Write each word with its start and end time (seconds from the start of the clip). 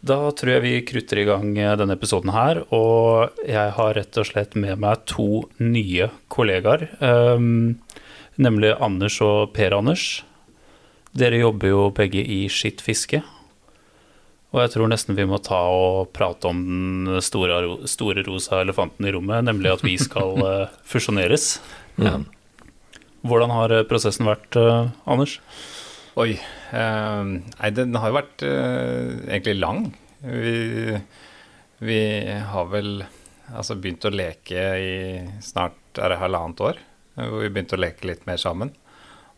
Da 0.00 0.16
tror 0.32 0.54
jeg 0.54 0.64
vi 0.64 0.72
krutter 0.88 1.20
i 1.20 1.26
gang 1.28 1.50
eh, 1.60 1.74
denne 1.76 1.96
episoden 1.98 2.32
her. 2.32 2.62
Og 2.72 3.36
jeg 3.44 3.74
har 3.76 3.96
rett 3.98 4.20
og 4.20 4.28
slett 4.28 4.56
med 4.56 4.80
meg 4.80 5.04
to 5.10 5.44
nye 5.60 6.08
kollegaer. 6.32 6.86
Um, 7.04 7.76
nemlig 8.40 8.72
Anders 8.80 9.18
og 9.24 9.52
Per 9.56 9.76
Anders. 9.76 10.22
Dere 11.12 11.42
jobber 11.42 11.72
jo 11.72 11.84
begge 11.92 12.22
i 12.24 12.46
Skitt 12.48 12.80
fiske. 12.84 13.20
Og 14.50 14.64
jeg 14.64 14.72
tror 14.72 14.88
nesten 14.90 15.18
vi 15.18 15.28
må 15.28 15.38
ta 15.44 15.60
og 15.70 16.08
prate 16.16 16.48
om 16.48 16.62
den 16.64 17.20
store, 17.22 17.60
store 17.86 18.24
rosa 18.26 18.64
elefanten 18.64 19.06
i 19.06 19.12
rommet, 19.14 19.44
nemlig 19.46 19.70
at 19.76 19.84
vi 19.86 19.94
skal 20.00 20.40
uh, 20.40 20.72
fusjoneres. 20.90 21.58
Mm. 22.00 22.24
Hvordan 23.28 23.52
har 23.52 23.76
eh, 23.76 23.84
prosessen 23.84 24.24
vært, 24.24 24.56
Anders? 25.04 25.36
Oi. 26.18 26.32
Uh, 26.74 27.38
nei, 27.38 27.70
den 27.70 27.94
har 27.94 28.10
jo 28.10 28.16
vært 28.16 28.42
uh, 28.42 29.20
egentlig 29.28 29.56
lang. 29.60 29.84
Vi, 30.24 30.96
vi, 31.86 32.00
har 32.50 32.70
vel 32.72 33.04
altså 33.50 33.76
begynt 33.78 34.08
å 34.08 34.12
leke 34.12 34.64
i 34.82 34.94
snart 35.44 36.00
er 36.02 36.10
det 36.10 36.18
halvannet 36.18 36.62
år. 36.66 36.80
Hvor 37.14 37.44
vi 37.44 37.52
begynte 37.52 37.78
å 37.78 37.82
leke 37.82 38.08
litt 38.10 38.26
mer 38.26 38.40
sammen. 38.42 38.74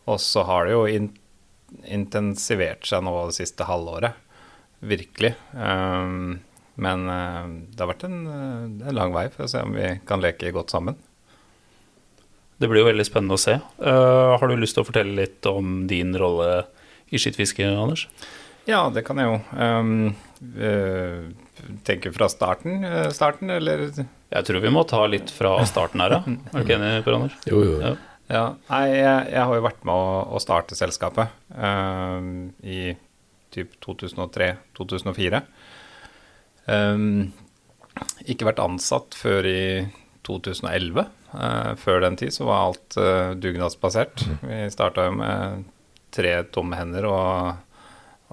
Og 0.09 0.17
så 0.21 0.47
har 0.49 0.65
det 0.65 0.73
jo 0.73 0.87
in 0.89 1.13
intensivert 1.89 2.85
seg 2.85 3.01
nå 3.05 3.13
det 3.29 3.37
siste 3.37 3.65
halvåret. 3.65 4.17
Virkelig. 4.85 5.31
Um, 5.53 6.41
men 6.81 7.05
uh, 7.09 7.45
det 7.69 7.81
har 7.81 7.89
vært 7.93 8.05
en, 8.09 8.19
en, 8.29 8.93
lang 8.97 9.13
vei 9.13 9.27
for 9.33 9.45
å 9.45 9.49
se 9.49 9.61
om 9.65 9.73
vi 9.77 9.95
kan 10.09 10.21
leke 10.21 10.53
godt 10.53 10.73
sammen. 10.73 10.97
Det 12.63 12.69
blir 12.71 12.79
jo 12.79 12.87
veldig 12.87 13.03
spennende 13.03 13.35
å 13.35 13.41
se. 13.41 13.57
Uh, 13.83 14.37
har 14.39 14.47
du 14.47 14.55
lyst 14.55 14.77
til 14.77 14.85
å 14.85 14.87
fortelle 14.87 15.17
litt 15.17 15.43
om 15.49 15.81
din 15.89 16.13
rolle 16.15 16.61
i 17.11 17.19
skittfiske, 17.19 17.65
Anders? 17.67 18.05
Ja, 18.69 18.85
det 18.93 19.03
kan 19.03 19.19
jeg 19.19 19.27
jo. 19.27 19.39
Um, 19.51 20.13
uh, 20.55 21.25
tenker 21.83 22.13
fra 22.15 22.29
starten, 22.31 22.85
uh, 22.87 23.09
starten, 23.11 23.51
eller? 23.51 23.83
Jeg 24.31 24.47
tror 24.47 24.63
vi 24.63 24.71
må 24.71 24.85
ta 24.87 25.01
litt 25.11 25.33
fra 25.35 25.57
starten 25.67 26.05
her, 26.05 26.15
ja. 26.15 26.21
Er 26.53 26.55
du 26.55 26.63
ikke 26.63 26.77
enig, 26.79 26.91
Per 27.03 27.17
Anders? 27.17 27.35
Jo, 27.49 27.59
jo. 27.67 27.73
Ja. 27.83 27.91
ja. 28.31 28.45
Nei, 28.69 28.83
jeg, 28.93 29.25
jeg, 29.33 29.41
har 29.41 29.59
jo 29.59 29.65
vært 29.67 29.83
med 29.89 30.07
å, 30.07 30.13
å 30.31 30.41
starte 30.43 30.79
selskapet 30.79 31.35
um, 31.51 32.53
i 32.63 32.93
typ 33.51 33.75
2003-2004. 33.83 35.43
Um, 36.71 37.33
ikke 38.23 38.47
vært 38.47 38.63
ansatt 38.63 39.19
før 39.19 39.51
i 39.51 39.59
2011. 40.23 41.03
Uh, 41.33 41.73
før 41.81 42.03
den 42.05 42.17
tid 42.19 42.33
så 42.35 42.45
var 42.47 42.69
alt 42.69 42.97
uh, 42.97 43.33
dugnadsbasert. 43.35 44.25
Mm. 44.29 44.41
Vi 44.47 44.63
starta 44.73 45.07
jo 45.09 45.15
med 45.17 45.63
tre 46.13 46.35
tomme 46.53 46.77
hender 46.77 47.09
og 47.09 47.53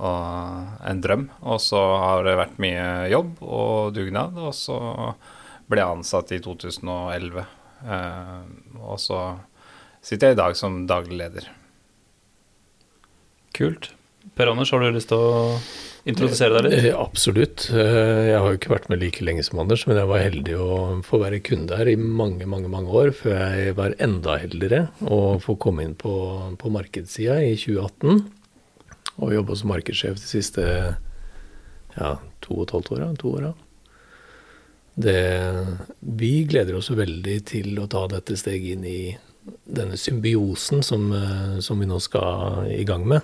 og 0.01 0.87
en 0.89 1.03
drøm. 1.05 1.28
Og 1.45 1.61
så 1.61 1.81
har 2.01 2.25
det 2.25 2.39
vært 2.41 2.61
mye 2.62 2.87
jobb 3.12 3.43
og 3.45 3.95
dugnad, 3.97 4.39
og 4.41 4.55
så 4.56 4.78
ble 5.71 5.83
jeg 5.83 5.98
ansatt 5.98 6.33
i 6.34 6.41
2011. 6.43 7.45
Eh, 7.87 8.41
og 8.81 8.98
så 9.01 9.21
sitter 10.03 10.31
jeg 10.31 10.39
i 10.39 10.41
dag 10.41 10.56
som 10.59 10.83
daglig 10.91 11.21
leder. 11.21 11.51
Kult. 13.56 13.93
Per 14.37 14.51
Anders, 14.51 14.73
har 14.73 14.83
du 14.83 14.95
lyst 14.95 15.11
til 15.12 15.21
å 15.21 15.59
introdusere 16.09 16.61
deg 16.61 16.67
litt? 16.67 16.87
Eh, 16.91 16.97
absolutt. 16.97 17.67
Eh, 17.75 18.31
jeg 18.31 18.41
har 18.41 18.48
jo 18.48 18.59
ikke 18.59 18.73
vært 18.73 18.89
med 18.93 19.03
like 19.03 19.25
lenge 19.27 19.45
som 19.47 19.61
Anders, 19.62 19.87
men 19.89 20.01
jeg 20.01 20.11
var 20.11 20.25
heldig 20.25 20.56
å 20.56 20.75
få 21.06 21.20
være 21.23 21.43
kunde 21.45 21.79
her 21.79 21.91
i 21.91 21.97
mange 22.01 22.48
mange, 22.51 22.70
mange 22.73 22.93
år, 23.03 23.12
før 23.17 23.37
jeg 23.37 23.77
var 23.79 23.97
enda 24.03 24.39
heldigere 24.43 24.83
å 25.05 25.39
få 25.43 25.56
komme 25.61 25.87
inn 25.87 25.97
på, 25.98 26.15
på 26.61 26.73
markedssida 26.73 27.41
i 27.45 27.56
2018 27.61 28.23
og 29.21 29.34
jobba 29.34 29.56
som 29.59 29.73
markedssjef 29.75 30.17
de 30.17 30.28
siste 30.28 30.62
ja, 31.97 32.12
to 32.41 32.55
og 32.55 32.62
et 32.65 32.77
halvt 32.77 32.93
åra. 32.97 33.11
To 33.21 33.34
åra. 33.37 33.51
Vi 35.01 36.33
gleder 36.48 36.77
oss 36.78 36.91
veldig 36.93 37.37
til 37.48 37.77
å 37.81 37.89
ta 37.91 38.06
dette 38.11 38.37
steget 38.39 38.78
inn 38.78 38.87
i 38.88 39.00
denne 39.65 39.97
symbiosen 39.97 40.82
som, 40.82 41.12
eh, 41.12 41.59
som, 41.61 41.78
vi 41.81 41.87
nå 41.87 41.99
skal 42.00 42.69
i 42.71 42.84
gang 42.84 43.06
med. 43.09 43.21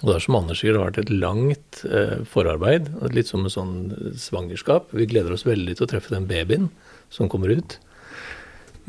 Og 0.00 0.08
det 0.08 0.14
har 0.16 0.24
som 0.24 0.38
Anders 0.38 0.62
sier, 0.62 0.74
det 0.74 0.80
har 0.80 0.90
vært 0.90 1.02
et 1.04 1.14
langt 1.14 1.82
eh, 1.86 2.22
forarbeid. 2.28 2.88
Litt 3.14 3.30
som 3.30 3.44
en 3.44 3.52
sånn 3.52 3.74
svangerskap. 4.18 4.90
Vi 4.96 5.06
gleder 5.10 5.34
oss 5.34 5.46
veldig 5.46 5.76
til 5.78 5.86
å 5.86 5.90
treffe 5.92 6.14
den 6.14 6.26
babyen 6.30 6.70
som 7.12 7.30
kommer 7.30 7.52
ut. 7.52 7.76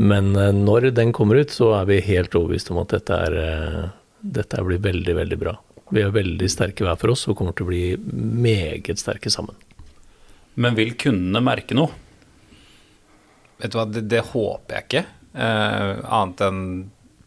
Men 0.01 0.33
eh, 0.39 0.53
når 0.55 0.89
den 0.97 1.13
kommer 1.13 1.41
ut, 1.43 1.53
så 1.53 1.73
er 1.77 1.89
vi 1.91 1.99
helt 2.07 2.33
overbevist 2.37 2.71
om 2.73 2.81
at 2.81 2.95
dette, 2.95 3.19
er, 3.27 3.37
eh, 3.43 3.91
dette 4.39 4.65
blir 4.65 4.81
veldig, 4.81 5.17
veldig 5.19 5.39
bra. 5.43 5.57
Vi 5.93 6.01
er 6.01 6.15
veldig 6.15 6.49
sterke 6.49 6.87
hver 6.87 6.97
for 6.97 7.13
oss 7.13 7.27
og 7.27 7.37
kommer 7.37 7.53
til 7.53 7.67
å 7.67 7.69
bli 7.69 7.83
meget 8.47 9.01
sterke 9.01 9.29
sammen. 9.33 9.59
Men 10.55 10.77
vil 10.77 10.95
kundene 10.97 11.41
merke 11.43 11.77
noe? 11.77 11.93
Vet 13.61 13.73
du 13.73 13.77
hva, 13.77 13.85
det, 13.89 14.07
det 14.09 14.23
håper 14.31 14.79
jeg 14.79 14.87
ikke. 14.87 15.05
Eh, 15.33 15.91
annet 16.13 16.41
enn 16.45 16.65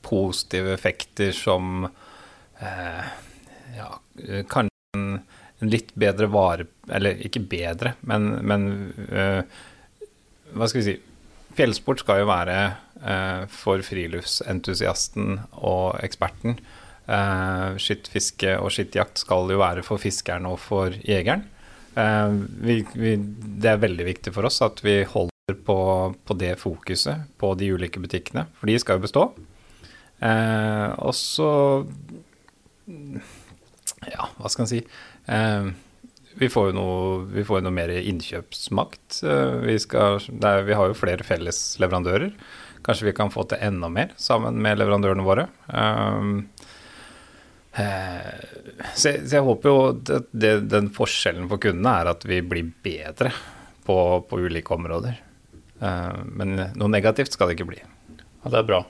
positive 0.07 0.75
effekter 0.75 1.33
som 1.35 1.87
eh, 1.87 3.07
ja, 3.77 3.91
kanskje 4.51 4.73
en, 4.97 5.21
litt 5.65 5.95
bedre 5.97 6.29
vare 6.29 6.67
Eller 6.93 7.21
ikke 7.25 7.41
bedre, 7.49 7.95
men, 8.05 8.27
men 8.45 8.67
uh, 9.09 9.41
hva 10.53 10.69
skal 10.69 10.83
vi 10.83 10.89
si 10.91 10.97
Fjellsport 11.57 12.03
skal 12.03 12.21
jo 12.21 12.29
være 12.29 12.57
uh, 13.01 13.47
for 13.49 13.81
friluftsentusiasten 13.81 15.39
og 15.55 15.97
eksperten. 16.05 16.59
Uh, 17.07 17.79
skittfiske 17.81 18.59
og 18.61 18.75
skittjakt 18.75 19.23
skal 19.23 19.49
jo 19.55 19.63
være 19.63 19.85
for 19.87 20.03
fiskeren 20.03 20.45
og 20.51 20.59
for 20.61 20.93
jegeren. 21.07 21.47
Uh, 21.97 22.45
vi, 22.61 22.83
vi, 22.93 23.15
det 23.17 23.73
er 23.73 23.81
veldig 23.81 24.09
viktig 24.11 24.35
for 24.37 24.49
oss 24.51 24.61
at 24.67 24.85
vi 24.85 24.99
holder 25.09 25.57
på, 25.65 25.79
på, 26.27 26.37
det 26.37 26.59
fokuset 26.61 27.25
på 27.41 27.55
de 27.57 27.73
ulike 27.73 28.03
butikkene, 28.03 28.45
for 28.59 28.69
de 28.69 28.77
skal 28.83 28.99
jo 28.99 29.07
bestå. 29.07 29.25
Uh, 30.21 30.93
og 30.99 31.15
så 31.17 31.51
Ja, 34.05 34.29
hva 34.37 34.53
skal 34.53 34.67
en 34.67 34.71
si? 34.71 34.85
vi 36.37 36.51
får 36.53 36.67
jo 36.69 36.75
noe, 36.77 37.05
vi 37.33 37.43
får 37.49 37.63
noe 37.65 37.73
mer 37.73 37.89
innkjøpsmakt. 37.97 39.23
vi, 39.65 39.77
skal, 39.81 40.21
er, 40.45 40.67
vi 40.69 40.77
har 40.77 40.91
jo 40.91 40.99
flere 40.99 41.25
felles 41.25 41.61
leverandører. 41.81 42.35
Kanskje 42.85 43.09
vi 43.09 43.15
kan 43.17 43.33
få 43.33 43.47
til 43.49 43.65
enda 43.65 43.89
mer 43.89 44.13
sammen 44.21 44.61
med 44.63 44.77
leverandørene 44.79 45.25
våre. 45.25 45.47
Eh, 47.77 48.45
så 48.95 49.11
jeg, 49.13 49.27
så 49.29 49.37
jeg, 49.37 49.45
håper 49.45 49.69
jo 49.69 49.81
at 49.91 50.13
det, 50.33 50.53
den 50.73 50.89
forskjellen 50.97 51.49
for 51.51 51.61
kundene 51.61 51.93
er 52.01 52.11
at 52.15 52.25
vi 52.29 52.41
blir 52.41 52.71
bedre 52.85 53.33
på, 53.87 53.97
på 54.29 54.41
ulike 54.41 54.73
områder. 54.77 55.19
Eh, 55.81 56.21
men 56.39 56.57
noe 56.57 56.93
negativt 56.93 57.37
skal 57.37 57.51
det 57.51 57.59
ikke 57.59 57.71
bli. 57.75 57.83
Ja, 57.85 58.49
Det 58.49 58.63
er 58.63 58.71
bra. 58.71 58.81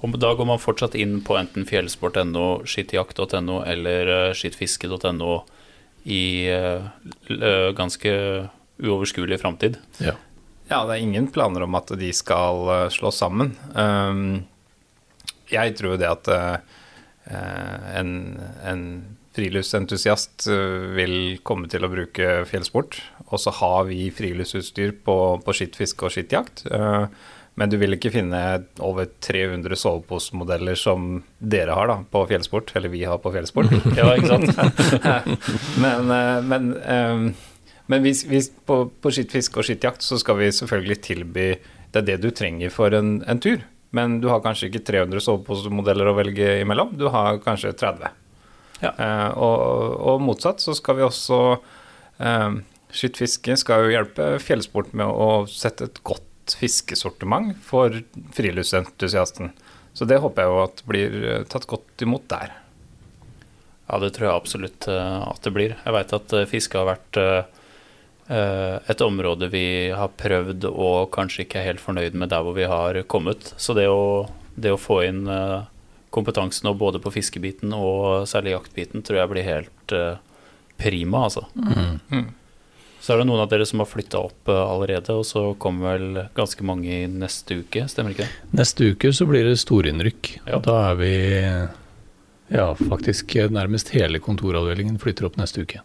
Og 0.00 0.16
da 0.16 0.32
går 0.36 0.48
man 0.48 0.62
fortsatt 0.62 0.96
inn 0.96 1.18
på 1.24 1.36
enten 1.36 1.66
fjellsport.no, 1.68 2.62
skittjakt.no 2.68 3.60
eller 3.68 4.12
eh, 4.14 4.32
skittfiske.no 4.36 5.34
i 6.10 6.48
ganske 7.76 8.10
uoverskuelig 8.80 9.36
framtid. 9.42 9.74
Ja. 10.00 10.14
ja, 10.70 10.78
det 10.88 10.94
er 10.94 11.02
ingen 11.04 11.26
planer 11.28 11.66
om 11.66 11.76
at 11.76 11.92
de 12.00 12.08
skal 12.16 12.88
slås 12.88 13.18
sammen. 13.20 13.50
Jeg 15.52 15.74
tror 15.76 16.00
det 16.00 16.08
at 16.08 16.30
Eh, 17.30 17.98
en, 17.98 18.40
en 18.64 18.84
friluftsentusiast 19.36 20.48
eh, 20.50 20.86
vil 20.96 21.16
komme 21.46 21.70
til 21.70 21.84
å 21.86 21.92
bruke 21.92 22.40
fjellsport. 22.48 22.98
Og 23.28 23.42
så 23.42 23.52
har 23.60 23.84
vi 23.90 24.08
friluftsutstyr 24.14 24.96
på, 25.06 25.16
på 25.44 25.56
skittfiske 25.56 26.06
og 26.06 26.14
skittjakt. 26.14 26.64
Eh, 26.66 27.04
men 27.60 27.68
du 27.68 27.76
vil 27.80 27.92
ikke 27.92 28.12
finne 28.14 28.40
over 28.80 29.10
300 29.20 29.76
soveposemodeller 29.76 30.78
som 30.80 31.20
dere 31.38 31.76
har 31.76 31.90
da, 31.92 31.98
på 32.08 32.24
fjellsport, 32.30 32.72
eller 32.78 32.92
vi 32.92 33.04
har 33.04 33.20
på 33.20 33.32
fjellsport. 33.34 33.74
ja, 33.98 34.08
ikke 34.16 34.32
sant? 34.32 35.20
men, 35.84 36.14
men, 36.48 36.70
men 37.84 38.06
hvis, 38.06 38.24
hvis 38.30 38.48
på, 38.66 38.86
på 38.88 39.12
skittfiske 39.12 39.60
og 39.60 39.68
skittjakt 39.68 40.06
så 40.06 40.16
skal 40.22 40.40
vi 40.40 40.48
selvfølgelig 40.56 40.98
tilby 41.04 41.50
det 41.90 42.02
er 42.02 42.06
det 42.12 42.20
du 42.22 42.30
trenger 42.34 42.72
for 42.72 42.94
en, 42.94 43.18
en 43.26 43.42
tur. 43.42 43.62
Men 43.90 44.20
du 44.22 44.28
har 44.30 44.42
kanskje 44.44 44.68
ikke 44.70 44.84
300 44.86 45.22
soveposemodeller 45.24 46.10
å 46.10 46.16
velge 46.18 46.60
imellom, 46.62 46.94
du 46.98 47.08
har 47.10 47.40
kanskje 47.42 47.74
30. 47.74 48.12
Ja. 48.80 48.92
Uh, 48.94 49.30
og, 49.34 49.56
og, 49.98 50.20
motsatt 50.24 50.62
så 50.62 50.72
skal 50.78 50.96
vi 50.96 51.02
også 51.04 51.38
eh, 52.24 52.54
Skyttfiske 52.96 53.58
skal 53.60 53.84
jo 53.84 53.90
hjelpe 53.92 54.28
fjellsport 54.40 54.94
med 54.96 55.04
å 55.04 55.44
sette 55.50 55.90
et 55.90 56.00
godt 56.06 56.24
fiskesortiment 56.58 57.54
for 57.66 58.00
friluftsentusiasten. 58.36 59.52
Så 59.92 60.06
det 60.06 60.20
håper 60.22 60.44
jeg 60.44 60.52
jo 60.52 60.58
at 60.64 60.82
blir 60.88 61.16
eh, 61.22 61.46
tatt 61.50 61.68
godt 61.70 62.04
imot 62.06 62.28
der. 62.30 62.52
Ja, 63.90 63.98
det 63.98 64.12
tror 64.14 64.28
jeg 64.28 64.36
absolutt 64.36 64.86
eh, 64.90 65.22
at 65.26 65.42
det 65.46 65.54
blir. 65.54 65.74
Jeg 65.78 65.96
veit 65.96 66.14
at 66.16 66.36
eh, 66.36 66.48
fiske 66.50 66.78
har 66.78 66.92
vært 66.94 67.22
Eh, 68.30 68.76
et 68.86 69.00
område 69.02 69.48
vi 69.50 69.90
har 69.90 70.12
prøvd 70.14 70.68
og 70.70 71.08
kanskje 71.10 71.42
ikke 71.42 71.58
er 71.58 71.72
helt 71.72 71.82
fornøyd 71.82 72.14
med 72.14 72.30
der 72.30 72.44
hvor 72.46 72.54
vi 72.54 72.68
har 72.70 73.00
kommet. 73.10 73.48
Så 73.58 73.74
det 73.74 73.88
å, 73.90 74.28
det 74.54 74.70
å 74.70 74.78
få 74.78 75.00
inn 75.08 75.24
kompetansen 76.14 76.70
kompetansen 76.70 76.78
både 76.78 77.00
på 77.02 77.10
fiskebiten 77.14 77.74
og 77.74 78.28
særlig 78.30 78.54
jaktbiten 78.54 79.02
tror 79.06 79.18
jeg 79.18 79.32
blir 79.32 79.48
helt 79.48 79.94
prima, 80.78 81.24
altså. 81.26 81.44
Mm. 81.54 82.30
Så 83.00 83.14
er 83.14 83.22
det 83.22 83.28
noen 83.30 83.40
av 83.40 83.48
dere 83.48 83.64
som 83.68 83.80
har 83.80 83.88
flytta 83.88 84.20
opp 84.20 84.50
eh, 84.52 84.60
allerede, 84.60 85.14
og 85.16 85.24
så 85.24 85.44
kommer 85.60 85.94
vel 85.94 86.24
ganske 86.36 86.64
mange 86.68 86.90
i 87.02 87.06
neste 87.08 87.62
uke, 87.62 87.86
stemmer 87.88 88.12
ikke 88.12 88.26
det? 88.28 88.48
Neste 88.60 88.90
uke 88.92 89.12
så 89.16 89.26
blir 89.30 89.48
det 89.48 89.56
storinnrykk. 89.62 90.34
Ja. 90.46 90.60
Da 90.64 90.80
er 90.90 90.98
vi 91.00 91.12
Ja, 92.50 92.72
faktisk 92.74 93.36
nærmest 93.54 93.92
hele 93.94 94.18
kontoravdelingen 94.18 94.98
flytter 95.00 95.28
opp 95.28 95.36
neste 95.40 95.62
uke. 95.62 95.80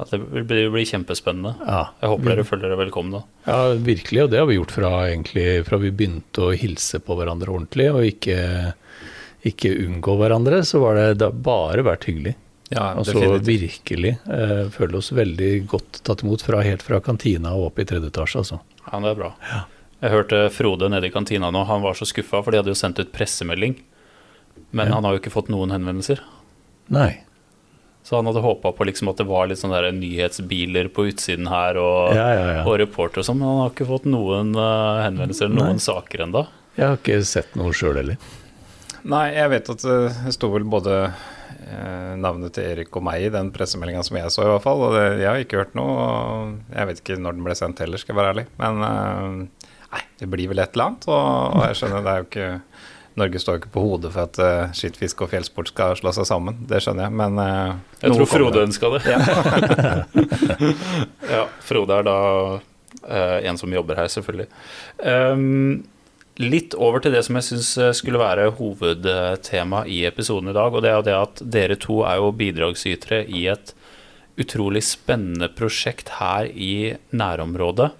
At 0.00 0.08
det 0.14 0.20
blir, 0.48 0.70
blir 0.72 0.86
kjempespennende. 0.88 1.52
Ja, 1.60 1.90
Jeg 2.00 2.08
håper 2.14 2.30
dere 2.32 2.44
føler 2.48 2.70
dere 2.70 2.78
velkomne. 2.80 3.20
Ja, 3.44 3.58
virkelig. 3.76 4.22
Og 4.24 4.30
det 4.32 4.38
har 4.40 4.48
vi 4.48 4.56
gjort 4.56 4.72
fra, 4.72 4.92
egentlig, 5.10 5.44
fra 5.66 5.76
vi 5.82 5.90
begynte 5.92 6.46
å 6.46 6.54
hilse 6.56 7.02
på 7.04 7.18
hverandre 7.18 7.52
ordentlig 7.52 7.90
og 7.92 8.06
ikke, 8.08 8.38
ikke 9.50 9.74
unngå 9.84 10.14
hverandre. 10.22 10.62
Så 10.64 10.80
var 10.80 10.96
det, 10.96 11.18
det 11.20 11.28
har 11.28 11.42
bare 11.44 11.84
vært 11.84 12.08
hyggelig. 12.08 12.32
Ja, 12.70 12.94
Altså 12.94 13.12
definitivt. 13.18 13.46
virkelig. 13.50 14.12
Eh, 14.30 14.68
føler 14.70 14.96
oss 15.00 15.10
veldig 15.12 15.66
godt 15.66 16.02
tatt 16.06 16.22
imot 16.22 16.42
fra, 16.46 16.60
helt 16.62 16.82
fra 16.86 17.00
kantina 17.02 17.52
og 17.58 17.72
opp 17.72 17.78
i 17.82 17.84
tredje 17.84 18.10
etasje, 18.12 18.38
altså. 18.44 18.60
Ja, 18.86 19.00
det 19.02 19.10
er 19.10 19.18
bra. 19.18 19.32
Jeg 20.00 20.10
hørte 20.14 20.38
Frode 20.54 20.88
nede 20.88 21.06
i 21.10 21.10
kantina 21.12 21.50
nå, 21.50 21.64
han 21.66 21.82
var 21.82 21.94
så 21.98 22.06
skuffa, 22.06 22.42
for 22.44 22.50
de 22.54 22.60
hadde 22.62 22.70
jo 22.72 22.78
sendt 22.78 23.00
ut 23.02 23.10
pressemelding. 23.12 23.74
Men 24.72 24.86
Ja. 24.88 24.94
han 24.94 25.04
har 25.04 25.16
jo 25.16 25.18
ikke 25.20 25.32
fått 25.34 25.48
noen 25.50 25.70
henvendelser. 25.74 26.20
Nei. 26.88 27.20
Så 28.02 28.16
han 28.16 28.24
hadde 28.26 28.40
håpa 28.40 28.72
på 28.72 28.86
liksom 28.86 29.10
at 29.10 29.16
det 29.18 29.26
var 29.26 29.46
litt 29.50 29.58
sånne 29.58 29.90
nyhetsbiler 29.92 30.88
på 30.94 31.10
utsiden 31.10 31.48
her 31.48 31.76
og, 31.76 32.14
Ja, 32.14 32.28
ja, 32.32 32.46
ja. 32.54 32.62
og 32.64 32.78
reporter 32.80 33.20
og 33.20 33.26
sånn, 33.26 33.38
men 33.42 33.48
han 33.48 33.58
har 33.64 33.70
ikke 33.74 33.86
fått 33.90 34.06
noen 34.08 34.54
uh, 34.56 35.02
henvendelser, 35.04 35.50
noen 35.52 35.76
Nei. 35.76 35.84
saker 35.84 36.24
ennå. 36.24 36.46
Jeg 36.78 36.86
har 36.86 36.96
ikke 36.96 37.24
sett 37.26 37.54
noe 37.56 37.72
sjøl 37.76 37.96
heller. 38.00 38.16
Nei, 39.04 39.26
jeg 39.34 39.50
vet 39.50 39.68
at 39.74 39.82
det 39.82 39.98
det 40.24 40.32
sto 40.36 40.48
vel 40.52 40.64
både 40.64 40.96
eh, 41.08 41.12
navnet 42.20 42.54
til 42.56 42.68
Erik 42.72 42.96
og 42.98 43.04
meg 43.06 43.26
i 43.26 43.32
den 43.32 43.50
pressemeldinga 43.54 44.02
som 44.06 44.18
jeg 44.18 44.34
så, 44.34 44.44
i 44.44 44.52
hvert 44.52 44.64
fall. 44.64 44.84
Og 44.86 44.96
det, 44.96 45.04
jeg 45.22 45.30
har 45.30 45.44
ikke 45.44 45.60
hørt 45.62 45.76
noe. 45.78 45.96
Og 45.96 46.76
jeg 46.76 46.90
vet 46.90 47.02
ikke 47.02 47.18
når 47.20 47.38
den 47.38 47.46
ble 47.46 47.58
sendt 47.58 47.82
heller, 47.84 48.02
skal 48.02 48.14
jeg 48.14 48.20
være 48.20 48.34
ærlig. 48.34 48.46
Men 48.60 48.86
eh, 48.86 49.68
nei, 49.94 50.06
det 50.22 50.30
blir 50.32 50.52
vel 50.52 50.64
et 50.64 50.74
eller 50.74 50.90
annet. 50.90 51.10
Og, 51.10 51.58
og 51.58 51.68
jeg 51.68 51.80
skjønner, 51.80 52.06
det 52.06 52.14
er 52.14 52.24
jo 52.24 52.30
ikke 52.30 52.50
Norge 53.18 53.40
står 53.42 53.58
ikke 53.58 53.72
på 53.74 53.82
hodet 53.84 54.12
for 54.14 54.28
at 54.28 54.40
uh, 54.40 54.72
skittfiske 54.76 55.24
og 55.24 55.32
fjellsport 55.32 55.70
skal 55.72 55.96
slå 55.98 56.12
seg 56.14 56.28
sammen. 56.28 56.60
Det 56.70 56.80
skjønner 56.84 57.08
jeg, 57.08 57.16
men 57.20 57.40
eh, 57.42 57.72
Jeg 58.04 58.16
tror 58.16 58.30
Frode 58.30 58.64
ønska 58.64 58.90
det. 58.94 59.00
ja, 61.34 61.44
Frode 61.66 61.98
er 61.98 62.06
da 62.06 62.18
eh, 62.56 63.38
en 63.50 63.60
som 63.60 63.74
jobber 63.74 63.98
her, 63.98 64.10
selvfølgelig. 64.12 64.48
Ehm, 65.02 65.82
litt 66.40 66.74
over 66.74 67.02
til 67.04 67.12
det 67.14 67.20
som 67.26 67.36
jeg 67.38 67.46
syns 67.50 67.68
skulle 67.98 68.20
være 68.20 68.50
hovedtema 68.58 69.84
i 69.84 70.02
episoden 70.08 70.50
i 70.50 70.56
dag. 70.56 70.72
Og 70.72 70.82
det 70.84 70.90
er 70.90 70.96
jo 70.98 71.06
det 71.06 71.16
at 71.18 71.42
dere 71.56 71.76
to 71.80 72.00
er 72.08 72.20
jo 72.20 72.32
bidragsytere 72.36 73.26
i 73.28 73.44
et 73.52 73.74
utrolig 74.40 74.82
spennende 74.86 75.50
prosjekt 75.52 76.14
her 76.20 76.48
i 76.48 76.96
nærområdet. 77.12 77.90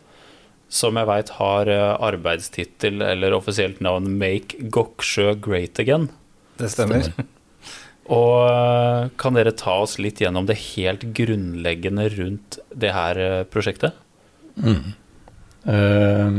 Som 0.71 1.01
jeg 1.01 1.09
veit 1.11 1.33
har 1.41 1.69
eh, 1.71 1.97
arbeidstittel 2.11 3.03
eller 3.03 3.35
offisielt 3.35 3.81
navn 3.83 4.07
'Make 4.07 4.71
Goksjø 4.71 5.35
Great 5.35 5.83
Again'. 5.83 6.09
Det 6.59 6.71
stemmer. 6.71 7.11
Og 8.21 8.47
eh, 8.47 9.11
kan 9.19 9.35
dere 9.35 9.53
ta 9.53 9.81
oss 9.83 9.99
litt 9.99 10.23
gjennom 10.23 10.47
det 10.47 10.59
helt 10.77 11.11
grunnleggende 11.15 12.09
rundt 12.15 12.61
det 12.71 12.95
her 12.95 13.45
prosjektet? 13.51 13.99
prosjektet? 14.55 14.95
Eh, 15.67 16.31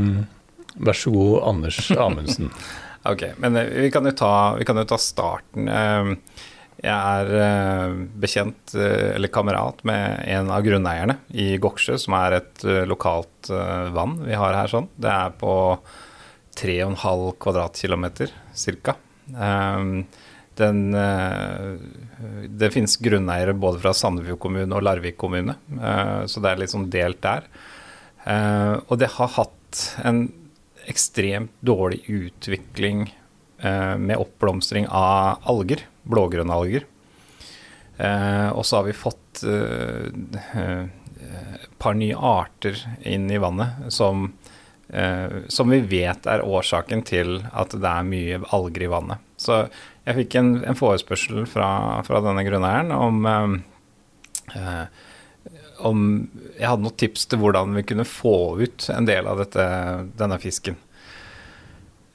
vær 0.76 0.96
så 0.96 1.12
god, 1.14 1.42
Anders 1.52 1.90
Amundsen. 1.96 2.50
Ok, 3.02 3.24
men 3.42 3.56
eh, 3.58 3.66
vi 3.82 3.88
kan 3.90 4.06
jo 4.06 4.12
ta, 4.14 4.28
kan 4.62 4.78
jo 4.78 4.84
ta 4.86 4.94
starten. 5.02 5.66
Eh, 5.66 6.10
Jeg 6.82 6.90
er 6.94 7.32
eh, 7.38 7.94
bekjent, 8.22 8.72
eh, 8.78 9.08
eller 9.16 9.30
kamerat, 9.34 9.80
med 9.86 10.20
en 10.30 10.50
av 10.54 10.62
grunneierne 10.62 11.16
i 11.34 11.56
Goksjø, 11.62 11.96
som 11.98 12.14
er 12.18 12.36
et 12.38 12.62
lokalt 12.86 13.50
vann 13.94 14.20
vi 14.22 14.38
har 14.38 14.54
her 14.54 14.70
sånn. 14.70 14.86
Det 15.02 15.10
er 15.10 15.34
på 15.38 15.52
3,5 16.62 17.24
kvadratkilometer 17.42 18.30
ca. 18.84 18.94
Den, 20.62 20.80
eh, 20.94 22.46
det 22.62 22.70
finnes 22.74 22.94
grunneiere 23.02 23.54
både 23.56 23.80
fra 23.82 23.94
Sandefjord 23.96 24.38
kommune 24.46 24.76
og 24.78 24.84
Larvik 24.86 25.16
kommune, 25.18 25.54
så 26.30 26.42
det 26.44 26.50
er 26.52 26.62
litt 26.62 26.70
sånn 26.74 26.90
delt 26.92 27.18
der. 27.24 27.46
Eh, 28.30 28.76
og 28.86 28.98
det 29.02 29.10
har 29.16 29.34
hatt 29.40 29.82
en 30.06 30.26
ekstremt 30.90 31.52
dårlig 31.60 32.02
utvikling 32.10 33.06
eh, 33.58 33.96
med 33.98 34.16
oppblomstring 34.16 34.88
av 34.88 35.42
alger, 35.48 35.84
blågrønne 36.02 36.54
alger. 36.54 36.86
Eh, 37.96 38.48
og 38.50 38.66
så 38.66 38.80
har 38.80 38.88
vi 38.88 38.96
fått 38.96 39.44
eh, 39.46 40.08
eh, 40.56 40.82
et 41.62 41.78
par 41.82 41.94
nye 41.98 42.16
arter 42.16 42.78
inn 43.06 43.30
i 43.30 43.40
vannet 43.42 43.92
som, 43.94 44.32
eh, 44.88 45.42
som 45.48 45.70
vi 45.70 45.80
vet 45.86 46.26
er 46.26 46.44
årsaken 46.46 47.04
til 47.06 47.38
at 47.52 47.76
det 47.76 47.92
er 47.92 48.08
mye 48.08 48.42
alger 48.50 48.88
i 48.88 48.90
vannet. 48.92 49.22
Så 49.38 49.64
jeg 50.06 50.18
fikk 50.18 50.36
en, 50.40 50.52
en 50.66 50.78
forespørsel 50.78 51.46
fra, 51.50 52.02
fra 52.06 52.22
denne 52.24 52.44
grunneieren 52.46 52.92
om 52.96 53.26
eh, 53.28 54.86
om 55.82 56.06
jeg 56.58 56.68
hadde 56.68 56.84
noen 56.84 57.00
tips 57.00 57.26
til 57.26 57.42
hvordan 57.42 57.74
vi 57.78 57.84
kunne 57.86 58.06
få 58.06 58.36
ut 58.62 58.88
en 58.92 59.08
del 59.08 59.28
av 59.28 59.42
dette, 59.42 59.66
denne 60.18 60.38
fisken. 60.42 60.78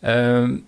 Uh, 0.02 0.60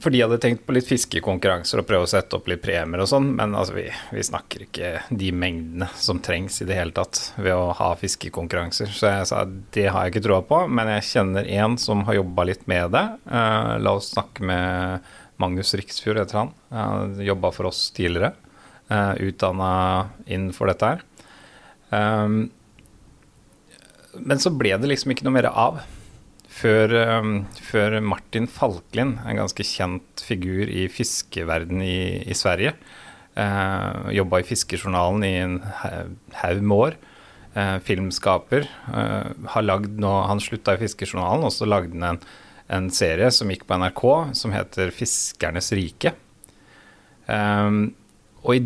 for 0.00 0.12
de 0.14 0.22
hadde 0.22 0.38
tenkt 0.40 0.62
på 0.64 0.72
litt 0.72 0.88
fiskekonkurranser 0.88 1.82
og 1.82 1.86
prøve 1.88 2.06
å 2.06 2.10
sette 2.10 2.38
opp 2.38 2.46
litt 2.48 2.62
premier 2.64 3.02
og 3.02 3.10
sånn, 3.10 3.28
men 3.36 3.56
altså 3.58 3.76
vi, 3.76 3.86
vi 4.14 4.24
snakker 4.24 4.64
ikke 4.66 4.92
de 5.10 5.32
mengdene 5.36 5.88
som 6.00 6.22
trengs 6.24 6.62
i 6.62 6.68
det 6.68 6.78
hele 6.78 6.94
tatt 6.96 7.20
ved 7.36 7.52
å 7.52 7.74
ha 7.76 7.90
fiskekonkurranser. 8.00 8.92
Så 8.94 9.10
jeg 9.10 9.28
sa 9.28 9.42
det 9.44 9.88
har 9.90 10.06
jeg 10.06 10.14
ikke 10.14 10.24
troa 10.28 10.42
på, 10.48 10.62
men 10.72 10.94
jeg 10.94 11.08
kjenner 11.10 11.50
en 11.60 11.76
som 11.80 12.06
har 12.08 12.22
jobba 12.22 12.48
litt 12.48 12.64
med 12.70 12.94
det. 12.96 13.04
Uh, 13.28 13.76
la 13.82 13.96
oss 13.98 14.12
snakke 14.14 14.46
med 14.48 15.12
Magnus 15.42 15.74
Riksfjord, 15.76 16.22
heter 16.22 16.44
han. 16.44 16.54
Han 16.72 17.20
jobba 17.22 17.52
for 17.54 17.72
oss 17.72 17.90
tidligere. 17.94 18.34
Uh, 18.92 19.14
Utdanna 19.28 19.72
innenfor 20.26 20.72
dette 20.72 20.94
her. 20.94 21.04
Um, 21.92 22.50
men 24.18 24.40
så 24.40 24.52
ble 24.52 24.74
det 24.80 24.88
liksom 24.90 25.14
ikke 25.14 25.26
noe 25.26 25.36
mer 25.36 25.48
av. 25.50 25.82
Før, 26.52 26.92
um, 27.22 27.36
før 27.64 27.96
Martin 28.04 28.48
Falklin, 28.50 29.16
en 29.24 29.40
ganske 29.40 29.64
kjent 29.64 30.24
figur 30.24 30.68
i 30.68 30.84
fiskeverden 30.92 31.80
i, 31.84 32.20
i 32.28 32.36
Sverige, 32.36 32.74
uh, 33.38 34.10
jobba 34.12 34.42
i 34.42 34.46
Fiskejournalen 34.46 35.24
i 35.24 35.32
en 35.40 35.56
ha- 35.80 36.04
haug 36.42 36.60
med 36.60 36.76
år. 36.76 37.00
Uh, 37.52 37.76
filmskaper. 37.84 38.68
Uh, 38.88 39.32
har 39.54 39.64
lagd 39.64 39.98
nå, 40.00 40.12
han 40.28 40.40
slutta 40.40 40.76
i 40.76 40.82
Fiskejournalen, 40.84 41.44
og 41.48 41.52
så 41.52 41.68
lagde 41.68 41.96
han 41.96 42.14
en, 42.14 42.22
en 42.72 42.92
serie 42.92 43.28
som 43.32 43.50
gikk 43.52 43.66
på 43.68 43.76
NRK, 43.80 44.04
som 44.38 44.54
heter 44.56 44.92
'Fiskernes 44.92 45.72
rike'. 45.76 46.14
Um, 47.28 47.94
og 48.42 48.56
i 48.56 48.62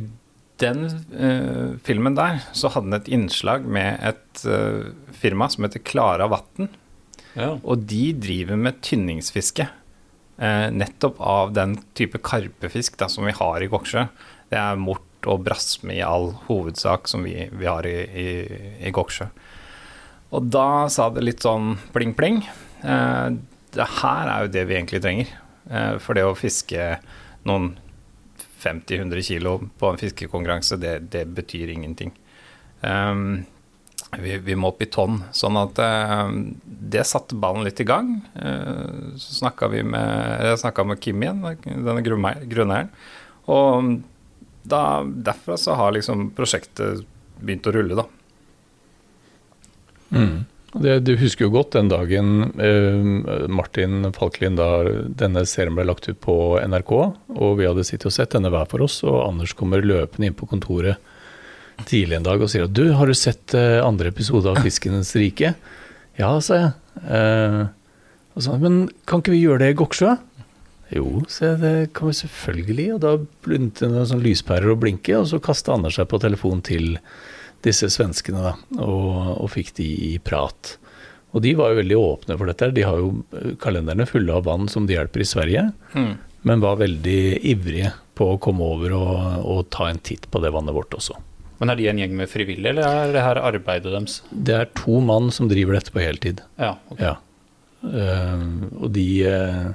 den 0.62 0.86
uh, 1.12 1.76
filmen 1.84 2.16
der 2.16 2.40
så 2.56 2.70
hadde 2.72 2.88
den 2.88 2.98
et 2.98 3.10
innslag 3.12 3.66
med 3.68 4.00
et 4.06 4.44
uh, 4.48 4.88
firma 5.16 5.48
som 5.52 5.66
heter 5.66 5.84
Klara 5.84 6.28
Vatn. 6.32 6.70
Ja. 7.36 7.56
Og 7.60 7.84
de 7.90 8.14
driver 8.16 8.56
med 8.60 8.80
tynningsfiske. 8.84 9.68
Uh, 10.40 10.68
nettopp 10.72 11.20
av 11.20 11.52
den 11.56 11.76
type 11.96 12.20
karpefisk 12.25 12.96
da, 13.00 13.10
som 13.12 13.28
vi 13.28 13.36
har 13.36 13.60
i 13.64 13.68
Goksjø. 13.72 14.06
Det 14.52 14.60
er 14.60 14.80
mort 14.80 15.02
og 15.26 15.42
brasme 15.44 15.96
i 15.96 16.04
all 16.04 16.30
hovedsak 16.46 17.08
som 17.10 17.25
vi, 17.26 17.48
vi 17.50 17.68
har 17.68 17.86
i, 17.88 17.96
i, 18.06 18.28
i 18.88 18.92
Goksjø. 18.94 19.28
Og 20.36 20.52
da 20.52 20.86
sa 20.92 21.08
det 21.12 21.25
litt 21.25 21.44
sånn 21.44 21.75
pling-pling. 21.94 22.40
Det 22.82 23.86
her 24.00 24.30
er 24.30 24.44
jo 24.44 24.52
det 24.54 24.64
vi 24.68 24.76
egentlig 24.76 25.00
trenger. 25.02 25.30
For 26.02 26.18
det 26.18 26.25
å 26.26 26.36
fiske 26.38 26.96
noen 27.46 27.72
50-100 28.62 29.22
kilo 29.22 29.58
på 29.78 29.90
en 29.90 30.00
fiskekonkurranse, 30.00 30.78
det, 30.80 30.98
det 31.12 31.26
betyr 31.36 31.75
ingenting. 31.75 32.12
Um, 32.80 33.44
vi, 34.20 34.36
vi 34.38 34.56
må 34.56 34.70
opp 34.72 34.82
i 34.82 34.88
tonn. 34.92 35.20
Sånn 35.34 35.58
at 35.60 35.78
uh, 35.82 36.30
det 36.64 37.04
satte 37.08 37.36
ballen 37.40 37.66
litt 37.66 37.80
i 37.82 37.88
gang. 37.88 38.14
Uh, 38.36 39.12
så 39.20 39.40
snakka 39.42 39.68
vi 39.72 39.82
med 39.86 40.46
Jeg 40.46 40.86
med 40.86 41.00
Kim 41.02 41.22
igjen, 41.22 41.42
denne 41.64 42.04
grunneier- 42.06 42.46
grunneieren. 42.48 42.92
Og 43.52 43.96
da, 44.66 44.82
derfra 45.04 45.56
så 45.60 45.76
har 45.78 45.94
liksom 45.94 46.30
prosjektet 46.34 47.04
begynt 47.38 47.66
å 47.68 47.75
rulle, 47.76 47.98
da. 47.98 48.06
Det, 50.83 50.99
du 51.06 51.14
husker 51.16 51.47
jo 51.47 51.54
godt 51.54 51.76
den 51.76 51.88
dagen 51.88 52.50
eh, 52.61 53.47
Martin 53.49 54.11
Falklin 54.16 54.59
da 54.59 54.68
denne 55.09 55.45
serien 55.49 55.76
ble 55.76 55.87
lagt 55.88 56.09
ut 56.11 56.18
på 56.21 56.37
NRK, 56.61 56.92
og 57.37 57.52
vi 57.61 57.68
hadde 57.68 57.85
sittet 57.87 58.11
og 58.11 58.16
sett 58.16 58.35
denne 58.37 58.52
hver 58.52 58.68
for 58.71 58.85
oss, 58.85 59.00
og 59.06 59.23
Anders 59.25 59.54
kommer 59.56 59.85
løpende 59.85 60.28
inn 60.28 60.37
på 60.37 60.49
kontoret 60.50 61.00
tidlig 61.85 62.16
en 62.16 62.25
dag 62.25 62.40
og 62.40 62.49
sier 62.49 62.64
at 62.64 62.76
du, 62.76 62.87
har 62.97 63.09
du 63.09 63.16
sett 63.16 63.54
eh, 63.56 63.80
andre 63.85 64.12
episode 64.12 64.52
av 64.52 64.62
Fiskenes 64.64 65.14
rike? 65.18 65.56
Ja, 66.16 66.30
sa 66.40 66.56
jeg. 66.56 66.68
Eh, 67.12 67.62
og 68.33 68.40
så, 68.40 68.54
Men 68.56 68.87
kan 69.04 69.21
ikke 69.21 69.35
vi 69.35 69.42
gjøre 69.42 69.61
det 69.61 69.75
i 69.75 69.76
Goksjø? 69.76 70.14
Jo, 70.97 71.21
se, 71.28 71.50
det 71.61 71.90
kan 71.97 72.09
vi 72.09 72.14
selvfølgelig. 72.16 72.87
Og 72.95 73.02
da 73.02 73.11
begynte 73.45 73.90
det 73.92 74.06
sånn 74.09 74.23
lyspærer 74.25 74.73
å 74.73 74.78
blinke, 74.80 75.12
og 75.18 75.26
så 75.28 75.40
kasta 75.45 75.75
Anders 75.75 75.99
seg 75.99 76.09
på 76.09 76.21
telefonen 76.23 76.62
til 76.64 76.95
disse 77.66 77.88
svenskene, 77.92 78.40
da, 78.46 78.54
og, 78.80 79.37
og 79.42 79.50
fikk 79.52 79.75
de 79.80 79.87
i 80.08 80.12
prat. 80.23 80.76
Og 81.37 81.42
de 81.44 81.52
var 81.58 81.73
jo 81.75 81.80
veldig 81.82 81.96
åpne 82.00 82.37
for 82.40 82.49
dette. 82.49 82.70
De 82.73 82.85
har 82.87 82.96
jo 83.02 83.11
kalenderne 83.61 84.06
fulle 84.08 84.32
av 84.38 84.46
vann 84.49 84.70
som 84.73 84.87
de 84.88 84.94
hjelper 84.96 85.20
i 85.25 85.28
Sverige, 85.28 85.66
Mm. 85.92 86.14
men 86.46 86.62
var 86.62 86.78
veldig 86.80 87.20
ivrige 87.50 87.90
på 88.16 88.30
å 88.32 88.38
komme 88.40 88.64
over 88.64 88.94
og, 88.96 89.16
og 89.44 89.64
ta 89.75 89.90
en 89.90 89.99
titt 90.00 90.30
på 90.32 90.40
det 90.40 90.52
vannet 90.54 90.73
vårt 90.76 90.94
også. 90.96 91.18
Men 91.61 91.73
er 91.73 91.76
de 91.80 91.87
en 91.90 91.99
gjeng 92.00 92.14
med 92.16 92.28
frivillige, 92.28 92.68
eller 92.73 92.85
er 92.87 93.12
det 93.14 93.23
her 93.25 93.38
arbeidet 93.40 93.92
deres? 93.92 94.18
Det 94.30 94.54
er 94.56 94.70
to 94.76 95.00
mann 95.04 95.30
som 95.32 95.49
driver 95.49 95.76
dette 95.76 95.92
på 95.92 96.00
heltid. 96.04 96.40
Ja, 96.61 96.75
ok. 96.92 97.00
Ja. 97.02 97.14
Uh, 97.87 98.42
og 98.80 98.88
de 98.96 99.04
eh, 99.28 99.66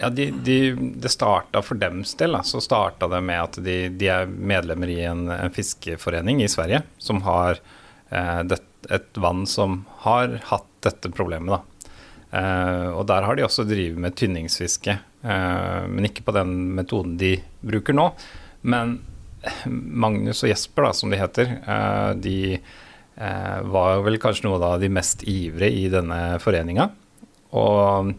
Ja, 0.00 0.08
de, 0.10 0.30
de, 0.44 0.56
det 1.02 1.12
starta 1.12 1.62
for 1.62 1.80
dems 1.80 2.14
del, 2.20 2.38
så 2.46 2.60
starta 2.64 3.08
det 3.10 3.20
med 3.26 3.42
at 3.42 3.58
de, 3.64 3.76
de 4.00 4.08
er 4.08 4.30
medlemmer 4.30 4.92
i 4.92 5.02
en, 5.04 5.26
en 5.32 5.52
fiskeforening 5.52 6.40
i 6.44 6.48
Sverige 6.48 6.82
som 6.98 7.20
har 7.26 7.60
eh, 8.08 8.40
det, 8.48 8.62
et 8.88 9.20
vann 9.20 9.44
som 9.46 9.82
har 10.06 10.38
hatt 10.48 10.68
dette 10.86 11.12
problemet. 11.12 11.66
Eh, 12.30 12.88
og 12.94 13.04
der 13.10 13.26
har 13.26 13.36
de 13.36 13.44
også 13.44 13.66
drevet 13.68 14.00
med 14.00 14.16
tynningsfiske, 14.16 14.96
eh, 15.22 15.82
men 15.90 16.08
ikke 16.08 16.24
på 16.24 16.36
den 16.36 16.56
metoden 16.78 17.18
de 17.20 17.34
bruker 17.60 17.96
nå. 17.96 18.10
Men 18.62 18.98
Magnus 19.68 20.42
og 20.44 20.52
Jesper, 20.52 20.88
da, 20.88 20.94
som 20.96 21.12
de 21.12 21.20
heter, 21.20 21.54
eh, 21.60 22.10
de 22.20 22.38
eh, 22.56 23.60
var 23.72 24.04
vel 24.06 24.20
kanskje 24.22 24.48
noe 24.48 24.60
av 24.64 24.80
de 24.82 24.90
mest 24.92 25.24
ivrige 25.28 25.84
i 25.84 25.88
denne 25.92 26.38
foreninga. 26.42 26.90
Og 27.56 28.14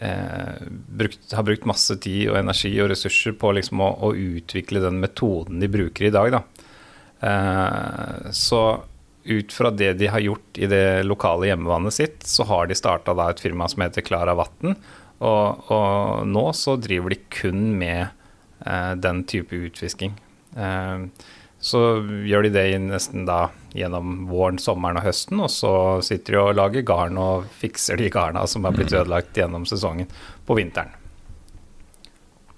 eh, 0.00 0.60
brukt, 1.00 1.32
har 1.32 1.46
brukt 1.46 1.68
masse 1.68 1.96
tid 2.02 2.30
og 2.32 2.40
energi 2.40 2.72
og 2.82 2.90
ressurser 2.92 3.36
på 3.38 3.52
liksom 3.56 3.82
å, 3.84 3.90
å 4.08 4.12
utvikle 4.16 4.82
den 4.84 5.00
metoden 5.02 5.60
de 5.62 5.70
bruker 5.70 6.08
i 6.08 6.14
dag. 6.14 6.36
Da. 6.36 6.70
Eh, 7.30 8.30
så 8.36 8.62
ut 9.24 9.52
fra 9.52 9.70
det 9.70 9.92
de 10.00 10.08
har 10.08 10.22
gjort 10.24 10.58
i 10.58 10.66
det 10.70 11.02
lokale 11.04 11.50
hjemmevannet 11.50 11.94
sitt, 11.94 12.22
så 12.26 12.46
har 12.48 12.66
de 12.66 12.78
starta 12.78 13.14
et 13.28 13.42
firma 13.42 13.68
som 13.68 13.84
heter 13.84 14.04
Klara 14.06 14.34
Vatn. 14.38 14.74
Og, 15.20 15.68
og 15.68 16.24
nå 16.28 16.46
så 16.56 16.78
driver 16.80 17.12
de 17.12 17.20
kun 17.28 17.74
med 17.78 18.06
eh, 18.64 18.94
den 18.96 19.24
type 19.28 19.54
utfisking. 19.68 20.16
Eh, 20.56 21.04
så 21.60 21.80
gjør 22.24 22.46
de 22.46 22.52
det 22.54 22.66
nesten 22.80 23.26
da 23.28 23.50
gjennom 23.76 24.24
våren, 24.30 24.58
sommeren 24.58 24.98
og 24.98 25.04
høsten, 25.04 25.42
og 25.44 25.50
så 25.52 25.72
sitter 26.04 26.34
de 26.34 26.40
og 26.40 26.54
lager 26.56 26.86
garn 26.88 27.20
og 27.20 27.50
fikser 27.60 28.00
de 28.00 28.08
garna 28.12 28.46
som 28.48 28.64
har 28.64 28.74
blitt 28.76 28.94
ødelagt 28.96 29.36
gjennom 29.36 29.66
sesongen 29.68 30.08
på 30.48 30.56
vinteren. 30.56 30.96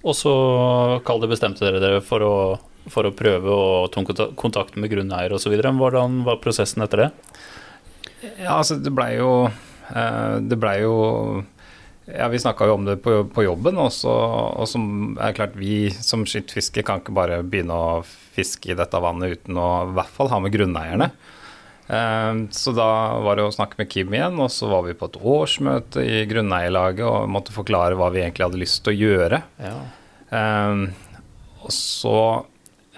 Og 0.03 0.15
så 0.19 0.33
kall 1.07 1.23
det 1.23 1.31
bestemte 1.31 1.65
dere 1.67 1.83
dere 1.83 2.03
for 2.03 2.27
å, 2.27 2.37
for 2.91 3.07
å 3.07 3.15
prøve 3.15 3.51
å 3.51 3.91
ta 3.91 4.03
kontakt 4.39 4.79
med 4.79 4.91
grunneier 4.91 5.35
osv. 5.35 5.55
Hvordan 5.55 6.23
var 6.27 6.41
prosessen 6.43 6.83
etter 6.87 7.05
det? 7.05 7.11
Ja, 8.39 8.57
altså 8.61 8.79
det 8.79 8.91
blei 8.95 9.17
jo 9.17 9.49
eh, 9.49 10.35
Det 10.47 10.55
blei 10.63 10.77
jo 10.85 10.95
Ja, 12.07 12.29
vi 12.31 12.39
snakka 12.39 12.69
jo 12.71 12.77
om 12.77 12.85
det 12.87 13.01
på, 13.03 13.25
på 13.35 13.45
jobben, 13.47 13.79
og, 13.83 13.91
så, 13.95 14.15
er 14.55 14.71
som 14.71 15.17
er 15.19 15.35
klart 15.35 15.59
vi 15.59 15.91
som 15.95 16.23
skittfisker 16.27 16.87
kan 16.87 17.03
ikke 17.03 17.15
bare 17.15 17.43
begynne 17.47 17.75
å 17.75 18.03
fiske 18.35 18.73
i 18.73 18.79
dette 18.79 19.01
vannet 19.03 19.39
uten 19.39 19.61
å 19.61 19.69
i 19.91 19.95
hvert 19.97 20.12
fall 20.17 20.31
ha 20.33 20.41
med 20.43 20.55
grunneierne. 20.55 21.12
Eh, 21.93 22.35
så 22.51 22.73
da 22.77 22.91
var 23.25 23.37
det 23.37 23.47
å 23.47 23.55
snakke 23.55 23.81
med 23.81 23.91
Kim 23.93 24.15
igjen, 24.15 24.39
og 24.41 24.53
så 24.55 24.71
var 24.71 24.87
vi 24.87 24.97
på 24.97 25.11
et 25.11 25.19
årsmøte 25.19 26.05
i 26.05 26.23
grunneierlaget 26.31 27.05
og 27.09 27.33
måtte 27.33 27.55
forklare 27.55 27.99
hva 27.99 28.12
vi 28.15 28.23
egentlig 28.23 28.47
hadde 28.49 28.62
lyst 28.62 28.83
til 28.85 28.95
å 28.95 29.01
gjøre. 29.01 29.43
Ja. 29.62 29.77
Eh, 30.33 30.87
og 31.62 31.75
så 31.75 32.17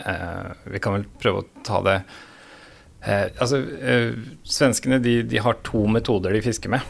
eh, 0.01 0.53
Vi 0.73 0.81
kan 0.81 0.95
vel 0.95 1.09
prøve 1.21 1.43
å 1.43 1.65
ta 1.67 1.83
det 1.85 1.99
Altså, 3.05 3.59
svenskene 4.49 4.97
de, 5.05 5.19
de 5.29 5.41
har 5.45 5.59
to 5.61 5.83
metoder 5.93 6.33
de 6.33 6.41
fisker 6.41 6.71
med. 6.73 6.87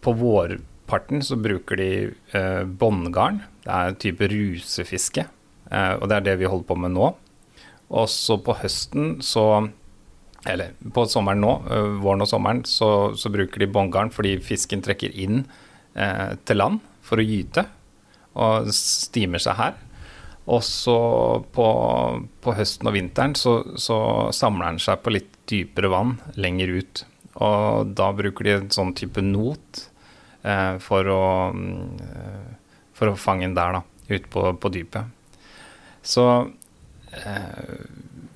På 0.00 0.14
vårparten 0.16 1.20
så 1.20 1.36
bruker 1.36 1.76
de 1.76 1.88
båndgarn. 2.80 3.42
Det 3.60 3.74
er 3.74 3.90
en 3.90 3.98
type 4.00 4.30
rusefiske, 4.32 5.26
og 5.70 6.08
det 6.10 6.16
er 6.16 6.24
det 6.26 6.38
vi 6.40 6.48
holder 6.50 6.66
på 6.66 6.76
med 6.82 6.94
nå. 6.96 7.12
Og 7.90 8.08
så 8.10 8.38
på 8.42 8.56
høsten 8.60 9.18
så 9.24 9.44
Eller 10.48 10.72
på 10.94 11.04
sommeren 11.10 11.42
nå, 11.44 11.50
eh, 11.68 11.96
våren 12.00 12.24
og 12.24 12.28
sommeren, 12.30 12.62
så, 12.64 13.12
så 13.12 13.28
bruker 13.28 13.60
de 13.60 13.66
båndgarn 13.68 14.08
fordi 14.08 14.38
fisken 14.40 14.80
trekker 14.80 15.12
inn 15.12 15.42
eh, 15.92 16.32
til 16.48 16.56
land 16.56 16.78
for 17.04 17.20
å 17.20 17.26
gyte 17.26 17.66
og 18.40 18.70
stimer 18.72 19.42
seg 19.42 19.58
her. 19.58 19.74
Og 20.48 20.62
så 20.64 20.96
på, 21.52 21.66
på 22.40 22.54
høsten 22.56 22.88
og 22.88 22.96
vinteren 22.96 23.36
så, 23.36 23.58
så 23.76 23.98
samler 24.32 24.72
den 24.72 24.80
seg 24.80 25.04
på 25.04 25.12
litt 25.12 25.36
dypere 25.50 25.92
vann 25.92 26.16
lenger 26.40 26.72
ut. 26.78 27.04
Og 27.44 27.92
da 28.00 28.08
bruker 28.16 28.48
de 28.48 28.56
en 28.56 28.72
sånn 28.72 28.96
type 28.96 29.20
not 29.20 29.84
eh, 30.40 30.80
for, 30.80 31.04
å, 31.04 31.22
mm, 31.52 32.00
eh, 32.08 32.76
for 32.96 33.12
å 33.12 33.20
fange 33.20 33.44
den 33.44 33.60
der, 33.60 33.76
da, 33.76 33.84
ute 34.08 34.24
på, 34.32 34.48
på 34.56 34.72
dypet. 34.72 35.19
Så 36.02 36.50
eh, 37.12 37.80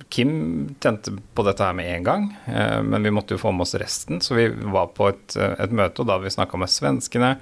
Kim 0.09 0.75
tente 0.79 1.11
på 1.33 1.43
dette 1.43 1.65
her 1.65 1.73
med 1.75 1.89
en 1.91 2.03
gang, 2.03 2.27
eh, 2.45 2.81
men 2.83 3.03
vi 3.03 3.11
måtte 3.11 3.35
jo 3.35 3.41
få 3.41 3.51
med 3.51 3.65
oss 3.65 3.75
resten. 3.79 4.21
Så 4.21 4.37
vi 4.37 4.47
var 4.47 4.93
på 4.95 5.09
et, 5.11 5.35
eh, 5.35 5.57
et 5.59 5.73
møte, 5.75 6.01
og 6.01 6.07
da 6.07 6.19
vi 6.21 6.31
snakka 6.31 6.59
med 6.61 6.71
svenskene 6.71 7.35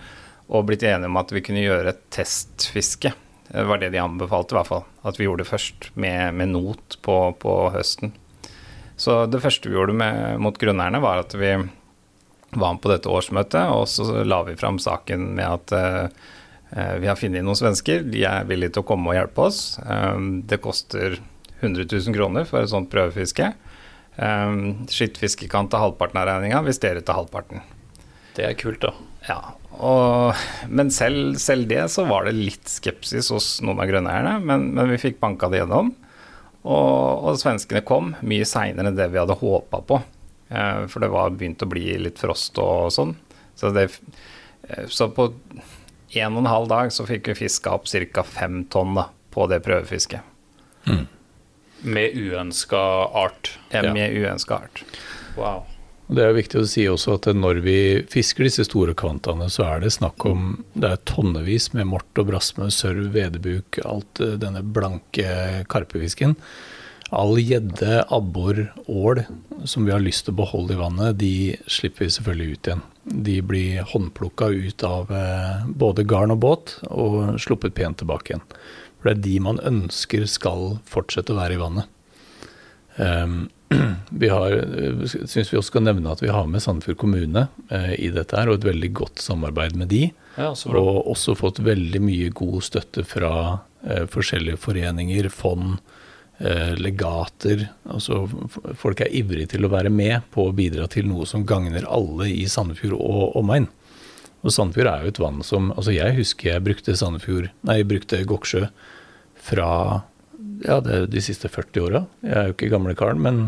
og 0.49 0.65
blitt 0.67 0.85
enige 0.87 1.11
om 1.11 1.19
at 1.21 1.31
vi 1.31 1.43
kunne 1.45 1.63
gjøre 1.63 1.93
et 1.93 2.01
testfiske. 2.13 3.13
Det 3.47 3.67
var 3.69 3.77
det 3.77 3.91
de 3.93 4.01
anbefalte, 4.01 4.55
i 4.55 4.57
hvert 4.57 4.71
fall. 4.71 4.83
At 5.05 5.19
vi 5.19 5.27
gjorde 5.27 5.43
det 5.43 5.51
først 5.51 5.91
med, 5.99 6.33
med 6.39 6.53
not 6.55 6.97
på, 7.05 7.17
på 7.39 7.53
høsten. 7.75 8.13
Så 8.97 9.25
det 9.29 9.41
første 9.43 9.69
vi 9.69 9.77
gjorde 9.77 9.95
med, 9.97 10.39
mot 10.41 10.57
grunneierne, 10.57 11.01
var 11.03 11.23
at 11.23 11.35
vi 11.37 11.53
var 12.53 12.73
med 12.73 12.81
på 12.81 12.91
dette 12.91 13.09
årsmøtet, 13.09 13.69
og 13.73 13.87
så 13.89 14.23
la 14.25 14.43
vi 14.47 14.57
fram 14.57 14.79
saken 14.81 15.33
med 15.37 15.45
at 15.45 15.75
eh, 15.77 16.25
vi 16.73 17.09
har 17.09 17.19
funnet 17.19 17.45
noen 17.45 17.59
svensker, 17.59 18.01
de 18.09 18.23
er 18.25 18.47
villige 18.49 18.73
til 18.73 18.83
å 18.83 18.87
komme 18.89 19.11
og 19.11 19.17
hjelpe 19.17 19.47
oss. 19.47 19.61
Eh, 19.83 20.19
det 20.49 20.61
koster 20.63 21.19
100 21.61 21.85
000 21.85 22.15
kroner 22.15 22.47
for 22.49 22.63
et 22.63 22.71
sånt 22.71 22.89
prøvefiske. 22.91 23.51
Eh, 24.15 24.55
Skittfiske 24.89 25.49
kan 25.51 25.69
ta 25.69 25.83
halvparten 25.83 26.21
av 26.21 26.29
regninga 26.31 26.63
hvis 26.65 26.81
dere 26.83 27.05
tar 27.05 27.21
halvparten. 27.21 27.61
Det 28.33 28.47
er 28.47 28.57
kult, 28.57 28.81
da. 28.81 28.93
Ja, 29.27 29.39
og, 29.81 30.39
men 30.69 30.89
selv, 30.93 31.37
selv 31.41 31.69
det 31.69 31.85
så 31.93 32.05
var 32.09 32.27
det 32.27 32.35
litt 32.35 32.69
skepsis 32.69 33.29
hos 33.33 33.55
noen 33.63 33.81
av 33.81 33.89
grønneierne, 33.89 34.39
men, 34.43 34.71
men 34.75 34.91
vi 34.91 34.99
fikk 35.01 35.21
banka 35.21 35.49
det 35.49 35.63
gjennom. 35.63 35.93
Og, 36.63 37.23
og 37.27 37.39
svenskene 37.41 37.83
kom 37.85 38.13
mye 38.23 38.47
seinere 38.47 38.89
enn 38.91 38.97
det 38.99 39.09
vi 39.11 39.19
hadde 39.19 39.37
håpa 39.39 39.81
på. 39.87 39.99
Eh, 40.53 40.83
for 40.91 41.03
det 41.03 41.11
var 41.13 41.33
begynt 41.37 41.63
å 41.65 41.69
bli 41.69 41.97
litt 42.01 42.21
frost 42.21 42.59
og 42.61 42.91
sånn. 42.93 43.15
Så, 43.59 43.71
det, 43.75 43.89
eh, 44.69 44.85
så 44.87 45.09
på 45.13 45.31
en 46.19 46.37
og 46.37 46.43
en 46.43 46.51
halv 46.51 46.69
dag 46.71 46.93
så 46.93 47.05
fikk 47.09 47.31
vi 47.31 47.39
fiska 47.45 47.73
opp 47.75 47.87
ca. 47.87 48.23
fem 48.23 48.63
tonn 48.71 48.95
da, 48.97 49.09
på 49.33 49.47
det 49.51 49.63
prøvefisket. 49.65 50.21
Med 51.83 52.15
uønska 52.15 52.81
art. 53.13 53.57
Ja. 53.73 53.93
Med 53.93 54.15
uønska 54.15 54.61
art. 54.63 54.83
Wow. 55.35 55.65
Det 56.13 56.21
er 56.21 56.35
viktig 56.35 56.59
å 56.59 56.67
si 56.67 56.83
også 56.91 57.15
at 57.17 57.29
når 57.33 57.61
vi 57.63 57.77
fisker 58.11 58.45
disse 58.45 58.65
store 58.67 58.93
kvantaene, 58.97 59.47
så 59.49 59.65
er 59.65 59.83
det 59.83 59.93
snakk 59.95 60.25
om 60.27 60.63
det 60.75 60.91
er 60.91 61.03
tonnevis 61.09 61.71
med 61.73 61.87
mort 61.89 62.19
og 62.19 62.27
brasme, 62.29 62.67
sørv, 62.73 63.07
vedebuk, 63.15 63.79
alt 63.87 64.21
eh, 64.21 64.35
denne 64.41 64.61
blanke 64.75 65.63
karpefisken. 65.71 66.35
All 67.13 67.37
gjedde, 67.37 68.03
abbor, 68.09 68.65
ål 68.89 69.21
som 69.69 69.85
vi 69.85 69.93
har 69.93 70.01
lyst 70.01 70.25
til 70.25 70.33
å 70.33 70.39
beholde 70.41 70.73
i 70.73 70.79
vannet, 70.79 71.19
de 71.21 71.33
slipper 71.69 72.07
vi 72.07 72.13
selvfølgelig 72.15 72.55
ut 72.55 72.69
igjen. 72.69 72.85
De 73.27 73.35
blir 73.45 73.89
håndplukka 73.91 74.47
ut 74.49 74.85
av 74.87 75.11
eh, 75.13 75.65
både 75.67 76.07
garn 76.09 76.33
og 76.33 76.41
båt 76.41 76.77
og 76.89 77.35
sluppet 77.43 77.75
pent 77.77 78.01
tilbake 78.01 78.33
igjen. 78.33 78.45
For 78.97 79.11
det 79.11 79.15
er 79.17 79.25
de 79.27 79.35
man 79.45 79.61
ønsker 79.61 80.25
skal 80.31 80.79
fortsette 80.89 81.35
å 81.35 81.39
være 81.41 81.57
i 81.57 81.61
vannet. 81.61 81.91
Um, 82.97 83.49
vi 84.23 84.29
har, 84.31 84.53
syns 85.05 85.51
vi 85.51 85.57
også 85.59 85.73
skal 85.73 85.85
nevne 85.87 86.11
at 86.13 86.21
vi 86.23 86.31
har 86.33 86.47
med 86.49 86.63
Sandefjord 86.63 87.01
kommune 87.03 87.47
eh, 87.69 87.93
i 87.99 88.09
dette 88.13 88.37
her, 88.37 88.49
og 88.49 88.61
et 88.61 88.69
veldig 88.71 88.91
godt 89.03 89.21
samarbeid 89.21 89.77
med 89.79 89.91
de. 89.93 90.07
Ja. 90.37 90.53
Og 90.71 91.11
også 91.13 91.37
fått 91.37 91.61
veldig 91.61 92.01
mye 92.01 92.33
god 92.33 92.61
støtte 92.65 93.05
fra 93.05 93.33
eh, 93.85 94.05
forskjellige 94.09 94.61
foreninger, 94.63 95.29
fond, 95.33 95.75
eh, 95.77 95.92
legater. 96.79 97.67
Altså 97.85 98.23
folk 98.79 99.03
er 99.03 99.13
ivrige 99.15 99.53
til 99.53 99.67
å 99.67 99.71
være 99.71 99.91
med 99.93 100.25
på 100.33 100.47
å 100.47 100.55
bidra 100.55 100.87
til 100.91 101.07
noe 101.07 101.27
som 101.29 101.45
gagner 101.47 101.85
alle 101.85 102.27
i 102.31 102.47
Sandefjord 102.49 102.97
og 102.97 103.37
omegn. 103.39 103.69
Og 104.43 104.51
Sandefjord 104.51 104.89
er 104.91 105.03
jo 105.03 105.13
et 105.13 105.21
vann 105.23 105.43
som 105.45 105.69
Altså 105.71 105.93
jeg 105.95 106.17
husker 106.17 106.49
jeg 106.49 106.65
brukte 106.65 106.97
Sandefjord 106.99 107.47
Nei, 107.63 107.77
jeg 107.79 107.87
brukte 107.93 108.23
Goksjø 108.27 108.65
fra 109.43 109.69
ja, 110.63 110.79
de 110.83 111.21
siste 111.23 111.49
40 111.51 111.83
åra. 111.83 112.05
Jeg 112.23 112.37
er 112.39 112.47
jo 112.47 112.55
ikke 112.55 112.71
gamle 112.71 112.95
karen, 112.95 113.19
men 113.23 113.39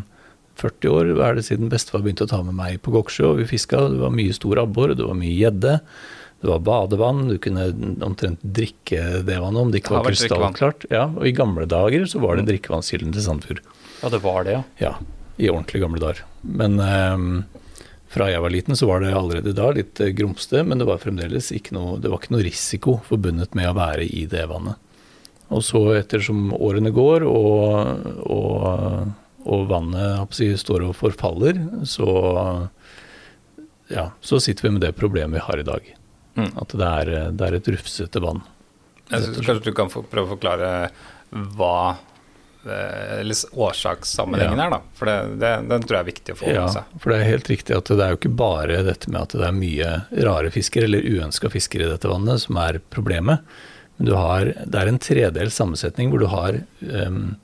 40 0.60 0.92
år 0.92 1.12
er 1.24 1.38
det 1.38 1.46
siden 1.48 1.72
bestefar 1.72 2.04
begynte 2.04 2.26
å 2.28 2.32
ta 2.32 2.42
med 2.44 2.56
meg 2.58 2.82
på 2.84 2.92
Goksjø, 2.96 3.30
og 3.30 3.40
vi 3.40 3.48
fiska. 3.48 3.80
Det 3.94 4.02
var 4.02 4.12
mye 4.16 4.36
stor 4.36 4.60
abbor, 4.64 4.92
det 4.96 5.08
var 5.08 5.16
mye 5.20 5.36
gjedde. 5.36 5.78
Det 6.46 6.52
var 6.52 6.60
badevann, 6.62 7.24
du 7.28 7.40
kunne 7.42 7.64
omtrent 8.06 8.44
drikke 8.46 9.24
det 9.26 9.38
vannet 9.42 9.64
om 9.64 9.72
det 9.74 9.80
ikke 9.82 9.96
var 9.96 10.06
krystallklart. 10.12 10.86
Ja, 10.94 11.08
og 11.10 11.26
i 11.26 11.34
gamle 11.34 11.66
dager 11.66 12.06
så 12.06 12.22
var 12.22 12.38
det 12.38 12.46
drikkevannskilden 12.52 13.16
til 13.16 13.26
Sandfjord. 13.26 13.64
Ja, 14.04 14.12
det 14.14 14.20
var 14.22 14.46
det, 14.46 14.60
ja. 14.60 14.62
Ja, 14.78 14.92
i 15.42 15.50
ordentlig 15.50 15.82
gamle 15.82 16.04
dager. 16.04 16.22
Men 16.46 16.78
eh, 16.86 17.26
fra 18.14 18.30
jeg 18.30 18.46
var 18.46 18.54
liten, 18.54 18.78
så 18.78 18.92
var 18.92 19.02
det 19.02 19.16
allerede 19.18 19.56
da 19.58 19.72
litt 19.74 20.00
eh, 20.06 20.14
grumsete, 20.14 20.62
men 20.70 20.78
det 20.78 20.86
var 20.92 21.02
fremdeles 21.02 21.50
ikke 21.50 21.74
noe, 21.80 21.98
det 21.98 22.14
var 22.14 22.22
ikke 22.22 22.38
noe 22.38 22.46
risiko 22.46 23.00
forbundet 23.10 23.58
med 23.58 23.72
å 23.72 23.76
være 23.82 24.06
i 24.06 24.28
det 24.30 24.46
vannet. 24.54 24.78
Og 25.50 25.66
så 25.66 25.82
ettersom 25.98 26.54
årene 26.54 26.94
går 26.94 27.26
og, 27.26 28.08
og, 28.22 29.12
og 29.50 29.68
vannet 29.74 30.38
si, 30.38 30.54
står 30.62 30.92
og 30.92 30.98
forfaller, 31.02 31.58
så, 31.90 32.08
ja, 33.90 34.12
så 34.22 34.46
sitter 34.46 34.70
vi 34.70 34.78
med 34.78 34.86
det 34.86 34.94
problemet 35.02 35.42
vi 35.42 35.48
har 35.50 35.66
i 35.66 35.72
dag. 35.74 35.96
Mm. 36.36 36.50
At 36.60 36.74
det 36.76 36.88
er, 36.90 37.14
det 37.32 37.48
er 37.48 37.56
et 37.60 37.68
rufsete 37.76 38.22
vann. 38.24 38.42
Kanskje 39.10 39.60
du 39.64 39.72
kan 39.78 39.88
prøve 39.92 40.26
å 40.26 40.34
forklare 40.34 40.70
hva 41.56 41.78
eh, 42.66 43.20
eller 43.22 43.36
årsakssammenhengen 43.54 44.58
Ja. 44.60 44.66
er, 44.66 44.74
da. 44.74 44.80
For 44.98 45.06
det, 45.10 45.16
det, 45.44 45.52
den 45.70 45.86
tror 45.86 45.98
jeg 46.00 46.04
er 46.04 46.10
viktig 46.10 46.34
å 46.36 46.40
få 46.40 46.50
Ja, 46.52 46.66
med 46.66 46.74
seg. 46.76 46.98
for 47.04 47.12
det 47.14 47.20
er 47.22 47.30
helt 47.30 47.52
riktig 47.54 47.78
at 47.78 47.92
det 47.92 48.02
er 48.04 48.16
jo 48.16 48.20
ikke 48.20 48.34
bare 48.42 48.82
dette 48.88 49.12
med 49.14 49.22
at 49.22 49.36
det 49.38 49.46
er 49.48 49.56
mye 49.56 49.94
rare 50.28 50.52
fisker 50.52 50.88
eller 50.88 51.06
uønska 51.06 51.52
fisker 51.54 51.86
i 51.86 51.90
dette 51.94 52.10
vannet 52.12 52.42
som 52.44 52.58
er 52.62 52.82
problemet. 52.90 53.46
Men 53.98 54.10
du 54.10 54.16
har, 54.18 54.52
det 54.66 54.76
er 54.82 54.92
en 54.92 55.00
tredels 55.00 55.56
sammensetning 55.56 56.10
hvor 56.12 56.20
du 56.26 56.28
har 56.34 56.58
um, 57.08 57.38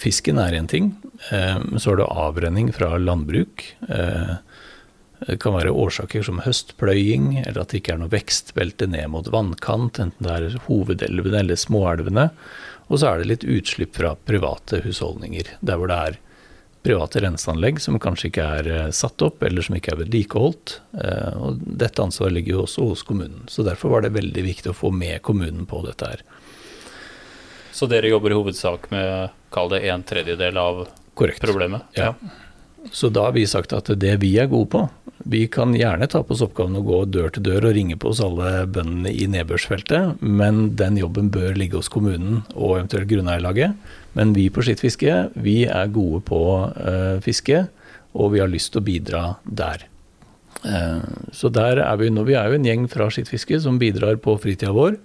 Fisken 0.00 0.38
er 0.40 0.54
én 0.56 0.68
ting, 0.70 0.94
men 1.28 1.74
um, 1.74 1.78
så 1.82 1.90
har 1.90 1.98
du 2.00 2.04
avrenning 2.06 2.70
fra 2.72 2.94
landbruk. 2.96 3.64
Eh, 3.92 4.30
det 5.26 5.38
kan 5.40 5.54
være 5.56 5.72
årsaker 5.72 6.22
som 6.26 6.42
høstpløying, 6.44 7.38
eller 7.46 7.62
at 7.62 7.72
det 7.72 7.80
ikke 7.82 7.94
er 7.94 8.02
noe 8.02 8.12
vekstbelte 8.12 8.88
ned 8.92 9.08
mot 9.14 9.28
vannkant, 9.32 9.98
enten 10.02 10.26
det 10.26 10.34
er 10.36 10.58
hovedelvene 10.66 11.40
eller 11.40 11.56
småelvene. 11.56 12.28
Og 12.92 13.00
så 13.00 13.08
er 13.14 13.22
det 13.22 13.30
litt 13.30 13.46
utslipp 13.48 13.96
fra 13.96 14.12
private 14.28 14.82
husholdninger, 14.84 15.54
der 15.64 15.80
hvor 15.80 15.88
det 15.88 15.96
er 16.10 16.18
private 16.84 17.22
renseanlegg 17.24 17.78
som 17.80 17.96
kanskje 17.96 18.28
ikke 18.28 18.44
er 18.58 18.66
eh, 18.68 18.90
satt 18.92 19.22
opp, 19.24 19.40
eller 19.46 19.64
som 19.64 19.78
ikke 19.78 19.94
er 19.94 20.02
vedlikeholdt. 20.02 20.74
Eh, 21.00 21.38
Og 21.40 21.62
dette 21.80 22.04
ansvaret 22.04 22.36
ligger 22.36 22.58
jo 22.58 22.64
også 22.66 22.88
hos 22.90 23.02
kommunen. 23.08 23.46
Så 23.48 23.64
derfor 23.64 23.94
var 23.94 24.04
det 24.04 24.12
veldig 24.12 24.44
viktig 24.44 24.68
å 24.74 24.76
få 24.76 24.90
med 24.92 25.22
kommunen 25.24 25.64
på 25.70 25.80
dette 25.86 26.10
her. 26.12 26.20
Så 27.72 27.88
dere 27.90 28.12
jobber 28.12 28.30
i 28.30 28.36
hovedsak 28.36 28.90
med, 28.92 29.32
kall 29.50 29.72
det 29.72 29.80
en 29.88 30.04
tredjedel 30.06 30.60
av 30.60 30.84
Korrekt. 31.16 31.40
problemet? 31.40 31.88
Ja. 31.96 32.12
Så 32.92 33.08
da 33.08 33.28
har 33.28 33.36
vi 33.36 33.46
sagt 33.48 33.72
at 33.72 33.88
det 34.00 34.18
vi 34.20 34.34
er 34.40 34.50
gode 34.50 34.68
på 34.74 34.82
Vi 35.30 35.46
kan 35.48 35.72
gjerne 35.76 36.08
ta 36.10 36.20
på 36.20 36.34
oss 36.34 36.42
oppgaven 36.44 36.76
å 36.76 36.82
gå 36.84 36.98
dør 37.08 37.30
til 37.32 37.46
dør 37.46 37.70
og 37.70 37.76
ringe 37.78 37.96
på 37.96 38.10
hos 38.12 38.20
alle 38.20 38.66
bøndene 38.68 39.08
i 39.08 39.24
nedbørsfeltet, 39.30 40.20
men 40.20 40.74
den 40.76 40.98
jobben 41.00 41.30
bør 41.32 41.56
ligge 41.56 41.78
hos 41.80 41.88
kommunen 41.88 42.42
og 42.52 42.74
eventuelt 42.76 43.08
grunneierlaget. 43.08 43.72
Men 44.18 44.34
vi 44.36 44.50
på 44.52 44.66
skittfiske, 44.66 45.16
vi 45.40 45.62
er 45.64 45.94
gode 45.94 46.20
på 46.28 46.42
uh, 46.68 47.16
fiske, 47.24 47.64
og 48.12 48.34
vi 48.34 48.44
har 48.44 48.52
lyst 48.52 48.74
til 48.74 48.82
å 48.82 48.86
bidra 48.90 49.24
der. 49.48 49.86
Eh, 50.64 51.00
så 51.32 51.50
der 51.52 51.80
er 51.82 51.96
vi. 52.00 52.10
Vi 52.10 52.36
er 52.36 52.48
jo 52.48 52.58
en 52.58 52.68
gjeng 52.68 52.86
fra 52.90 53.08
skittfiske 53.12 53.60
som 53.64 53.80
bidrar 53.80 54.20
på 54.22 54.36
fritida 54.40 54.72
vår, 54.76 54.98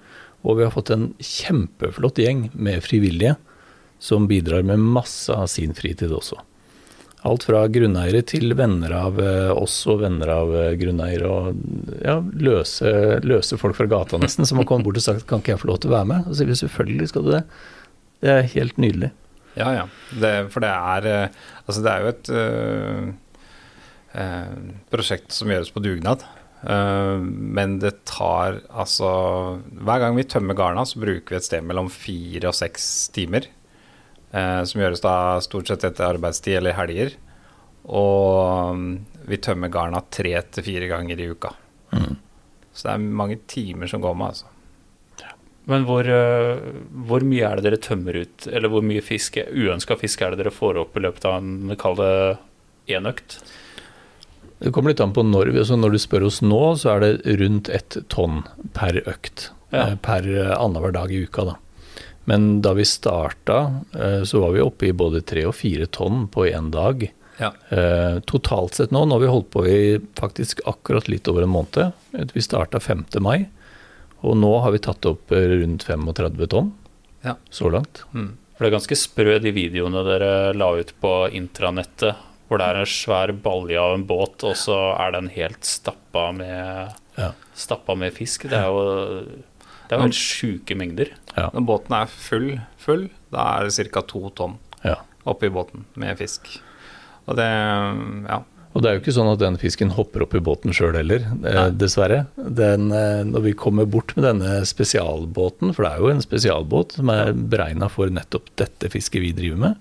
og 0.43 0.59
vi 0.59 0.67
har 0.67 0.75
fått 0.75 0.91
en 0.95 1.09
kjempeflott 1.19 2.21
gjeng 2.21 2.47
med 2.53 2.83
frivillige 2.85 3.35
som 3.99 4.29
bidrar 4.29 4.63
med 4.63 4.79
masse 4.79 5.33
av 5.35 5.49
sin 5.51 5.75
fritid 5.75 6.13
også. 6.15 6.39
Alt 7.27 7.43
fra 7.49 7.65
grunneiere 7.67 8.21
til 8.23 8.53
venner 8.55 8.93
av 8.95 9.17
eh, 9.19 9.49
oss 9.51 9.81
og 9.91 10.03
venner 10.05 10.29
av 10.31 10.53
eh, 10.55 10.75
grunneiere 10.79 11.27
og 11.27 11.57
ja, 11.99 12.15
løse, 12.39 13.19
løse 13.27 13.59
folk 13.59 13.75
fra 13.75 13.89
gata 13.91 14.19
nesten, 14.21 14.47
som 14.47 14.61
har 14.61 14.67
kommet 14.69 14.87
bort 14.87 15.01
og 15.01 15.03
sagt 15.03 15.27
kan 15.27 15.43
ikke 15.43 15.57
jeg 15.57 15.63
få 15.65 15.71
lov 15.73 15.81
til 15.83 15.91
å 15.91 15.97
være 15.97 16.11
med? 16.13 16.27
Og 16.27 16.31
så 16.31 16.41
sier 16.41 16.51
vi 16.53 16.59
selvfølgelig 16.61 17.09
skal 17.11 17.27
du 17.27 17.33
det. 17.35 17.43
Det 18.23 18.31
er 18.35 18.53
helt 18.55 18.79
nydelig. 18.79 19.11
Ja, 19.59 19.69
ja. 19.75 19.85
Det, 20.15 20.33
for 20.53 20.63
det 20.63 20.71
er 20.71 21.09
eh, 21.09 21.37
Altså, 21.65 21.83
det 21.83 21.91
er 21.91 22.03
jo 22.03 22.11
et 22.13 22.29
øh, 22.33 23.07
øh, 24.23 24.59
prosjekt 24.93 25.35
som 25.35 25.51
gjøres 25.51 25.73
på 25.75 25.83
dugnad. 25.83 26.25
Uh, 26.59 27.23
men 27.23 27.77
det 27.79 28.01
tar 28.03 28.57
altså 28.67 29.07
Hver 29.79 30.01
gang 30.03 30.17
vi 30.17 30.25
tømmer 30.27 30.57
garna, 30.59 30.83
så 30.83 30.99
bruker 30.99 31.31
vi 31.31 31.37
et 31.37 31.45
sted 31.45 31.63
mellom 31.63 31.87
fire 31.87 32.49
og 32.51 32.57
seks 32.57 32.83
timer. 33.15 33.47
Eh, 34.31 34.61
som 34.63 34.81
gjøres 34.81 35.03
da 35.05 35.15
stort 35.45 35.71
sett 35.71 35.87
etter 35.87 36.07
arbeidstid 36.09 36.59
eller 36.59 36.77
helger. 36.77 37.15
Og 37.89 38.75
mm, 38.77 38.93
vi 39.29 39.41
tømmer 39.41 39.71
garna 39.73 40.03
tre 40.13 40.35
til 40.53 40.65
fire 40.65 40.89
ganger 40.91 41.19
i 41.19 41.29
uka. 41.31 41.53
Så 42.79 42.87
det 42.87 42.93
er 42.93 43.11
mange 43.21 43.35
timer 43.49 43.89
som 43.91 44.01
går 44.03 44.15
med, 44.15 44.33
altså. 44.35 44.47
Men 45.69 45.83
hvor, 45.85 46.07
eh, 46.09 46.61
hvor 47.05 47.21
mye 47.25 47.45
er 47.45 47.59
det 47.59 47.67
dere 47.67 47.81
tømmer 47.83 48.17
ut, 48.23 48.47
eller 48.49 48.71
hvor 48.73 48.81
mye 48.85 49.03
fisk, 49.05 49.37
uønska 49.53 49.99
fisk 50.01 50.23
er 50.25 50.33
det 50.33 50.41
dere 50.41 50.53
får 50.53 50.79
opp 50.81 50.97
i 50.97 51.03
løpet 51.05 51.27
av 51.29 51.37
en, 51.37 51.75
kall 51.77 51.97
det 51.99 52.13
én 52.95 53.09
økt? 53.09 53.37
Det 54.59 54.73
kommer 54.75 54.91
litt 54.91 55.03
an 55.03 55.13
på 55.15 55.23
når. 55.23 55.53
Så 55.53 55.61
altså 55.61 55.77
Når 55.79 55.93
du 55.93 55.99
spør 56.01 56.25
oss 56.27 56.41
nå, 56.41 56.61
så 56.79 56.95
er 56.95 57.03
det 57.03 57.37
rundt 57.39 57.69
ett 57.69 57.99
tonn 58.11 58.41
per 58.75 58.97
økt. 59.05 59.49
Ja. 59.69 59.91
eh, 59.91 59.95
Per 60.01 60.25
eh, 60.33 60.55
annenhver 60.57 60.95
dag 60.95 61.13
i 61.13 61.21
uka, 61.27 61.45
da. 61.51 61.55
Men 62.25 62.61
da 62.61 62.73
vi 62.77 62.85
starta, 62.85 63.81
eh, 63.95 64.23
så 64.23 64.39
var 64.43 64.51
vi 64.51 64.61
oppe 64.61 64.87
i 64.89 64.93
både 64.93 65.21
tre 65.25 65.45
og 65.49 65.55
fire 65.57 65.85
tonn 65.87 66.27
på 66.29 66.45
én 66.49 66.69
dag. 66.71 67.07
Ja. 67.39 67.53
Eh, 67.71 68.19
Totalt 68.27 68.75
sett 68.75 68.91
nå, 68.91 69.05
nå 69.07 69.15
har 69.15 69.23
vi 69.23 69.31
holdt 69.31 69.49
på 69.53 69.63
i 69.67 69.79
faktisk 70.19 70.59
akkurat 70.67 71.07
litt 71.07 71.27
over 71.31 71.45
en 71.47 71.53
måned. 71.53 71.93
Vi 72.35 72.41
starta 72.43 72.79
5. 72.83 73.05
mai, 73.23 73.47
og 74.21 74.35
nå 74.37 74.51
har 74.61 74.71
vi 74.75 74.81
tatt 74.83 75.05
opp 75.09 75.31
eh, 75.31 75.47
rundt 75.55 75.83
35 75.87 76.47
tonn 76.51 76.73
Ja. 77.23 77.35
så 77.49 77.71
langt. 77.71 78.03
Mm. 78.13 78.33
For 78.57 78.65
det 78.65 78.73
er 78.73 78.77
ganske 78.77 78.97
sprø 78.99 79.37
de 79.41 79.51
videoene 79.55 80.03
dere 80.03 80.53
la 80.53 80.73
ut 80.75 80.91
på 81.01 81.13
intranettet, 81.31 82.15
hvor 82.49 82.59
det 82.59 82.67
er 82.67 82.79
en 82.81 82.85
svær 82.91 83.31
balje 83.43 83.79
av 83.79 83.93
en 83.95 84.03
båt, 84.09 84.43
og 84.43 84.55
så 84.59 84.75
er 84.99 85.11
den 85.15 85.29
helt 85.31 85.63
stappa 85.63 86.33
med, 86.35 86.93
Ja. 87.17 87.31
stappa 87.55 87.95
med 87.95 88.13
fisk. 88.13 88.43
Det 88.49 88.59
er 88.59 88.67
jo, 88.67 89.25
det 89.89 89.95
er 89.95 90.03
jo 90.03 90.05
helt 90.05 90.19
sjuke 90.21 90.75
mengder. 90.77 91.09
Ja. 91.33 91.47
Når 91.55 91.65
båten 91.65 91.95
er 91.97 92.11
full, 92.13 92.49
full, 92.77 93.07
da 93.33 93.45
er 93.57 93.69
det 93.69 93.89
ca. 93.89 94.03
to 94.05 94.29
tonn 94.37 94.59
ja. 94.85 94.99
oppi 95.25 95.49
båten 95.49 95.87
med 95.97 96.19
fisk. 96.21 96.45
Og 97.25 97.37
det 97.39 97.49
Ja. 98.29 98.43
Og 98.69 98.83
det 98.83 98.89
er 98.89 98.97
jo 98.99 99.01
ikke 99.01 99.15
sånn 99.15 99.31
at 99.31 99.39
den 99.41 99.55
fisken 99.57 99.89
hopper 99.95 100.21
opp 100.21 100.35
i 100.37 100.41
båten 100.45 100.69
sjøl 100.77 100.93
heller, 100.93 101.23
Nei. 101.41 101.71
dessverre. 101.73 102.27
Den, 102.37 102.91
eh, 102.93 103.23
når 103.25 103.41
vi 103.47 103.53
kommer 103.57 103.87
bort 103.89 104.13
med 104.15 104.27
denne 104.27 104.59
spesialbåten, 104.61 105.73
for 105.73 105.83
det 105.87 105.89
er 105.89 106.03
jo 106.03 106.11
en 106.13 106.21
spesialbåt 106.21 106.93
som 106.99 107.09
er 107.09 107.33
beregna 107.33 107.89
for 107.89 108.13
nettopp 108.13 108.53
dette 108.61 108.91
fisket 108.93 109.25
vi 109.25 109.33
driver 109.33 109.57
med, 109.57 109.75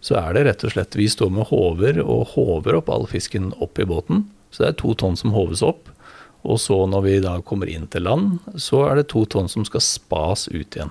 så 0.00 0.16
er 0.16 0.32
det 0.32 0.46
rett 0.46 0.64
og 0.64 0.72
slett 0.72 0.96
Vi 0.96 1.10
står 1.12 1.30
med 1.30 1.46
håver 1.52 2.00
og 2.00 2.32
håver 2.32 2.80
opp 2.80 2.88
all 2.88 3.04
fisken 3.06 3.52
opp 3.60 3.78
i 3.78 3.84
båten. 3.84 4.24
Så 4.50 4.64
det 4.64 4.68
er 4.72 4.80
to 4.80 4.94
tonn 4.94 5.16
som 5.16 5.36
håves 5.36 5.62
opp. 5.62 5.92
Og 6.42 6.58
så 6.60 6.76
når 6.90 7.04
vi 7.06 7.16
da 7.22 7.36
kommer 7.46 7.70
inn 7.70 7.86
til 7.90 8.06
land, 8.06 8.38
så 8.58 8.86
er 8.88 8.98
det 8.98 9.10
to 9.12 9.24
tonn 9.30 9.50
som 9.50 9.66
skal 9.68 9.84
spas 9.84 10.48
ut 10.50 10.76
igjen. 10.76 10.90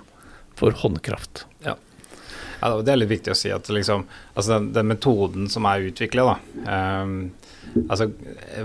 For 0.56 0.76
håndkraft. 0.78 1.46
Ja. 1.66 1.76
ja, 2.62 2.72
det 2.86 2.94
er 2.94 3.00
litt 3.02 3.12
viktig 3.12 3.34
å 3.34 3.38
si 3.38 3.52
at 3.52 3.70
liksom, 3.72 4.06
altså 4.36 4.58
den, 4.58 4.72
den 4.76 4.92
metoden 4.92 5.50
som 5.52 5.66
er 5.68 5.88
utviklet, 5.90 6.28
da 6.28 7.06
um, 7.06 7.16
altså 7.88 8.10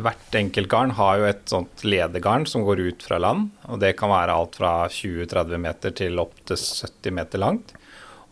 Hvert 0.02 0.36
enkelt 0.38 0.70
garn 0.72 0.92
har 0.98 1.20
jo 1.20 1.26
et 1.28 1.42
sånt 1.50 1.84
ledegarn 1.86 2.46
som 2.48 2.64
går 2.66 2.82
ut 2.88 3.06
fra 3.06 3.18
land. 3.22 3.50
og 3.70 3.80
Det 3.82 3.94
kan 3.98 4.10
være 4.12 4.34
alt 4.34 4.58
fra 4.58 4.72
20-30 4.90 5.62
meter 5.62 5.94
til 5.96 6.22
opp 6.22 6.34
til 6.48 6.58
70 6.58 7.16
meter 7.18 7.42
langt. 7.42 7.74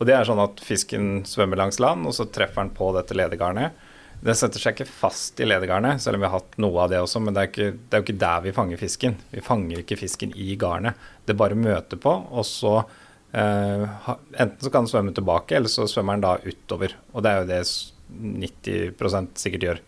Og 0.01 0.09
det 0.09 0.17
er 0.17 0.27
sånn 0.27 0.43
at 0.43 0.63
fisken 0.65 1.23
svømmer 1.29 1.61
langs 1.61 1.79
land, 1.83 2.07
og 2.09 2.17
så 2.17 2.27
treffer 2.27 2.65
den 2.65 2.75
på 2.75 2.91
dette 2.97 3.15
ledegarnet. 3.17 3.77
Den 4.25 4.37
setter 4.39 4.63
seg 4.63 4.73
ikke 4.73 4.89
fast 4.89 5.41
i 5.43 5.45
ledegarnet, 5.45 6.01
selv 6.01 6.17
om 6.17 6.23
vi 6.23 6.29
har 6.31 6.39
hatt 6.39 6.55
noe 6.63 6.81
av 6.81 6.93
det 6.93 7.01
også. 7.05 7.21
Men 7.21 7.37
det 7.37 7.43
er, 7.45 7.75
det 7.77 8.01
jo 8.01 8.07
ikke 8.07 8.21
der 8.23 8.45
vi 8.47 8.55
fanger 8.57 8.81
fisken. 8.81 9.19
Vi 9.35 9.45
fanger 9.45 9.83
ikke 9.83 9.99
fisken 10.01 10.33
i 10.33 10.55
garnet. 10.61 10.97
Det 11.29 11.37
bare 11.37 11.59
møter 11.59 12.01
på, 12.01 12.15
og 12.33 12.47
så 12.49 12.79
eh, 13.37 13.85
Enten 13.85 14.65
så 14.65 14.73
kan 14.73 14.87
den 14.87 14.93
svømme 14.95 15.13
tilbake, 15.17 15.59
eller 15.59 15.73
så 15.73 15.85
svømmer 15.91 16.17
den 16.17 16.25
da 16.25 16.39
utover. 16.41 16.97
Og 17.13 17.27
det 17.27 17.35
er 17.35 17.43
jo 17.43 17.51
det 17.53 17.63
90% 18.41 19.45
sikkert 19.45 19.69
gjør. 19.69 19.85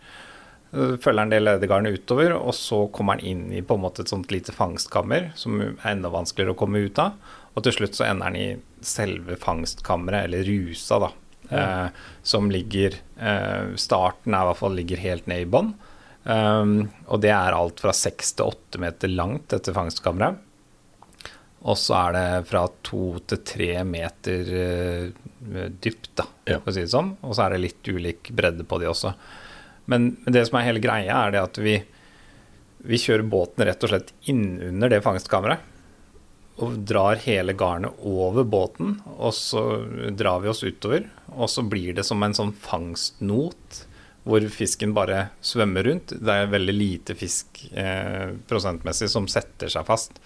Følger 1.01 1.23
den 1.23 1.33
det 1.33 1.41
ledegarnet 1.41 1.97
utover, 1.97 2.37
og 2.37 2.53
så 2.53 2.83
kommer 2.93 3.17
den 3.17 3.25
inn 3.31 3.43
i 3.57 3.65
på 3.65 3.77
en 3.77 3.85
måte 3.87 4.05
et 4.05 4.13
sånt 4.13 4.29
lite 4.35 4.53
fangstkammer 4.53 5.31
som 5.39 5.61
er 5.63 5.77
enda 5.95 6.13
vanskeligere 6.13 6.53
å 6.53 6.59
komme 6.59 6.85
ut 6.85 7.01
av. 7.01 7.17
Og 7.57 7.65
til 7.65 7.73
slutt 7.73 7.97
så 7.97 8.05
ender 8.11 8.29
den 8.29 8.37
i 8.37 8.85
selve 8.85 9.39
fangstkammeret, 9.41 10.27
eller 10.27 10.45
rusa, 10.45 11.01
da. 11.07 11.15
Eh, 11.49 11.87
som 12.27 12.49
ligger 12.51 12.97
eh, 13.15 13.75
Starten 13.79 14.35
er 14.35 14.43
i 14.43 14.49
hvert 14.49 14.59
fall 14.59 14.75
ligger 14.75 14.99
helt 15.03 15.29
ned 15.31 15.45
i 15.45 15.51
bånn. 15.51 15.71
Um, 16.27 16.89
og 17.07 17.21
det 17.23 17.31
er 17.31 17.55
alt 17.55 17.79
fra 17.79 17.93
seks 17.95 18.33
til 18.35 18.49
åtte 18.51 18.81
meter 18.83 19.07
langt, 19.07 19.45
dette 19.53 19.71
fangstkammeret. 19.71 20.41
Og 21.67 21.77
så 21.79 21.95
er 22.01 22.15
det 22.17 22.25
fra 22.49 22.65
to 22.83 23.13
til 23.31 23.39
tre 23.47 23.69
meter 23.87 24.51
uh, 24.51 25.69
dypt, 25.71 26.11
da, 26.19 26.27
Ja. 26.49 26.59
for 26.59 26.73
å 26.73 26.75
si 26.75 26.83
det 26.83 26.91
sånn. 26.91 27.13
Og 27.23 27.37
så 27.37 27.45
er 27.45 27.55
det 27.55 27.63
litt 27.63 27.87
ulik 27.87 28.33
bredde 28.35 28.67
på 28.67 28.81
de 28.83 28.91
også. 28.91 29.13
Men, 29.87 30.17
men 30.25 30.35
det 30.35 30.43
som 30.49 30.59
er 30.59 30.67
hele 30.67 30.83
greia, 30.83 31.15
er 31.15 31.31
det 31.37 31.45
at 31.45 31.61
vi, 31.63 31.77
vi 32.83 32.99
kjører 32.99 33.23
båten 33.31 33.63
rett 33.63 33.87
og 33.87 33.93
slett 33.93 34.11
innunder 34.27 34.91
det 34.91 35.03
fangstkammeret. 35.07 35.63
Og 36.57 36.79
drar 36.89 37.19
hele 37.21 37.53
garnet 37.53 37.99
over 38.01 38.45
båten, 38.47 38.97
og 39.17 39.33
så 39.35 39.61
drar 40.17 40.41
vi 40.41 40.49
oss 40.49 40.63
utover. 40.65 41.05
Og 41.35 41.51
så 41.53 41.61
blir 41.61 41.93
det 41.97 42.05
som 42.07 42.23
en 42.25 42.33
sånn 42.33 42.53
fangstnot 42.57 43.83
hvor 44.27 44.43
fisken 44.51 44.91
bare 44.95 45.29
svømmer 45.45 45.85
rundt. 45.87 46.15
Det 46.17 46.33
er 46.33 46.51
veldig 46.51 46.75
lite 46.75 47.15
fisk 47.15 47.61
eh, 47.71 48.33
prosentmessig 48.49 49.09
som 49.11 49.29
setter 49.31 49.71
seg 49.71 49.85
fast. 49.87 50.19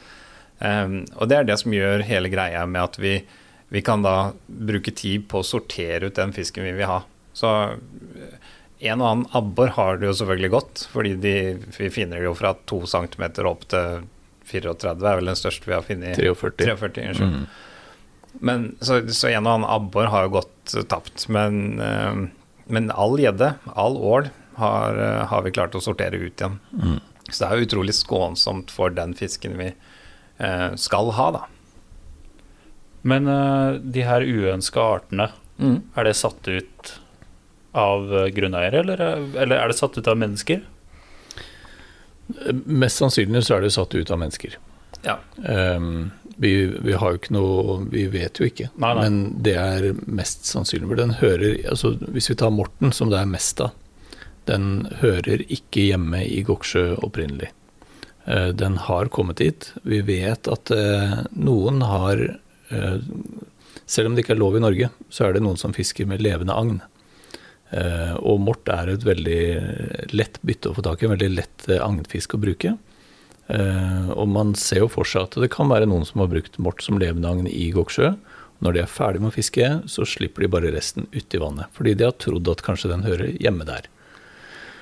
Um, 0.61 1.03
og 1.17 1.29
det 1.29 1.37
er 1.37 1.45
det 1.49 1.57
som 1.61 1.73
gjør 1.73 2.03
hele 2.05 2.29
greia 2.29 2.63
med 2.69 2.83
at 2.83 2.97
vi, 3.01 3.15
vi 3.73 3.81
kan 3.85 4.03
da 4.05 4.31
bruke 4.45 4.93
tid 4.93 5.27
på 5.29 5.41
å 5.41 5.45
sortere 5.45 6.09
ut 6.09 6.17
den 6.17 6.33
fisken 6.33 6.65
vi 6.65 6.73
vil 6.79 6.89
ha. 6.89 7.01
Så 7.37 7.51
eh, 7.75 8.49
en 8.91 9.03
og 9.03 9.11
annen 9.11 9.27
abbor 9.37 9.75
har 9.77 9.99
det 9.99 10.09
jo 10.09 10.17
selvfølgelig 10.17 10.53
godt, 10.55 10.87
fordi 10.93 11.13
de, 11.21 11.35
vi 11.77 11.91
finner 11.93 12.21
det 12.21 12.29
jo 12.29 12.37
fra 12.37 12.55
to 12.69 12.81
centimeter 12.89 13.49
opp 13.49 13.67
til 13.69 14.07
34 14.51 14.95
er 14.95 15.19
vel 15.19 15.31
den 15.31 15.39
største 15.39 15.69
vi 15.69 15.75
har 15.77 15.85
funnet. 15.85 16.19
43. 16.19 16.65
43 16.65 17.11
unnskyld. 17.11 17.35
Mm. 17.35 17.45
Men, 18.39 18.75
så, 18.79 19.01
så, 19.11 19.27
en 19.27 19.45
og 19.45 19.53
annen 19.55 19.69
abbor 19.69 20.09
har 20.11 20.27
jo 20.27 20.35
gått 20.39 20.75
tapt. 20.91 21.27
Men, 21.31 21.81
uh, 21.81 22.27
men 22.71 22.91
all 22.95 23.17
gjedde, 23.19 23.53
all 23.75 23.97
ål, 23.97 24.29
har, 24.59 24.99
uh, 24.99 25.23
har, 25.31 25.45
vi 25.45 25.55
klart 25.55 25.75
å 25.75 25.83
sortere 25.83 26.19
ut 26.19 26.39
igjen. 26.39 26.59
Mm. 26.71 26.99
Så 27.29 27.43
det 27.43 27.49
er 27.49 27.59
jo 27.59 27.69
utrolig 27.69 27.95
skånsomt 27.95 28.71
for 28.73 28.93
den 28.95 29.15
fisken 29.17 29.57
vi 29.59 29.71
uh, 29.73 30.71
skal 30.79 31.13
ha, 31.17 31.31
da. 31.39 31.47
Men 33.01 33.25
de 33.81 34.03
her 34.05 34.21
uønska 34.21 34.81
artene, 34.99 35.25
mm. 35.57 35.77
er 35.97 36.05
det 36.05 36.11
satt 36.19 36.45
ut 36.45 36.91
av 37.73 38.11
grunneiere, 38.35 38.83
eller, 38.83 39.01
eller 39.41 39.55
er 39.55 39.71
det 39.71 39.77
satt 39.79 39.97
ut 39.97 40.09
av 40.11 40.19
mennesker? 40.21 40.59
Mest 42.65 43.01
sannsynlig 43.01 43.45
så 43.47 43.57
er 43.57 43.65
det 43.65 43.73
satt 43.75 43.95
ut 43.95 44.11
av 44.11 44.19
mennesker. 44.21 44.57
Ja. 45.05 45.17
Um, 45.35 46.11
vi, 46.41 46.65
vi, 46.65 46.93
har 46.93 47.13
jo 47.13 47.19
ikke 47.19 47.33
noe 47.33 47.75
Vi 47.89 48.03
vet 48.13 48.37
jo 48.37 48.45
ikke, 48.45 48.67
nei, 48.81 48.91
nei. 48.93 49.03
men 49.03 49.15
det 49.45 49.55
er 49.57 49.87
mest 50.05 50.45
sannsynlig. 50.49 50.89
For 50.89 50.99
den 50.99 51.15
hører 51.21 51.57
altså 51.69 51.95
Hvis 52.01 52.29
vi 52.31 52.37
tar 52.41 52.53
Morten, 52.53 52.93
som 52.95 53.11
det 53.11 53.19
er 53.21 53.29
mest 53.29 53.61
av, 53.61 53.73
den 54.49 54.87
hører 55.01 55.43
ikke 55.53 55.87
hjemme 55.91 56.23
i 56.25 56.41
Goksjø 56.45 56.95
opprinnelig. 57.05 57.51
Uh, 58.25 58.49
den 58.57 58.77
har 58.87 59.11
kommet 59.13 59.41
hit. 59.43 59.71
Vi 59.85 60.01
vet 60.05 60.49
at 60.49 60.73
uh, 60.73 61.21
noen 61.37 61.81
har 61.85 62.23
uh, 62.73 62.97
Selv 63.85 64.09
om 64.09 64.15
det 64.15 64.23
ikke 64.23 64.37
er 64.37 64.41
lov 64.41 64.55
i 64.57 64.63
Norge, 64.63 64.89
så 65.11 65.27
er 65.27 65.35
det 65.35 65.43
noen 65.43 65.59
som 65.59 65.73
fisker 65.75 66.07
med 66.07 66.23
levende 66.23 66.55
agn. 66.55 66.79
Eh, 67.71 68.15
og 68.19 68.41
mort 68.43 68.67
er 68.71 68.91
et 68.91 69.05
veldig 69.07 69.41
lett 70.11 70.39
bytte 70.43 70.71
å 70.71 70.75
få 70.75 70.83
tak 70.83 71.01
i, 71.01 71.07
en 71.07 71.13
veldig 71.13 71.29
lett 71.31 71.69
eh, 71.69 71.79
agnfisk 71.79 72.35
å 72.35 72.41
bruke. 72.41 72.75
Eh, 73.47 74.09
og 74.11 74.27
man 74.31 74.53
ser 74.59 74.83
jo 74.83 74.91
for 74.91 75.07
seg 75.07 75.29
at 75.29 75.39
det 75.43 75.51
kan 75.53 75.71
være 75.71 75.87
noen 75.87 76.03
som 76.07 76.23
har 76.23 76.31
brukt 76.31 76.59
mort 76.59 76.83
som 76.83 76.99
levende 76.99 77.31
agn 77.31 77.47
i 77.47 77.69
Goksjø. 77.75 78.13
Når 78.61 78.75
de 78.75 78.83
er 78.83 78.91
ferdig 78.91 79.23
med 79.23 79.31
å 79.31 79.33
fiske, 79.33 79.69
så 79.89 80.05
slipper 80.05 80.43
de 80.43 80.51
bare 80.51 80.73
resten 80.75 81.07
uti 81.15 81.39
vannet. 81.41 81.71
Fordi 81.73 81.95
de 81.97 82.05
har 82.05 82.17
trodd 82.21 82.51
at 82.51 82.61
kanskje 82.65 82.91
den 82.91 83.07
hører 83.07 83.31
hjemme 83.41 83.65
der. 83.65 83.87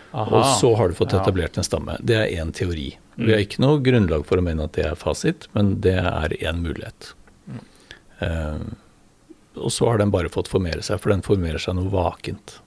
Aha, 0.10 0.26
og 0.26 0.46
så 0.58 0.74
har 0.76 0.90
du 0.90 0.98
fått 0.98 1.14
etablert 1.14 1.60
en 1.62 1.66
stamme. 1.66 1.96
Det 2.02 2.18
er 2.18 2.42
én 2.42 2.52
teori. 2.56 2.90
Mm. 3.14 3.24
Vi 3.24 3.32
har 3.32 3.44
ikke 3.46 3.62
noe 3.62 3.82
grunnlag 3.86 4.26
for 4.28 4.42
å 4.42 4.44
mene 4.44 4.66
at 4.66 4.74
det 4.76 4.88
er 4.90 4.98
fasit, 4.98 5.46
men 5.54 5.76
det 5.86 6.00
er 6.02 6.34
én 6.42 6.64
mulighet. 6.66 7.12
Mm. 7.46 7.62
Uh, 8.24 9.60
og 9.60 9.72
så 9.76 9.92
har 9.92 10.02
den 10.02 10.12
bare 10.12 10.32
fått 10.34 10.50
formere 10.50 10.82
seg, 10.86 10.98
for 11.04 11.14
den 11.14 11.22
formerer 11.26 11.62
seg 11.62 11.78
noe 11.78 11.94
vakent. 11.94 12.58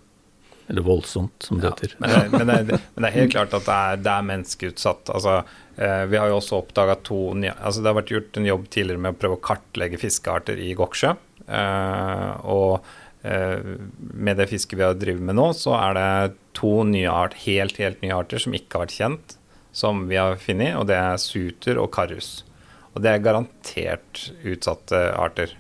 Eller 0.71 0.83
voldsomt, 0.87 1.43
som 1.43 1.61
det 1.61 1.67
ja, 1.67 1.73
heter. 1.75 1.95
Men 1.99 2.31
men, 2.31 2.47
det, 2.47 2.79
men 2.95 3.05
det, 3.05 3.09
er 3.09 3.17
helt 3.17 3.35
klart 3.35 3.55
at 3.57 3.67
det 3.67 3.77
er, 3.77 4.01
det 4.05 4.15
er 4.15 4.27
menneskeutsatt. 4.29 5.11
Altså, 5.13 5.37
eh, 5.77 6.05
vi 6.11 6.21
har 6.21 6.31
jo 6.31 6.39
også 6.39 6.61
oppdaga 6.63 6.97
to 7.05 7.21
altså 7.35 7.83
Det 7.83 7.91
har 7.91 7.99
vært 7.99 8.15
gjort 8.15 8.39
en 8.41 8.49
jobb 8.49 8.69
tidligere 8.71 9.03
med 9.03 9.17
å 9.17 9.21
prøve 9.25 9.39
å 9.39 9.45
kartlegge 9.51 10.01
fiskearter 10.01 10.63
i 10.63 10.73
Goksjø. 10.79 11.15
Eh, 11.49 12.31
og 12.47 12.87
eh, 13.27 13.59
med 13.99 14.41
det 14.41 14.49
fisket 14.53 14.79
vi 14.79 14.87
har 14.87 14.99
drevet 14.99 15.25
med 15.27 15.39
nå, 15.39 15.51
så 15.59 15.75
er 15.81 15.99
det 15.99 16.09
to 16.59 16.75
nye 16.89 17.11
art, 17.11 17.37
helt, 17.47 17.81
helt 17.83 18.03
nye 18.05 18.17
arter 18.17 18.43
som 18.43 18.55
ikke 18.57 18.79
har 18.79 18.87
vært 18.87 18.99
kjent, 19.01 19.37
som 19.73 20.07
vi 20.09 20.21
har 20.21 20.41
funnet, 20.41 20.77
og 20.79 20.87
det 20.91 20.99
er 21.01 21.21
suter 21.21 21.81
og 21.81 21.91
karus. 21.95 22.43
Og 22.93 23.03
det 23.05 23.13
er 23.13 23.25
garantert 23.25 24.27
utsatte 24.45 25.01
arter. 25.17 25.55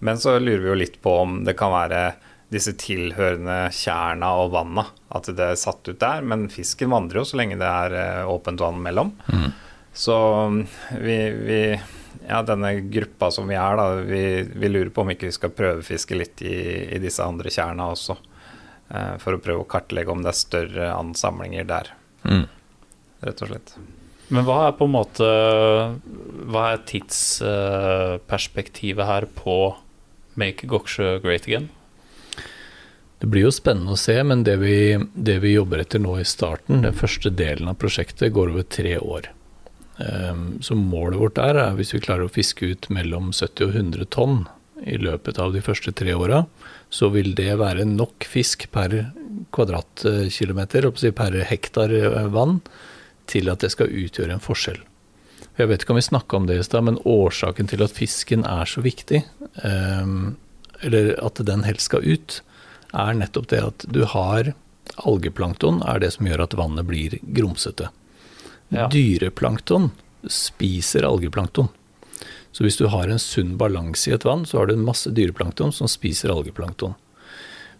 Men 0.00 0.20
så 0.20 0.38
lurer 0.38 0.62
vi 0.64 0.70
jo 0.70 0.80
litt 0.80 0.98
på 1.04 1.12
om 1.22 1.40
det 1.44 1.56
kan 1.60 1.72
være 1.72 2.02
disse 2.50 2.74
tilhørende 2.78 3.70
tjerna 3.74 4.32
og 4.42 4.52
vanna. 4.54 4.84
At 5.14 5.24
det 5.30 5.46
er 5.52 5.58
satt 5.58 5.88
ut 5.88 6.00
der. 6.02 6.22
Men 6.26 6.48
fisken 6.52 6.90
vandrer 6.92 7.18
jo 7.22 7.28
så 7.30 7.36
lenge 7.40 7.58
det 7.60 7.70
er 7.70 7.90
eh, 7.98 8.30
åpent 8.30 8.60
vann 8.62 8.82
mellom. 8.82 9.08
Mm. 9.30 9.50
Så 9.92 10.16
mm, 10.50 10.66
vi, 11.02 11.16
vi, 11.46 11.60
Ja, 12.28 12.42
denne 12.46 12.74
gruppa 12.92 13.30
som 13.34 13.48
vi 13.50 13.56
er, 13.58 13.76
da, 13.78 13.84
vi, 14.06 14.22
vi, 14.42 14.68
lurer 14.68 14.90
på 14.94 15.02
om 15.02 15.10
ikke 15.14 15.28
vi 15.30 15.34
skal 15.34 15.56
prøvefiske 15.56 16.14
litt 16.18 16.42
i, 16.46 16.56
i 16.94 16.98
disse 17.02 17.22
andre 17.24 17.50
tjerna 17.54 17.84
også. 17.94 18.14
Eh, 18.90 19.14
for 19.22 19.30
å 19.34 19.42
prøve 19.42 19.60
å 19.64 19.70
kartlegge 19.70 20.12
om 20.12 20.22
det 20.24 20.32
er 20.32 20.42
større 20.42 20.86
ansamlinger 20.96 21.64
der. 21.70 21.86
Mm. 22.26 22.46
Rett 23.24 23.42
og 23.44 23.48
slett. 23.52 23.68
Men 24.30 24.42
hva 24.46 24.58
er 24.68 24.74
på 24.78 24.84
en 24.86 24.94
måte 24.94 25.26
Hva 26.52 26.62
er 26.70 26.86
tidsperspektivet 26.86 29.04
her 29.08 29.24
på 29.34 29.54
Make 30.38 30.64
Goksjø 30.70 31.08
Great 31.24 31.44
Again? 31.48 31.66
Det 33.20 33.28
blir 33.28 33.44
jo 33.44 33.52
spennende 33.52 33.92
å 33.92 34.00
se, 34.00 34.14
men 34.24 34.46
det 34.46 34.56
vi, 34.62 34.96
det 35.12 35.40
vi, 35.42 35.52
jobber 35.52 35.82
etter 35.82 36.00
nå 36.00 36.14
i 36.20 36.24
starten, 36.24 36.80
den 36.86 36.96
første 36.96 37.28
delen 37.36 37.68
av 37.68 37.76
prosjektet, 37.80 38.32
går 38.32 38.54
over 38.54 38.64
tre 38.64 38.96
år. 38.96 39.28
Um, 40.00 40.56
så 40.64 40.72
målet 40.78 41.20
vårt 41.20 41.36
der 41.36 41.58
er 41.60 41.76
hvis 41.76 41.92
vi 41.92 42.00
klarer 42.00 42.24
å 42.24 42.32
fiske 42.32 42.70
ut 42.72 42.88
mellom 42.88 43.34
70 43.36 43.66
og 43.66 43.76
100 43.76 44.08
tonn 44.16 44.38
i 44.88 44.96
løpet 44.96 45.36
av 45.36 45.52
de 45.52 45.60
første 45.60 45.92
tre 45.92 46.14
åra, 46.16 46.46
så 46.88 47.10
vil 47.12 47.34
det 47.36 47.52
være 47.60 47.84
nok 47.84 48.24
fisk 48.24 48.70
per 48.72 49.10
kvadratkilometer, 49.52 50.88
per 51.12 51.36
hektar 51.50 51.92
eh, 51.92 52.30
vann, 52.32 52.62
til 53.28 53.52
at 53.52 53.60
det 53.60 53.74
skal 53.76 53.92
utgjøre 53.92 54.38
en 54.38 54.42
forskjell. 54.42 54.80
Jeg 55.60 55.68
vet 55.68 55.84
ikke 55.84 55.92
om 55.92 56.00
vi 56.00 56.08
snakka 56.08 56.38
om 56.38 56.46
det 56.48 56.56
i 56.56 56.64
stad, 56.64 56.86
men 56.88 57.02
årsaken 57.04 57.68
til 57.68 57.84
at 57.84 57.92
fisken 57.92 58.48
er 58.48 58.64
så 58.64 58.80
viktig, 58.80 59.26
um, 59.60 60.38
eller 60.80 61.12
at 61.20 61.42
den 61.44 61.66
helst 61.68 61.90
skal 61.90 62.06
ut, 62.06 62.40
er 62.92 63.16
nettopp 63.18 63.48
det 63.52 63.62
at 63.62 63.86
du 63.88 64.04
har 64.08 64.52
algeplankton 65.06 65.82
er 65.86 66.00
det 66.02 66.12
som 66.16 66.26
gjør 66.26 66.44
at 66.44 66.56
vannet 66.58 66.86
blir 66.88 67.18
grumsete. 67.22 67.90
Ja. 68.70 68.88
Dyreplankton 68.90 69.90
spiser 70.30 71.06
algeplankton. 71.06 71.70
Så 72.52 72.66
hvis 72.66 72.78
du 72.80 72.88
har 72.90 73.08
en 73.08 73.22
sunn 73.22 73.54
balanse 73.58 74.10
i 74.10 74.14
et 74.14 74.26
vann, 74.26 74.42
så 74.46 74.58
har 74.58 74.66
du 74.66 74.74
en 74.74 74.86
masse 74.86 75.10
dyreplankton 75.14 75.72
som 75.72 75.90
spiser 75.90 76.32
algeplankton. 76.34 76.96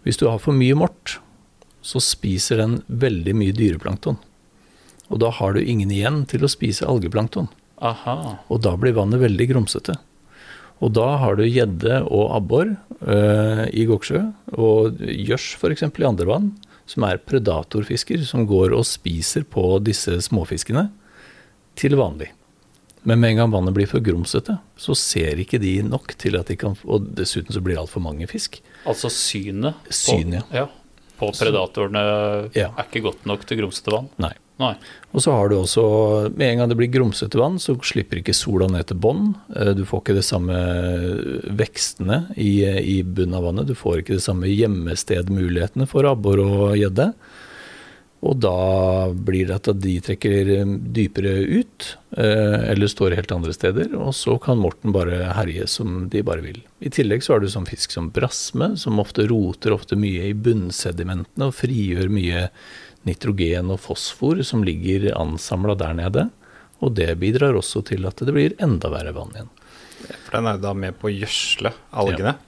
Hvis 0.03 0.17
du 0.17 0.27
har 0.29 0.39
for 0.39 0.55
mye 0.55 0.75
mort, 0.79 1.19
så 1.81 1.99
spiser 2.01 2.61
den 2.61 2.79
veldig 2.87 3.35
mye 3.37 3.55
dyreplankton. 3.55 4.17
Og 5.11 5.19
da 5.19 5.31
har 5.35 5.53
du 5.53 5.61
ingen 5.61 5.91
igjen 5.91 6.23
til 6.29 6.45
å 6.45 6.51
spise 6.51 6.87
algeplankton. 6.87 7.49
Aha. 7.83 8.37
Og 8.47 8.61
da 8.63 8.77
blir 8.79 8.95
vannet 8.95 9.21
veldig 9.21 9.49
grumsete. 9.51 9.97
Og 10.81 10.93
da 10.97 11.07
har 11.21 11.37
du 11.37 11.45
gjedde 11.45 12.01
og 12.09 12.33
abbor 12.35 12.73
uh, 13.05 13.63
i 13.69 13.85
Goksjø, 13.89 14.23
og 14.57 15.01
gjørs 15.01 15.53
f.eks. 15.59 15.85
i 15.85 16.07
andre 16.07 16.27
vann, 16.29 16.51
som 16.89 17.05
er 17.07 17.21
predatorfisker, 17.21 18.23
som 18.27 18.47
går 18.49 18.73
og 18.75 18.87
spiser 18.89 19.45
på 19.47 19.77
disse 19.85 20.17
småfiskene 20.25 20.89
til 21.79 21.95
vanlig. 21.99 22.31
Men 23.07 23.21
med 23.21 23.31
en 23.31 23.39
gang 23.41 23.53
vannet 23.53 23.73
blir 23.73 23.89
for 23.89 24.03
grumsete, 24.03 24.57
så 24.77 24.95
ser 24.97 25.39
ikke 25.41 25.61
de 25.61 25.79
nok 25.85 26.13
til 26.21 26.37
at 26.37 26.51
de 26.51 26.57
kan 26.59 26.75
Og 26.85 27.07
dessuten 27.17 27.53
så 27.53 27.61
blir 27.63 27.73
det 27.73 27.81
altfor 27.81 28.03
mange 28.03 28.27
fisk. 28.29 28.59
Altså 28.85 29.09
synet 29.09 29.79
på, 29.89 30.19
ja. 30.35 30.43
Ja, 30.53 30.67
på 31.17 31.31
predatorene 31.33 32.03
ja. 32.53 32.69
er 32.69 32.85
ikke 32.85 33.01
godt 33.07 33.25
nok 33.29 33.47
til 33.49 33.63
grumsete 33.63 33.93
vann? 33.93 34.11
Nei. 34.21 34.35
Nei. 34.59 34.73
Og 35.11 35.23
så 35.23 35.33
har 35.33 35.49
du 35.49 35.57
også, 35.57 35.83
med 36.35 36.51
en 36.51 36.61
gang 36.61 36.71
det 36.71 36.77
blir 36.77 36.91
grumsete 36.93 37.39
vann, 37.39 37.57
så 37.61 37.73
slipper 37.87 38.19
ikke 38.19 38.35
sola 38.35 38.67
ned 38.69 38.89
til 38.89 38.99
bånn. 39.01 39.31
Eh, 39.55 39.71
du 39.77 39.85
får 39.87 40.03
ikke 40.03 40.17
det 40.19 40.27
samme 40.27 40.57
vekstene 41.61 42.23
i, 42.35 42.61
i 42.67 42.99
bunnen 43.03 43.39
av 43.39 43.47
vannet. 43.47 43.71
Du 43.71 43.77
får 43.77 44.01
ikke 44.01 44.19
det 44.19 44.25
samme 44.25 44.51
gjemmestedmulighetene 44.51 45.89
for 45.89 46.09
abbor 46.09 46.43
og 46.43 46.75
gjedde. 46.79 47.11
Og 48.21 48.37
da 48.37 49.09
blir 49.17 49.47
det 49.49 49.55
at 49.57 49.69
de 49.81 49.95
trekker 50.05 50.51
dypere 50.93 51.31
ut, 51.41 51.87
eh, 52.13 52.69
eller 52.69 52.91
står 52.91 53.15
helt 53.17 53.33
andre 53.33 53.53
steder. 53.55 53.95
Og 53.97 54.13
så 54.13 54.35
kan 54.41 54.61
morten 54.61 54.93
bare 54.93 55.31
herje 55.33 55.65
som 55.65 56.05
de 56.13 56.21
bare 56.25 56.45
vil. 56.45 56.61
I 56.85 56.93
tillegg 56.93 57.25
så 57.25 57.33
har 57.33 57.41
du 57.41 57.49
sånn 57.49 57.65
fisk 57.69 57.95
som 57.95 58.11
brasme, 58.13 58.75
som 58.77 59.01
ofte 59.01 59.25
roter 59.31 59.73
ofte 59.73 59.97
mye 59.97 60.29
i 60.29 60.37
bunnsedimentene 60.37 61.49
og 61.49 61.57
frigjør 61.57 62.13
mye 62.13 62.45
nitrogen 63.07 63.71
og 63.73 63.81
fosfor 63.81 64.43
som 64.45 64.65
ligger 64.67 65.09
ansamla 65.17 65.75
der 65.79 65.97
nede. 65.97 66.27
Og 66.81 66.95
det 66.97 67.09
bidrar 67.21 67.57
også 67.57 67.83
til 67.91 68.07
at 68.09 68.21
det 68.21 68.33
blir 68.33 68.55
enda 68.61 68.89
verre 68.93 69.13
vann 69.15 69.35
igjen. 69.35 69.51
For 70.25 70.37
den 70.37 70.49
er 70.49 70.57
jo 70.57 70.65
da 70.65 70.71
med 70.77 70.97
på 70.97 71.09
å 71.09 71.13
gjødsle 71.13 71.73
algene. 72.01 72.33
Ja. 72.37 72.47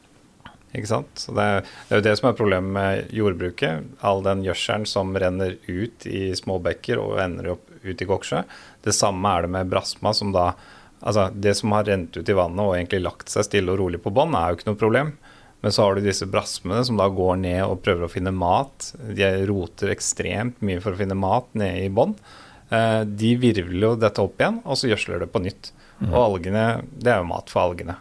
Ikke 0.73 0.89
sant? 0.89 1.11
Så 1.21 1.35
det 1.37 1.43
er, 1.45 1.59
det 1.61 1.93
er, 1.93 1.99
jo 1.99 2.05
det 2.07 2.13
som 2.17 2.27
er 2.31 2.37
problemet 2.37 2.73
med 2.73 3.11
jordbruket. 3.13 3.89
All 4.01 4.23
den 4.25 4.41
gjødselen 4.45 4.87
som 4.89 5.13
renner 5.21 5.59
ut 5.67 6.07
i 6.09 6.31
små 6.37 6.57
bekker 6.65 7.01
og 7.01 7.19
ender 7.21 7.51
opp 7.53 7.69
ut 7.83 8.01
i 8.01 8.07
Goksjø. 8.09 8.41
Det 8.81 8.95
samme 8.97 9.35
er 9.35 9.45
det 9.45 9.53
med 9.53 9.69
brasma, 9.73 10.15
som 10.17 10.33
da 10.35 10.53
Altså, 11.03 11.25
det 11.35 11.51
som 11.59 11.73
har 11.75 11.83
rent 11.83 12.15
ut 12.15 12.29
i 12.31 12.35
vannet 12.37 12.63
og 12.63 12.77
egentlig 12.77 13.01
lagt 13.03 13.27
seg 13.27 13.43
stille 13.43 13.73
og 13.73 13.81
rolig 13.81 13.99
på 13.99 14.13
bånn, 14.15 14.37
er 14.39 14.53
jo 14.53 14.55
ikke 14.55 14.69
noe 14.69 14.79
problem. 14.79 15.09
Men 15.63 15.71
så 15.71 15.85
har 15.85 15.95
du 15.95 16.03
disse 16.03 16.27
brasmene 16.27 16.83
som 16.83 16.97
da 16.99 17.07
går 17.07 17.37
ned 17.39 17.61
og 17.63 17.79
prøver 17.85 18.05
å 18.05 18.11
finne 18.11 18.33
mat. 18.35 18.89
De 18.99 19.29
roter 19.47 19.93
ekstremt 19.93 20.59
mye 20.65 20.81
for 20.83 20.91
å 20.91 20.99
finne 20.99 21.15
mat 21.15 21.47
nede 21.55 21.85
i 21.85 21.91
bånn. 21.93 22.17
Eh, 22.67 23.01
de 23.07 23.31
virvler 23.39 23.85
jo 23.87 23.93
dette 23.99 24.23
opp 24.23 24.41
igjen, 24.41 24.59
og 24.67 24.79
så 24.79 24.89
gjødsler 24.91 25.23
det 25.23 25.31
på 25.31 25.41
nytt. 25.43 25.71
Og 26.09 26.17
algene, 26.19 26.65
det 26.99 27.13
er 27.13 27.21
jo 27.21 27.29
mat 27.29 27.51
for 27.53 27.69
algene. 27.69 27.95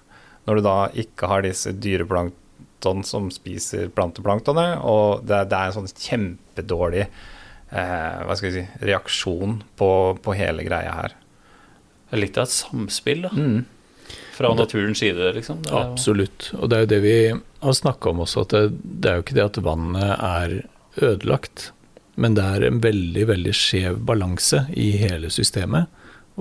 Når 0.48 0.58
du 0.58 0.64
da 0.66 0.76
ikke 1.04 1.28
har 1.30 1.44
disse 1.46 1.70
dyreplankton 1.76 3.04
som 3.06 3.28
spiser 3.30 3.92
planteplanktonet, 3.94 4.80
og 4.82 5.22
det, 5.28 5.44
det 5.52 5.58
er 5.58 5.70
en 5.70 5.76
sånn 5.76 5.92
kjempedårlig 5.92 7.04
eh, 7.04 8.16
hva 8.26 8.38
skal 8.38 8.56
si, 8.56 8.64
reaksjon 8.82 9.60
på, 9.78 9.90
på 10.24 10.34
hele 10.38 10.66
greia 10.66 10.96
her. 10.98 11.14
Det 12.08 12.18
er 12.18 12.24
litt 12.24 12.42
av 12.42 12.48
et 12.48 12.56
samspill 12.56 13.28
da. 13.28 13.30
Fra 14.32 14.54
naturens 14.56 14.98
side, 14.98 15.32
liksom. 15.36 15.62
Det 15.66 15.72
Absolutt. 15.76 16.50
Og 16.58 16.70
det 16.70 16.76
er 16.76 16.84
jo 16.84 16.92
det 16.92 17.00
vi 17.04 17.16
har 17.62 17.78
snakka 17.78 18.12
om 18.12 18.24
også, 18.24 18.46
at 18.46 18.54
det, 18.54 18.62
det 18.82 19.10
er 19.10 19.18
jo 19.18 19.24
ikke 19.26 19.38
det 19.38 19.48
at 19.48 19.62
vannet 19.64 20.12
er 20.16 20.54
ødelagt, 21.02 21.70
men 22.20 22.36
det 22.36 22.44
er 22.44 22.66
en 22.66 22.80
veldig, 22.84 23.26
veldig 23.30 23.54
skjev 23.56 24.00
balanse 24.08 24.66
i 24.76 24.92
hele 25.00 25.30
systemet. 25.32 25.88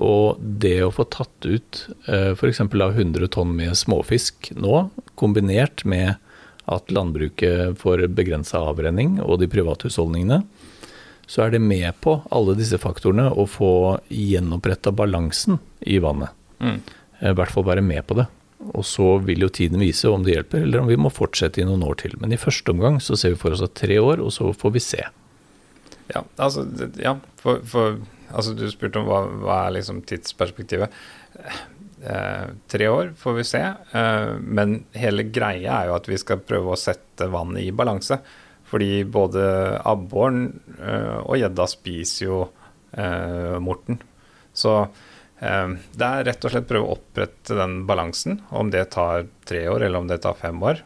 Og 0.00 0.40
det 0.40 0.78
å 0.84 0.92
få 0.92 1.04
tatt 1.12 1.44
ut 1.44 1.82
f.eks. 2.08 2.60
100 2.64 3.28
tonn 3.32 3.54
med 3.56 3.76
småfisk 3.76 4.52
nå, 4.56 4.86
kombinert 5.20 5.84
med 5.84 6.16
at 6.70 6.92
landbruket 6.94 7.78
får 7.80 8.06
begrensa 8.16 8.62
avrenning, 8.70 9.18
og 9.20 9.40
de 9.42 9.50
private 9.50 9.88
husholdningene, 9.88 10.42
så 11.26 11.46
er 11.46 11.54
det 11.54 11.62
med 11.64 11.88
på 12.04 12.18
alle 12.34 12.54
disse 12.58 12.78
faktorene 12.80 13.30
å 13.30 13.46
få 13.48 13.72
gjenoppretta 14.12 14.92
balansen 14.94 15.58
i 15.80 15.98
vannet. 16.02 16.32
Mm. 16.62 16.80
Eh, 17.22 17.30
I 17.30 17.36
hvert 17.38 17.54
fall 17.54 17.68
være 17.68 17.84
med 17.86 18.04
på 18.08 18.18
det. 18.18 18.28
Og 18.72 18.84
så 18.86 19.16
vil 19.26 19.42
jo 19.42 19.50
tiden 19.50 19.82
vise 19.82 20.10
om 20.10 20.22
det 20.22 20.36
hjelper, 20.36 20.62
eller 20.66 20.82
om 20.82 20.90
vi 20.90 20.98
må 21.00 21.10
fortsette 21.10 21.62
i 21.62 21.66
noen 21.66 21.82
år 21.86 21.98
til. 22.04 22.14
Men 22.22 22.34
i 22.34 22.40
første 22.40 22.74
omgang 22.74 23.00
så 23.02 23.18
ser 23.18 23.34
vi 23.34 23.40
for 23.40 23.54
oss 23.54 23.64
at 23.64 23.74
tre 23.78 23.98
år, 23.98 24.22
og 24.22 24.30
så 24.34 24.52
får 24.54 24.74
vi 24.76 24.84
se. 24.84 25.02
Ja, 26.12 26.22
altså, 26.36 26.66
ja 27.00 27.16
for, 27.40 27.62
for 27.66 27.96
altså, 28.30 28.54
Du 28.58 28.66
spurte 28.70 29.00
om 29.00 29.08
hva, 29.08 29.22
hva 29.42 29.58
er 29.66 29.78
liksom 29.78 30.02
tidsperspektivet. 30.06 30.94
Eh, 32.02 32.46
tre 32.70 32.88
år 32.90 33.12
får 33.18 33.36
vi 33.38 33.44
se, 33.46 33.62
eh, 33.98 34.30
men 34.42 34.80
hele 34.98 35.26
greia 35.30 35.80
er 35.80 35.90
jo 35.90 35.98
at 35.98 36.08
vi 36.10 36.18
skal 36.18 36.42
prøve 36.42 36.74
å 36.74 36.78
sette 36.78 37.30
vannet 37.30 37.66
i 37.66 37.74
balanse. 37.74 38.18
Fordi 38.72 39.02
både 39.04 39.44
abboren 39.84 40.46
eh, 40.78 41.18
og 41.20 41.36
gjedda 41.36 41.66
spiser 41.68 42.24
jo 42.24 42.38
eh, 42.96 43.58
morten. 43.60 43.98
Så 44.56 44.86
det 45.42 46.06
er 46.06 46.26
rett 46.28 46.44
og 46.46 46.52
slett 46.52 46.68
prøve 46.70 46.86
å 46.86 46.94
opprette 46.94 47.56
den 47.58 47.80
balansen. 47.88 48.36
Om 48.54 48.70
det 48.70 48.84
tar 48.94 49.26
tre 49.48 49.64
år 49.72 49.88
eller 49.88 49.98
om 49.98 50.06
det 50.10 50.20
tar 50.22 50.38
fem 50.38 50.60
år. 50.62 50.84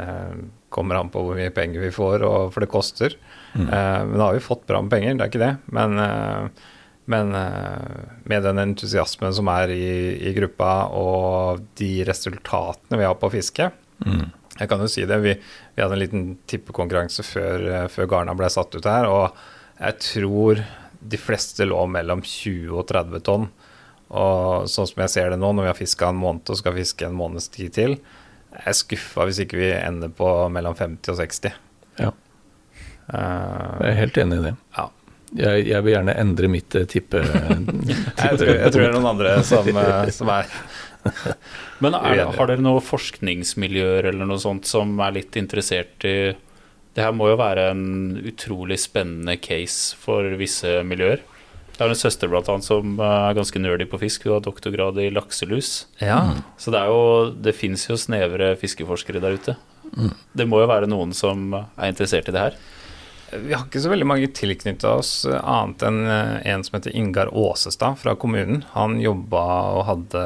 Eh, 0.00 0.38
kommer 0.68 0.98
an 0.98 1.10
på 1.12 1.22
hvor 1.24 1.36
mye 1.38 1.52
penger 1.54 1.82
vi 1.82 1.92
får, 1.94 2.24
og 2.24 2.54
for 2.54 2.64
det 2.64 2.72
koster. 2.72 3.16
Mm. 3.54 3.66
men 3.66 4.18
da 4.18 4.26
har 4.26 4.36
vi 4.36 4.44
fått 4.44 4.66
bra 4.68 4.82
med 4.84 4.92
penger, 4.92 5.14
det 5.16 5.24
er 5.24 5.30
ikke 5.32 5.44
det. 5.44 5.54
Men, 5.72 5.98
eh, 5.98 6.66
men 7.08 7.34
eh, 7.34 8.00
med 8.28 8.44
den 8.44 8.60
entusiasmen 8.62 9.34
som 9.34 9.48
er 9.52 9.72
i, 9.72 9.88
i 10.28 10.34
gruppa, 10.36 10.72
og 10.92 11.64
de 11.80 11.92
resultatene 12.08 13.00
vi 13.00 13.06
har 13.08 13.16
på 13.18 13.32
fiske 13.32 13.70
Jeg 14.58 14.68
kan 14.70 14.82
jo 14.82 14.90
si 14.90 15.06
det, 15.08 15.20
vi, 15.24 15.32
vi 15.74 15.82
hadde 15.82 15.96
en 15.96 16.02
liten 16.02 16.26
tippekonkurranse 16.50 17.24
før, 17.26 17.64
eh, 17.72 17.88
før 17.92 18.10
garna 18.12 18.36
ble 18.36 18.50
satt 18.52 18.76
ut 18.76 18.90
her, 18.90 19.08
og 19.08 19.40
jeg 19.78 19.98
tror 20.04 20.62
de 20.98 21.20
fleste 21.20 21.64
lå 21.64 21.84
mellom 21.86 22.20
20 22.26 22.74
og 22.74 22.88
30 22.90 23.24
tonn. 23.24 23.48
Og 24.08 24.68
sånn 24.72 24.88
som 24.88 25.02
jeg 25.04 25.12
ser 25.12 25.34
det 25.34 25.40
nå, 25.40 25.50
når 25.52 25.66
vi 25.66 25.72
har 25.72 25.78
fiska 25.78 26.12
en 26.12 26.20
måned 26.20 26.48
og 26.48 26.60
skal 26.60 26.76
fiske 26.78 27.04
en 27.04 27.18
måneds 27.18 27.50
tid 27.52 27.74
til, 27.76 27.98
jeg 28.54 28.70
er 28.72 28.76
skuffa 28.76 29.26
hvis 29.28 29.42
ikke 29.44 29.58
vi 29.60 29.68
ender 29.76 30.08
på 30.16 30.28
mellom 30.52 30.76
50 30.78 31.12
og 31.12 31.18
60. 31.20 31.58
Ja, 32.00 32.14
Eh, 33.08 33.74
jeg 33.80 33.90
er 33.90 34.00
helt 34.02 34.18
enig 34.20 34.40
i 34.40 34.46
det. 34.50 34.54
ja. 34.78 34.90
Jeg, 35.28 35.66
jeg 35.68 35.84
vil 35.84 35.92
gjerne 35.92 36.16
endre 36.16 36.48
mitt 36.48 36.74
eh, 36.78 36.86
tippe... 36.88 37.20
Jeg 38.18 38.38
tror, 38.40 38.48
jeg 38.48 38.72
tror 38.72 38.80
det 38.80 38.86
er 38.86 38.94
noen 38.94 39.08
andre 39.10 39.32
som, 39.44 39.66
eh, 39.76 40.08
som 40.16 40.30
er 40.32 40.48
Men 41.84 41.96
er 41.98 42.22
har 42.32 42.48
dere 42.48 42.64
noen 42.64 42.84
forskningsmiljøer 42.84 44.08
eller 44.08 44.28
noe 44.28 44.40
sånt 44.40 44.64
som 44.68 44.96
er 45.04 45.18
litt 45.18 45.36
interessert 45.36 46.06
i 46.08 46.32
Det 46.32 47.04
her 47.04 47.12
må 47.14 47.28
jo 47.28 47.36
være 47.38 47.68
en 47.74 47.84
utrolig 48.24 48.80
spennende 48.80 49.36
case 49.36 49.96
for 50.00 50.24
visse 50.40 50.80
miljøer. 50.88 51.20
Jeg 51.78 51.84
har 51.86 51.92
en 51.94 51.98
søster 52.00 52.30
blant 52.30 52.48
annet 52.50 52.66
som 52.66 52.96
er 52.98 53.36
ganske 53.38 53.60
nerdy 53.62 53.86
på 53.86 54.00
fisk. 54.02 54.24
Hun 54.26 54.34
har 54.34 54.42
doktorgrad 54.42 54.98
i 54.98 55.12
lakselus. 55.14 55.86
Ja. 56.02 56.18
Så 56.58 56.74
det 56.74 56.80
er 56.80 56.90
jo 56.90 57.30
Det 57.30 57.54
fins 57.54 57.86
jo 57.86 57.94
snevre 57.94 58.56
fiskeforskere 58.58 59.22
der 59.22 59.38
ute. 59.38 59.54
Det 60.34 60.46
må 60.48 60.58
jo 60.60 60.66
være 60.68 60.90
noen 60.90 61.14
som 61.14 61.52
er 61.54 61.86
interessert 61.88 62.28
i 62.28 62.34
det 62.34 62.42
her. 62.48 62.58
Vi 63.30 63.52
har 63.52 63.66
ikke 63.66 63.82
så 63.84 63.90
veldig 63.92 64.08
mange 64.08 64.30
tilknytta 64.32 64.94
oss, 64.98 65.26
eh, 65.28 65.36
annet 65.36 65.82
enn 65.84 65.98
eh, 66.08 66.46
en 66.48 66.64
som 66.64 66.78
heter 66.78 66.94
Ingar 66.96 67.28
Åsestad 67.28 67.98
fra 68.00 68.14
kommunen. 68.16 68.62
Han 68.72 68.98
jobba 69.04 69.42
og 69.76 69.84
hadde 69.84 70.22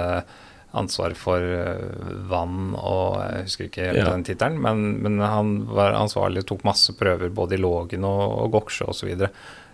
ansvar 0.78 1.12
for 1.18 1.42
eh, 1.42 2.12
vann 2.30 2.76
og 2.78 3.18
Jeg 3.20 3.48
husker 3.48 3.66
ikke 3.68 3.88
helt 3.88 3.98
Ja. 3.98 4.10
den 4.12 4.22
tittelen, 4.24 4.60
men, 4.62 5.02
men 5.02 5.18
han 5.20 5.66
var 5.66 5.98
ansvarlig 5.98 6.44
og 6.44 6.52
tok 6.52 6.64
masse 6.64 6.94
prøver 6.96 7.28
både 7.34 7.58
i 7.58 7.60
Lågen 7.60 8.06
og, 8.06 8.22
og 8.44 8.54
Goksjø 8.54 8.86
osv. 8.88 9.02
Så, 9.02 9.10
videre. 9.10 9.32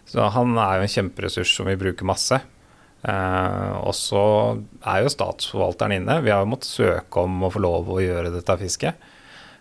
Så 0.08 0.30
han 0.32 0.56
er 0.56 0.78
jo 0.78 0.86
en 0.86 0.94
kjemperessurs 0.94 1.52
som 1.56 1.68
vi 1.68 1.76
bruker 1.80 2.08
masse. 2.08 2.40
Eh, 3.02 3.74
og 3.78 3.94
så 3.94 4.22
er 4.80 5.04
jo 5.04 5.12
statsforvalteren 5.12 5.98
inne. 6.00 6.18
Vi 6.24 6.32
har 6.34 6.42
jo 6.42 6.50
måttet 6.50 6.70
søke 6.72 7.24
om 7.24 7.44
å 7.46 7.52
få 7.54 7.62
lov 7.62 7.90
å 7.92 8.00
gjøre 8.02 8.32
dette 8.34 8.58
fisket. 8.62 9.08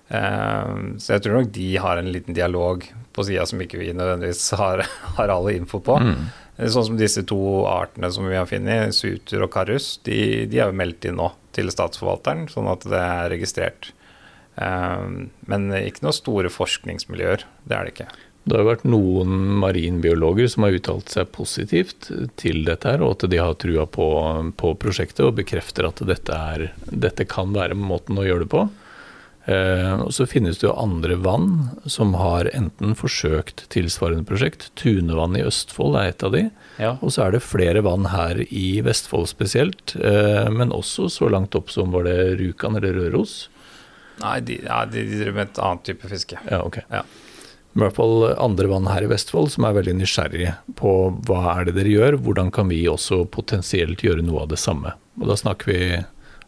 Eh, 0.08 0.74
så 1.04 1.16
jeg 1.16 1.26
tror 1.26 1.42
nok 1.42 1.52
de 1.54 1.70
har 1.84 2.00
en 2.00 2.12
liten 2.14 2.38
dialog 2.38 2.86
på 3.14 3.26
sida 3.28 3.46
som 3.50 3.62
ikke 3.62 3.82
vi 3.82 3.92
nødvendigvis 3.92 4.50
har, 4.62 4.86
har 5.20 5.34
alle 5.34 5.58
info 5.58 5.82
på. 5.84 6.00
Mm. 6.00 6.28
Sånn 6.58 6.88
som 6.88 6.98
disse 6.98 7.22
to 7.30 7.40
artene 7.70 8.10
som 8.14 8.26
vi 8.26 8.38
har 8.38 8.48
funnet, 8.50 8.96
suter 8.98 9.44
og 9.46 9.52
karus, 9.54 9.98
de, 10.08 10.48
de 10.50 10.58
er 10.58 10.72
jo 10.72 10.80
meldt 10.80 11.06
inn 11.06 11.20
nå 11.20 11.30
til 11.54 11.70
statsforvalteren, 11.74 12.48
sånn 12.50 12.70
at 12.72 12.88
det 12.90 13.02
er 13.04 13.30
registrert. 13.36 13.92
Eh, 14.58 15.04
men 15.52 15.68
ikke 15.84 16.08
noen 16.08 16.18
store 16.18 16.50
forskningsmiljøer, 16.54 17.46
det 17.68 17.78
er 17.78 17.86
det 17.86 17.94
ikke. 17.94 18.10
Det 18.48 18.56
har 18.56 18.68
vært 18.68 18.86
noen 18.88 19.60
marinbiologer 19.60 20.48
som 20.52 20.64
har 20.64 20.78
uttalt 20.78 21.12
seg 21.12 21.28
positivt 21.36 22.10
til 22.40 22.62
dette 22.68 22.94
her, 22.94 23.04
og 23.04 23.18
at 23.18 23.28
de 23.32 23.40
har 23.42 23.58
trua 23.60 23.84
på, 23.92 24.08
på 24.56 24.74
prosjektet 24.80 25.26
og 25.28 25.36
bekrefter 25.42 25.90
at 25.90 26.00
dette, 26.08 26.38
er, 26.54 26.70
dette 26.88 27.28
kan 27.28 27.52
være 27.56 27.76
måten 27.76 28.20
å 28.20 28.24
gjøre 28.28 28.46
det 28.46 28.52
på. 28.54 28.68
Eh, 29.48 29.94
og 30.04 30.12
Så 30.16 30.28
finnes 30.28 30.60
det 30.60 30.68
jo 30.68 30.76
andre 30.76 31.16
vann 31.24 31.52
som 31.88 32.16
har 32.20 32.50
enten 32.56 32.96
forsøkt 33.00 33.66
tilsvarende 33.72 34.28
prosjekt. 34.28 34.70
Tunevann 34.80 35.38
i 35.40 35.44
Østfold 35.48 35.96
er 36.00 36.12
et 36.12 36.24
av 36.24 36.36
de. 36.36 36.48
Ja. 36.80 36.96
Og 37.00 37.16
så 37.16 37.26
er 37.28 37.36
det 37.36 37.46
flere 37.48 37.84
vann 37.84 38.10
her 38.12 38.42
i 38.48 38.82
Vestfold 38.84 39.30
spesielt, 39.32 39.96
eh, 40.00 40.48
men 40.52 40.76
også 40.76 41.08
så 41.12 41.32
langt 41.32 41.56
opp 41.56 41.72
som 41.72 41.96
var 41.96 42.08
det 42.08 42.18
Rjukan 42.42 42.80
eller 42.80 42.96
Røros. 43.00 43.46
Nei, 44.24 44.40
de, 44.44 44.60
ja, 44.66 44.82
de 44.90 45.04
driver 45.04 45.36
med 45.36 45.50
et 45.52 45.64
annet 45.64 45.88
type 45.92 46.12
fiske. 46.12 46.40
Ja, 46.50 46.64
ok. 46.66 46.82
Ja. 46.92 47.06
I 47.78 47.84
hvert 47.84 47.94
fall 47.94 48.24
andre 48.42 48.70
vann 48.72 48.88
her 48.90 49.06
i 49.06 49.10
Vestfold 49.12 49.52
som 49.54 49.68
er 49.68 49.76
veldig 49.78 50.00
nysgjerrige 50.00 50.56
på 50.80 50.94
hva 51.28 51.42
er 51.54 51.68
det 51.68 51.76
dere 51.78 51.92
gjør, 51.94 52.18
hvordan 52.26 52.50
kan 52.54 52.72
vi 52.74 52.80
også 52.90 53.22
potensielt 53.30 54.02
gjøre 54.02 54.26
noe 54.26 54.48
av 54.48 54.50
det 54.50 54.58
samme. 54.58 54.96
Og 55.22 55.30
da 55.30 55.38
snakker 55.38 55.70
vi 55.70 55.82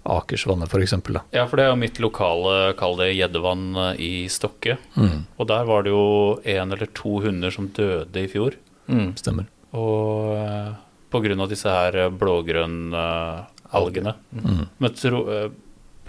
Akersvannet 0.10 0.72
f.eks. 0.74 0.96
Ja, 1.36 1.44
for 1.46 1.60
det 1.60 1.68
er 1.68 1.72
jo 1.74 1.78
mitt 1.78 2.00
lokale, 2.02 2.74
kall 2.80 2.98
det 2.98 3.12
gjeddevann 3.13 3.65
eh, 3.76 4.02
i 4.02 4.12
Stokke. 4.32 4.80
Mm. 4.96 5.28
Og 5.38 5.50
der 5.52 5.70
var 5.70 5.86
det 5.86 5.94
jo 5.94 6.39
én 6.48 6.74
eller 6.74 6.89
to 6.98 7.20
hunder 7.22 7.54
som 7.54 7.70
døde 7.76 8.24
i 8.24 8.30
fjor. 8.32 8.58
Mm. 8.89 9.12
Stemmer. 9.20 9.50
Og 9.76 10.34
pga. 10.34 10.74
på 11.13 11.22
grunn 11.26 11.46
av 11.46 11.52
disse 11.52 11.70
her 11.70 11.98
eh, 12.06 12.10
blågrønne 12.10 13.06
eh, 13.06 13.63
algene. 13.78 14.15
Mm. 14.34 14.65
Men 14.78 14.98
tro, 14.98 15.24
eh, 15.36 15.50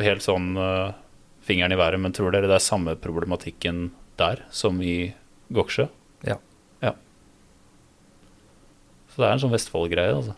helt 0.07 0.25
sånn 0.25 0.55
eh, 0.57 0.93
fingeren 1.45 1.75
i 1.75 1.81
været, 1.81 2.01
men 2.01 2.17
tror 2.17 2.33
dere 2.33 2.49
det 2.49 2.57
er 2.57 2.65
samme 2.65 2.97
problematikken 3.01 3.91
der 4.21 4.45
som 4.55 4.81
i 4.85 5.13
Goksjø? 5.55 5.89
Ja. 6.29 6.37
ja. 6.85 6.95
Så 9.11 9.23
det 9.23 9.29
er 9.29 9.35
en 9.35 9.43
sånn 9.43 9.55
Vestfold-greie, 9.55 10.15
altså. 10.15 10.37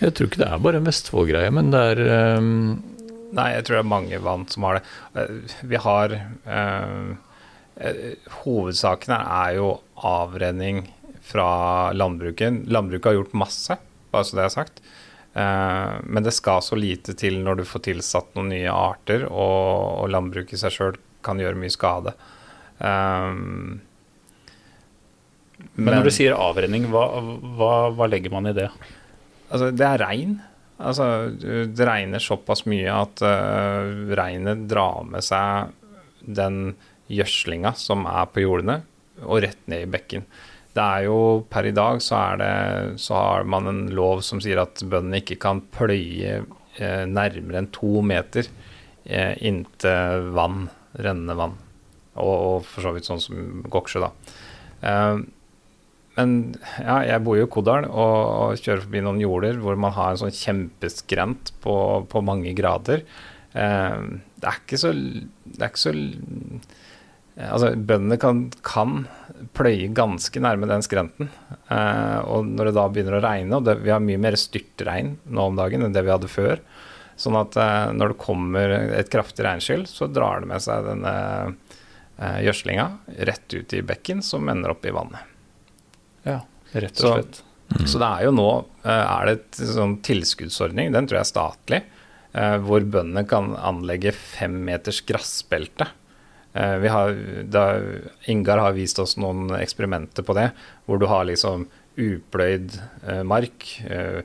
Jeg 0.00 0.14
tror 0.16 0.28
ikke 0.28 0.42
det 0.42 0.48
er 0.48 0.62
bare 0.64 0.80
en 0.80 0.88
Vestfold-greie, 0.88 1.50
men 1.54 1.72
det 1.72 1.82
er 1.94 2.02
um... 2.38 2.54
Nei, 3.30 3.50
jeg 3.54 3.66
tror 3.66 3.78
det 3.78 3.82
er 3.84 3.92
mange 3.92 4.22
vann 4.24 4.46
som 4.50 4.64
har 4.66 4.80
det. 4.80 4.86
Eh, 5.20 5.58
Vi 5.70 5.78
har 5.78 6.14
eh, 6.16 7.10
eh, 7.78 8.00
Hovedsaken 8.40 9.14
her 9.14 9.28
er 9.36 9.58
jo 9.60 9.68
avrenning 9.94 10.88
fra 11.30 11.92
landbruket. 11.94 12.64
Landbruket 12.66 13.12
har 13.12 13.20
gjort 13.20 13.38
masse, 13.38 13.76
bare 14.10 14.26
så 14.26 14.40
det 14.40 14.48
er 14.48 14.56
sagt. 14.56 14.82
Uh, 15.30 16.02
men 16.10 16.24
det 16.26 16.32
skal 16.34 16.58
så 16.58 16.74
lite 16.74 17.14
til 17.14 17.36
når 17.44 17.60
du 17.60 17.68
får 17.68 17.84
tilsatt 17.86 18.32
noen 18.34 18.48
nye 18.50 18.72
arter, 18.74 19.28
og, 19.30 20.02
og 20.02 20.10
landbruket 20.10 20.56
i 20.56 20.62
seg 20.64 20.74
sjøl 20.74 20.98
kan 21.22 21.38
gjøre 21.38 21.60
mye 21.60 21.70
skade. 21.70 22.16
Eh, 22.80 23.32
Men, 25.76 25.92
når 25.92 26.08
du 26.08 26.12
sier 26.14 26.36
avrenning, 26.36 26.88
hva, 26.92 27.04
hva, 27.58 27.74
hva 27.94 28.08
legger 28.10 28.32
man 28.32 28.48
i 28.50 28.56
det? 28.56 28.70
Altså, 29.50 29.70
det 29.74 29.86
er 29.86 30.02
regn. 30.02 30.38
Altså, 30.80 31.06
det 31.36 31.84
regner 31.84 32.22
såpass 32.24 32.64
mye 32.70 32.88
at 32.88 33.20
uh, 33.20 34.14
regnet 34.16 34.62
drar 34.70 35.04
med 35.04 35.24
seg 35.26 35.74
den 36.24 36.72
gjødslinga 37.12 37.74
som 37.76 38.06
er 38.08 38.30
på 38.32 38.44
jordene, 38.46 38.78
og 39.26 39.42
rett 39.44 39.60
ned 39.68 39.84
i 39.84 39.90
bekken. 39.90 40.24
Det 40.72 40.80
er 40.80 41.04
jo 41.08 41.18
Per 41.50 41.66
i 41.66 41.74
dag 41.76 42.00
så, 42.04 42.20
det, 42.40 42.52
så 43.02 43.18
har 43.18 43.48
man 43.50 43.68
en 43.68 43.82
lov 43.92 44.22
som 44.24 44.40
sier 44.40 44.62
at 44.62 44.80
bøndene 44.86 45.20
ikke 45.20 45.40
kan 45.42 45.60
pløye 45.74 46.38
eh, 46.78 47.04
nærmere 47.10 47.60
enn 47.60 47.72
to 47.74 48.04
meter 48.06 48.46
eh, 49.04 49.34
inntil 49.42 50.30
vann, 50.36 50.68
rennende 50.94 51.36
vann. 51.36 51.58
Og, 52.20 52.36
og, 52.52 52.64
for 52.68 52.86
så 52.86 52.94
vidt 52.94 53.08
sånn 53.08 53.22
som 53.22 53.62
Goksjø, 53.72 54.04
da. 54.06 54.38
Eh, 54.86 55.22
men 56.18 56.36
ja, 56.82 56.98
jeg 57.06 57.24
bor 57.24 57.38
jo 57.38 57.46
i 57.46 57.50
Kodal 57.50 57.86
og, 57.88 58.58
kjører 58.60 58.84
forbi 58.84 59.02
noen 59.04 59.22
jorder 59.22 59.60
hvor 59.62 59.78
man 59.80 59.94
har 59.96 60.12
en 60.12 60.20
sånn 60.24 60.34
kjempeskrent 60.34 61.54
på, 61.64 61.74
på 62.10 62.24
mange 62.26 62.52
grader. 62.58 63.04
Eh, 63.54 64.02
det 64.40 64.48
er 64.48 64.60
ikke 64.60 64.78
så 64.78 64.92
Det 64.94 65.58
er 65.58 65.72
ikke 65.72 65.86
så 65.88 65.94
Altså, 67.40 67.70
bøndene 67.72 68.18
kan, 68.20 68.40
kan, 68.66 69.04
pløye 69.56 69.86
ganske 69.96 70.42
nærme 70.42 70.66
den 70.68 70.82
skrenten. 70.84 71.30
Eh, 71.72 72.18
og 72.28 72.50
når 72.50 72.68
det 72.68 72.74
da 72.76 72.82
begynner 72.92 73.16
å 73.16 73.22
regne, 73.24 73.56
og 73.56 73.64
det, 73.64 73.78
vi 73.80 73.92
har 73.94 74.02
mye 74.04 74.20
mer 74.20 74.36
styrtregn 74.36 75.14
nå 75.32 75.46
om 75.48 75.56
dagen 75.56 75.86
enn 75.86 75.94
det 75.94 76.02
vi 76.04 76.12
hadde 76.12 76.28
før, 76.28 76.60
sånn 77.20 77.38
at 77.40 77.56
eh, 77.56 77.86
når 77.96 78.12
det 78.12 78.20
kommer 78.20 78.74
et 78.98 79.08
kraftig 79.12 79.46
regnskyll, 79.46 79.86
så 79.88 80.10
drar 80.12 80.44
det 80.44 80.50
med 80.50 80.64
seg 80.66 80.84
denne 80.90 81.14
gjødslinga 82.20 82.86
rett 83.28 83.54
ut 83.54 83.72
i 83.76 83.84
bekken, 83.86 84.20
som 84.24 84.48
ender 84.52 84.74
opp 84.74 84.84
i 84.84 84.92
vannet. 84.92 85.30
Ja, 86.26 86.42
rett 86.74 87.00
og 87.00 87.16
slett. 87.16 87.40
Så, 87.70 87.86
så 87.94 88.02
det 88.02 88.10
er 88.10 88.26
jo 88.26 88.34
nå 88.34 88.50
eh, 88.82 88.90
er 88.90 89.28
det 89.28 89.36
et 89.38 89.62
sånn 89.76 89.96
tilskuddsordning, 90.04 90.90
den 90.92 91.08
tror 91.08 91.20
jeg 91.20 91.26
er 91.26 91.30
statlig, 91.30 91.80
eh, 92.34 92.56
hvor 92.66 92.84
bøndene 92.84 93.24
kan 93.30 93.54
anlegge 93.56 94.12
fem 94.16 94.58
meters 94.66 95.00
grassbelte 95.06 95.88
Eh, 96.52 96.76
vi 96.76 96.88
har, 96.88 97.14
da, 97.46 97.80
Ingar 98.26 98.58
har 98.58 98.74
vist 98.74 98.98
oss 98.98 99.16
noen 99.20 99.52
eksperimenter 99.60 100.26
på 100.26 100.34
det, 100.38 100.50
hvor 100.86 100.98
du 100.98 101.06
har 101.10 101.28
liksom 101.28 101.68
upløyd 102.00 102.74
eh, 103.06 103.22
mark. 103.26 103.66
Eh, 103.86 104.22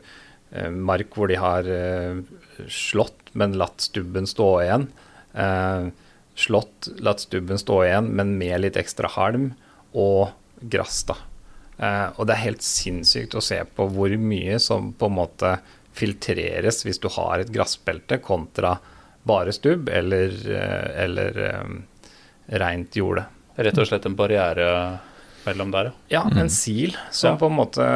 eh 0.55 0.71
mark 0.71 1.13
hvor 1.17 1.29
de 1.29 1.37
har 1.41 1.69
eh, 1.69 2.23
slått, 2.71 3.29
men 3.33 3.57
latt 3.59 3.85
stubben 3.89 4.29
stå 4.29 4.49
igjen. 4.63 4.87
Eh, 5.33 5.91
slått, 6.35 6.89
latt 6.99 7.23
stubben 7.23 7.59
stå 7.59 7.79
igjen, 7.85 8.11
men 8.17 8.35
med 8.39 8.61
litt 8.63 8.79
ekstra 8.79 9.09
halm 9.15 9.53
og 9.95 10.33
gress. 10.59 11.03
da. 11.07 11.15
og 12.15 12.27
det 12.27 12.35
er 12.35 12.45
helt 12.45 12.63
sinnssykt 12.63 13.35
å 13.35 13.43
se 13.43 13.61
på 13.75 13.87
hvor 13.91 14.11
mye 14.19 14.59
som 14.59 14.93
på 14.95 15.09
en 15.09 15.17
måte 15.17 15.57
filtreres 15.95 16.83
hvis 16.83 16.99
du 17.03 17.07
har 17.15 17.39
et 17.39 17.51
gressbelte 17.51 18.19
kontra 18.23 18.77
bare 19.23 19.53
stubb 19.55 19.89
eller, 19.89 20.35
eller 21.05 21.39
rent 22.47 22.95
jorde. 22.95 23.25
Rett 23.55 23.79
og 23.79 23.87
slett 23.87 24.05
en 24.07 24.17
barriere 24.19 24.67
mellom 25.45 25.71
der, 25.71 25.91
ja. 26.09 26.23
Ja, 26.25 26.41
en 26.41 26.51
sil 26.51 26.95
som 27.13 27.35
ja. 27.35 27.39
på 27.39 27.49
en 27.49 27.57
måte 27.59 27.87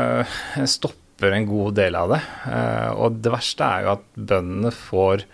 stopper 0.70 1.34
en 1.36 1.48
god 1.50 1.76
del 1.80 1.98
av 2.00 2.14
det. 2.14 2.22
Eh, 2.48 2.92
og 2.96 3.20
det 3.24 3.34
verste 3.34 3.66
er 3.66 3.86
jo 3.86 3.94
at 3.98 4.06
bøndene 4.16 4.72
får 4.76 5.26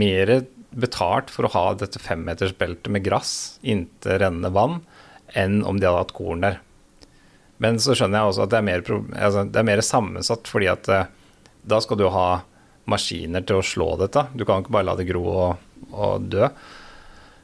mer 0.00 0.34
betalt 0.70 1.30
for 1.32 1.46
å 1.46 1.52
ha 1.54 1.64
dette 1.78 2.00
femmetersbeltet 2.02 2.90
med 2.92 3.04
gress 3.06 3.58
inntil 3.62 4.20
rennende 4.22 4.52
vann, 4.54 4.80
enn 5.34 5.62
om 5.66 5.80
de 5.80 5.88
hadde 5.88 6.04
hatt 6.04 6.16
korn 6.16 6.44
der. 6.44 6.60
Men 7.60 7.80
så 7.82 7.94
skjønner 7.96 8.22
jeg 8.22 8.32
også 8.32 8.44
at 8.46 8.52
det 8.52 8.60
er 8.60 8.68
mer, 8.68 8.84
altså 9.20 9.44
det 9.44 9.60
er 9.60 9.68
mer 9.68 9.82
sammensatt, 9.84 10.48
fordi 10.48 10.70
at 10.72 10.88
eh, 10.88 11.10
da 11.68 11.80
skal 11.84 12.00
du 12.00 12.06
ha 12.12 12.28
maskiner 12.90 13.44
til 13.46 13.60
å 13.60 13.66
slå 13.66 13.90
dette. 14.00 14.24
Du 14.32 14.46
kan 14.48 14.62
ikke 14.62 14.74
bare 14.74 14.88
la 14.88 14.96
det 14.98 15.08
gro 15.10 15.24
og, 15.28 15.66
og 15.92 16.30
dø. 16.32 16.48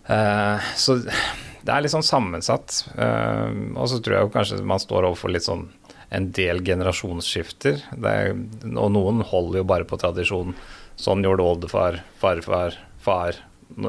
Uh, 0.06 0.62
så 0.78 0.96
det 1.02 1.74
er 1.74 1.82
litt 1.82 1.92
sånn 1.92 2.06
sammensatt. 2.06 2.80
Uh, 2.96 3.76
og 3.76 3.90
så 3.90 4.00
tror 4.00 4.16
jeg 4.16 4.32
kanskje 4.34 4.62
man 4.66 4.82
står 4.82 5.10
overfor 5.10 5.34
litt 5.34 5.46
sånn 5.46 5.68
en 6.14 6.30
del 6.34 6.62
generasjonsskifter. 6.64 7.82
Er, 7.98 8.32
og 8.72 8.90
noen 8.94 9.22
holder 9.26 9.60
jo 9.60 9.68
bare 9.68 9.88
på 9.88 9.98
tradisjonen. 10.00 10.56
Sånn 10.96 11.24
gjorde 11.26 11.44
oldefar, 11.44 12.00
farfar, 12.22 12.78
far. 13.06 13.38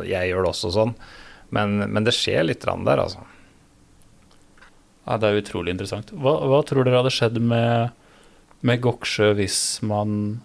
Jeg 0.05 0.31
gjør 0.31 0.45
det 0.45 0.51
også 0.53 0.73
sånn. 0.75 0.93
Men, 1.53 1.79
men 1.91 2.05
det 2.07 2.15
skjer 2.15 2.45
litt 2.47 2.65
der, 2.65 3.01
altså. 3.01 3.23
Ja, 5.07 5.17
Det 5.17 5.29
er 5.29 5.41
utrolig 5.41 5.73
interessant. 5.73 6.11
Hva, 6.11 6.35
hva 6.51 6.61
tror 6.67 6.83
dere 6.83 6.99
hadde 7.01 7.13
skjedd 7.15 7.39
med, 7.39 7.93
med 8.67 8.83
Goksjø 8.83 9.31
hvis 9.39 9.59
man 9.87 10.41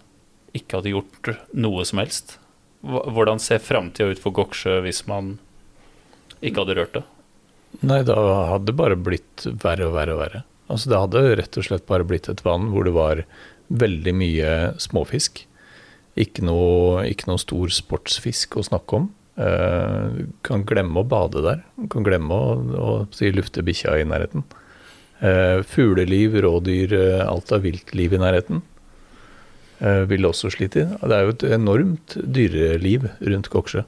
ikke 0.55 0.79
hadde 0.79 0.93
gjort 0.93 1.33
noe 1.57 1.83
som 1.87 1.99
helst? 1.99 2.37
Hvordan 2.83 3.41
ser 3.43 3.63
framtida 3.63 4.13
ut 4.13 4.21
for 4.23 4.35
Goksjø 4.35 4.79
hvis 4.85 5.03
man 5.09 5.37
ikke 6.43 6.63
hadde 6.63 6.77
rørt 6.79 6.95
det? 6.99 7.03
Nei, 7.81 8.01
da 8.07 8.15
hadde 8.53 8.69
det 8.69 8.77
bare 8.79 8.99
blitt 8.99 9.47
verre 9.63 9.89
og 9.89 9.95
verre 9.97 10.15
og 10.15 10.21
verre. 10.21 10.43
Altså 10.71 10.91
Det 10.91 11.01
hadde 11.01 11.23
rett 11.41 11.57
og 11.59 11.65
slett 11.67 11.87
bare 11.89 12.07
blitt 12.07 12.29
et 12.31 12.43
vann 12.45 12.69
hvor 12.71 12.87
det 12.87 12.93
var 12.95 13.23
veldig 13.73 14.13
mye 14.15 14.53
småfisk. 14.81 15.43
Ikke 16.19 16.45
noe, 16.45 17.03
ikke 17.09 17.29
noe 17.29 17.41
stor 17.41 17.71
sportsfisk 17.73 18.59
å 18.59 18.65
snakke 18.65 18.99
om. 18.99 19.07
Uh, 19.33 20.29
kan 20.45 20.61
glemme 20.69 21.01
å 21.01 21.07
bade 21.09 21.41
der. 21.41 21.63
Du 21.79 21.87
Kan 21.89 22.05
glemme 22.05 22.35
å, 22.35 22.51
å 22.77 22.91
si, 23.15 23.31
lufte 23.33 23.63
bikkja 23.65 23.95
i 23.97 24.05
nærheten. 24.05 24.45
Uh, 25.23 25.63
fugleliv, 25.65 26.37
rådyr, 26.45 26.93
uh, 26.93 27.23
alt 27.25 27.53
av 27.55 27.65
viltliv 27.65 28.13
i 28.13 28.21
nærheten. 28.21 28.63
Vil 30.07 30.23
også 30.23 30.47
slite. 30.53 30.85
Det 31.01 31.11
er 31.11 31.25
jo 31.25 31.31
et 31.33 31.43
enormt 31.57 32.13
dyreliv 32.15 33.09
rundt 33.19 33.49
Koksjø. 33.51 33.81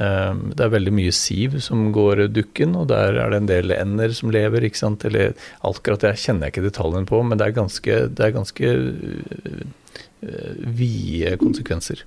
Ehm, 0.00 0.46
det 0.56 0.64
er 0.64 0.72
veldig 0.72 0.92
mye 0.96 1.12
siv 1.12 1.58
som 1.60 1.90
går 1.92 2.26
dukken, 2.32 2.76
og 2.78 2.88
der 2.88 3.18
er 3.20 3.32
det 3.32 3.42
en 3.42 3.50
del 3.50 3.74
ender 3.76 4.14
som 4.16 4.32
lever. 4.32 4.64
ikke 4.64 4.80
sant? 4.80 5.04
Eller 5.04 5.36
akkurat 5.60 6.00
det 6.00 6.16
kjenner 6.22 6.48
jeg 6.48 6.56
ikke 6.56 6.68
detaljene 6.70 7.08
på, 7.08 7.20
men 7.22 7.38
det 7.38 7.50
er 7.50 7.60
ganske, 7.60 7.98
det 8.08 8.26
er 8.26 8.36
ganske 8.36 8.72
uh, 8.72 10.56
vide 10.80 11.36
konsekvenser. 11.40 12.04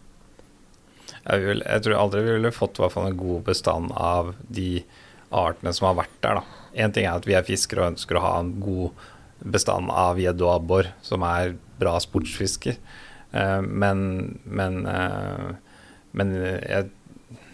Jeg, 1.25 1.41
vil, 1.41 1.61
jeg, 1.65 1.81
tror 1.85 1.97
aldri 1.97 2.21
vi 2.25 2.35
ville 2.37 2.53
fått 2.53 2.79
en 2.79 3.17
god 3.17 3.45
bestand 3.45 3.93
av 3.97 4.35
de 4.49 4.83
artene 5.33 5.73
som 5.73 5.89
har 5.89 5.99
vært 6.01 6.19
der. 6.21 6.41
Én 6.77 6.93
ting 6.93 7.05
er 7.05 7.17
at 7.17 7.25
vi 7.25 7.37
er 7.37 7.45
fiskere 7.45 7.81
og 7.81 7.93
ønsker 7.93 8.17
å 8.17 8.25
ha 8.25 8.35
en 8.41 8.55
god 8.61 9.05
bestand 9.45 9.91
av 9.93 10.17
gjedde 10.21 10.45
og 10.45 10.53
abbor, 10.55 10.89
som 11.05 11.25
er 11.27 11.57
bra 11.77 11.97
sportsfisker. 12.01 12.77
Uh, 13.35 13.61
men, 13.61 14.37
men, 14.45 14.85
uh, 14.89 15.57
men 16.17 16.33
jeg 16.33 16.85
Eh, 16.85 16.94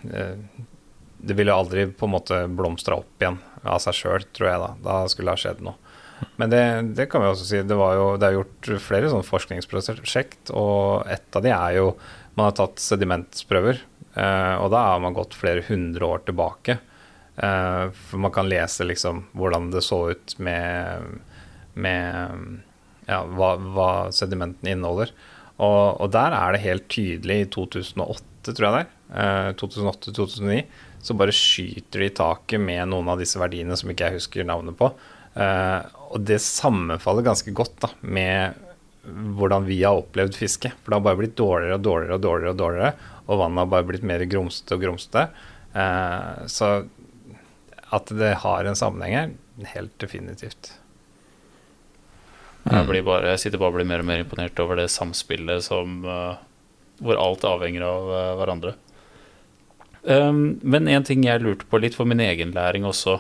det 0.02 1.36
ville 1.38 1.54
aldri 1.54 1.86
på 1.88 2.08
en 2.08 2.14
måte 2.16 2.38
blomstra 2.50 2.98
opp 2.98 3.22
igjen 3.22 3.38
av 3.62 3.78
seg 3.84 3.98
sjøl, 3.98 4.26
tror 4.34 4.50
jeg. 4.50 4.62
Da 4.62 4.72
Da 4.82 4.96
skulle 5.12 5.32
det 5.32 5.38
ha 5.38 5.44
skjedd 5.44 5.64
noe. 5.66 5.78
Men 6.36 6.50
det, 6.50 6.64
det, 6.98 7.08
kan 7.10 7.24
vi 7.24 7.30
også 7.32 7.48
si. 7.48 7.62
Det, 7.66 7.78
jo, 7.78 8.08
det 8.22 8.28
er 8.28 8.38
gjort 8.38 8.72
flere 8.84 9.10
sånne 9.12 9.28
forskningsprosjekt, 9.28 10.54
og 10.54 11.10
et 11.12 11.38
av 11.38 11.46
de 11.46 11.54
er 11.54 11.78
jo 11.80 11.94
Man 12.38 12.48
har 12.48 12.54
tatt 12.56 12.80
sedimentsprøver, 12.80 13.82
eh, 14.16 14.54
og 14.56 14.70
da 14.72 14.86
har 14.94 15.02
man 15.04 15.18
gått 15.18 15.34
flere 15.36 15.66
hundre 15.68 16.08
år 16.08 16.22
tilbake. 16.30 16.78
Eh, 17.36 17.90
for 17.92 18.22
man 18.24 18.32
kan 18.32 18.48
lese 18.48 18.88
liksom 18.88 19.26
hvordan 19.36 19.68
det 19.74 19.82
så 19.84 20.00
ut 20.14 20.38
med, 20.40 21.20
med 21.74 22.62
ja, 23.10 23.20
hva, 23.26 23.52
hva 23.60 23.90
sedimentene 24.16 24.78
inneholder. 24.78 25.12
Og, 25.58 26.00
og, 26.00 26.08
der 26.16 26.38
er 26.38 26.56
det 26.56 26.64
helt 26.64 26.88
tydelig 26.88 27.38
i 27.42 27.50
2008, 27.52 28.56
tror 28.56 28.68
jeg 28.70 28.78
det 28.78 28.82
er, 28.86 28.94
2008-2009, 29.12 30.58
eh, 30.58 30.66
så 31.02 31.16
bare 31.18 31.34
skyter 31.36 32.00
de 32.00 32.08
i 32.08 32.16
taket 32.16 32.62
med 32.62 32.88
noen 32.92 33.10
av 33.12 33.20
disse 33.20 33.40
verdiene 33.42 33.76
som 33.78 33.92
ikke 33.92 34.08
jeg 34.08 34.22
husker 34.22 34.48
navnet 34.48 34.78
på. 34.80 34.92
Eh, 35.34 35.80
og 36.12 36.22
det 36.28 36.42
sammenfaller 36.44 37.26
ganske 37.26 37.54
godt 37.56 37.80
da, 37.84 37.92
med 38.02 38.60
hvordan 39.38 39.66
vi 39.66 39.80
har 39.82 39.98
opplevd 39.98 40.38
fiske. 40.38 40.74
For 40.82 40.92
det 40.92 41.00
har 41.00 41.08
bare 41.10 41.20
blitt 41.24 41.40
dårligere 41.40 41.80
og 41.80 41.88
dårligere 41.88 42.18
og 42.18 42.26
dårligere, 42.26 42.54
og 42.54 42.60
dårligere, 42.62 42.92
og 43.26 43.42
vannet 43.42 43.64
har 43.64 43.72
bare 43.74 43.88
blitt 43.90 44.06
mer 44.08 44.26
grumsete 44.30 44.78
og 44.78 44.86
grumsete. 44.86 45.26
Eh, 45.74 46.46
så 46.52 46.72
at 47.92 48.14
det 48.16 48.36
har 48.44 48.68
en 48.68 48.78
sammenheng 48.78 49.18
her, 49.18 49.34
helt 49.74 49.98
definitivt. 50.00 50.76
Jeg, 52.62 53.04
bare, 53.04 53.26
jeg, 53.26 53.40
sitter 53.42 53.60
bare 53.60 53.74
og 53.74 53.80
blir 53.80 53.88
mer 53.90 54.04
og 54.04 54.08
mer 54.08 54.22
imponert 54.22 54.60
over 54.62 54.78
det 54.78 54.86
samspillet 54.94 55.66
som, 55.66 55.98
hvor 57.02 57.18
alt 57.20 57.44
avhenger 57.50 57.84
av 57.84 58.10
hverandre. 58.38 58.76
Um, 60.04 60.58
men 60.66 60.90
en 60.90 61.06
ting 61.06 61.26
jeg 61.28 61.44
lurte 61.44 61.68
på 61.70 61.78
litt 61.82 61.94
for 61.98 62.10
min 62.10 62.22
egen 62.24 62.56
læring 62.56 62.88
også, 62.90 63.20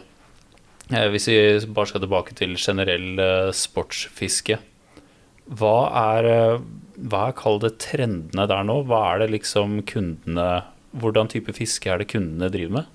eh, 0.89 1.07
hvis 1.13 1.27
vi 1.29 1.39
bare 1.69 1.91
skal 1.91 2.01
tilbake 2.01 2.33
til 2.37 2.55
generell 2.57 3.21
uh, 3.21 3.51
sportsfiske. 3.53 4.57
Hva 5.61 5.75
er, 6.01 6.29
uh, 6.57 6.63
hva 6.97 7.27
er 7.29 7.37
kall 7.37 7.61
det 7.61 7.75
trendene 7.83 8.47
der 8.49 8.65
nå? 8.65 8.81
Hva 8.89 9.03
er 9.11 9.23
det 9.23 9.33
liksom 9.37 9.81
kundene 9.89 10.65
Hvordan 10.91 11.29
type 11.31 11.53
fiske 11.55 11.87
er 11.87 12.01
det 12.01 12.09
kundene 12.11 12.49
driver 12.51 12.81
med? 12.81 12.87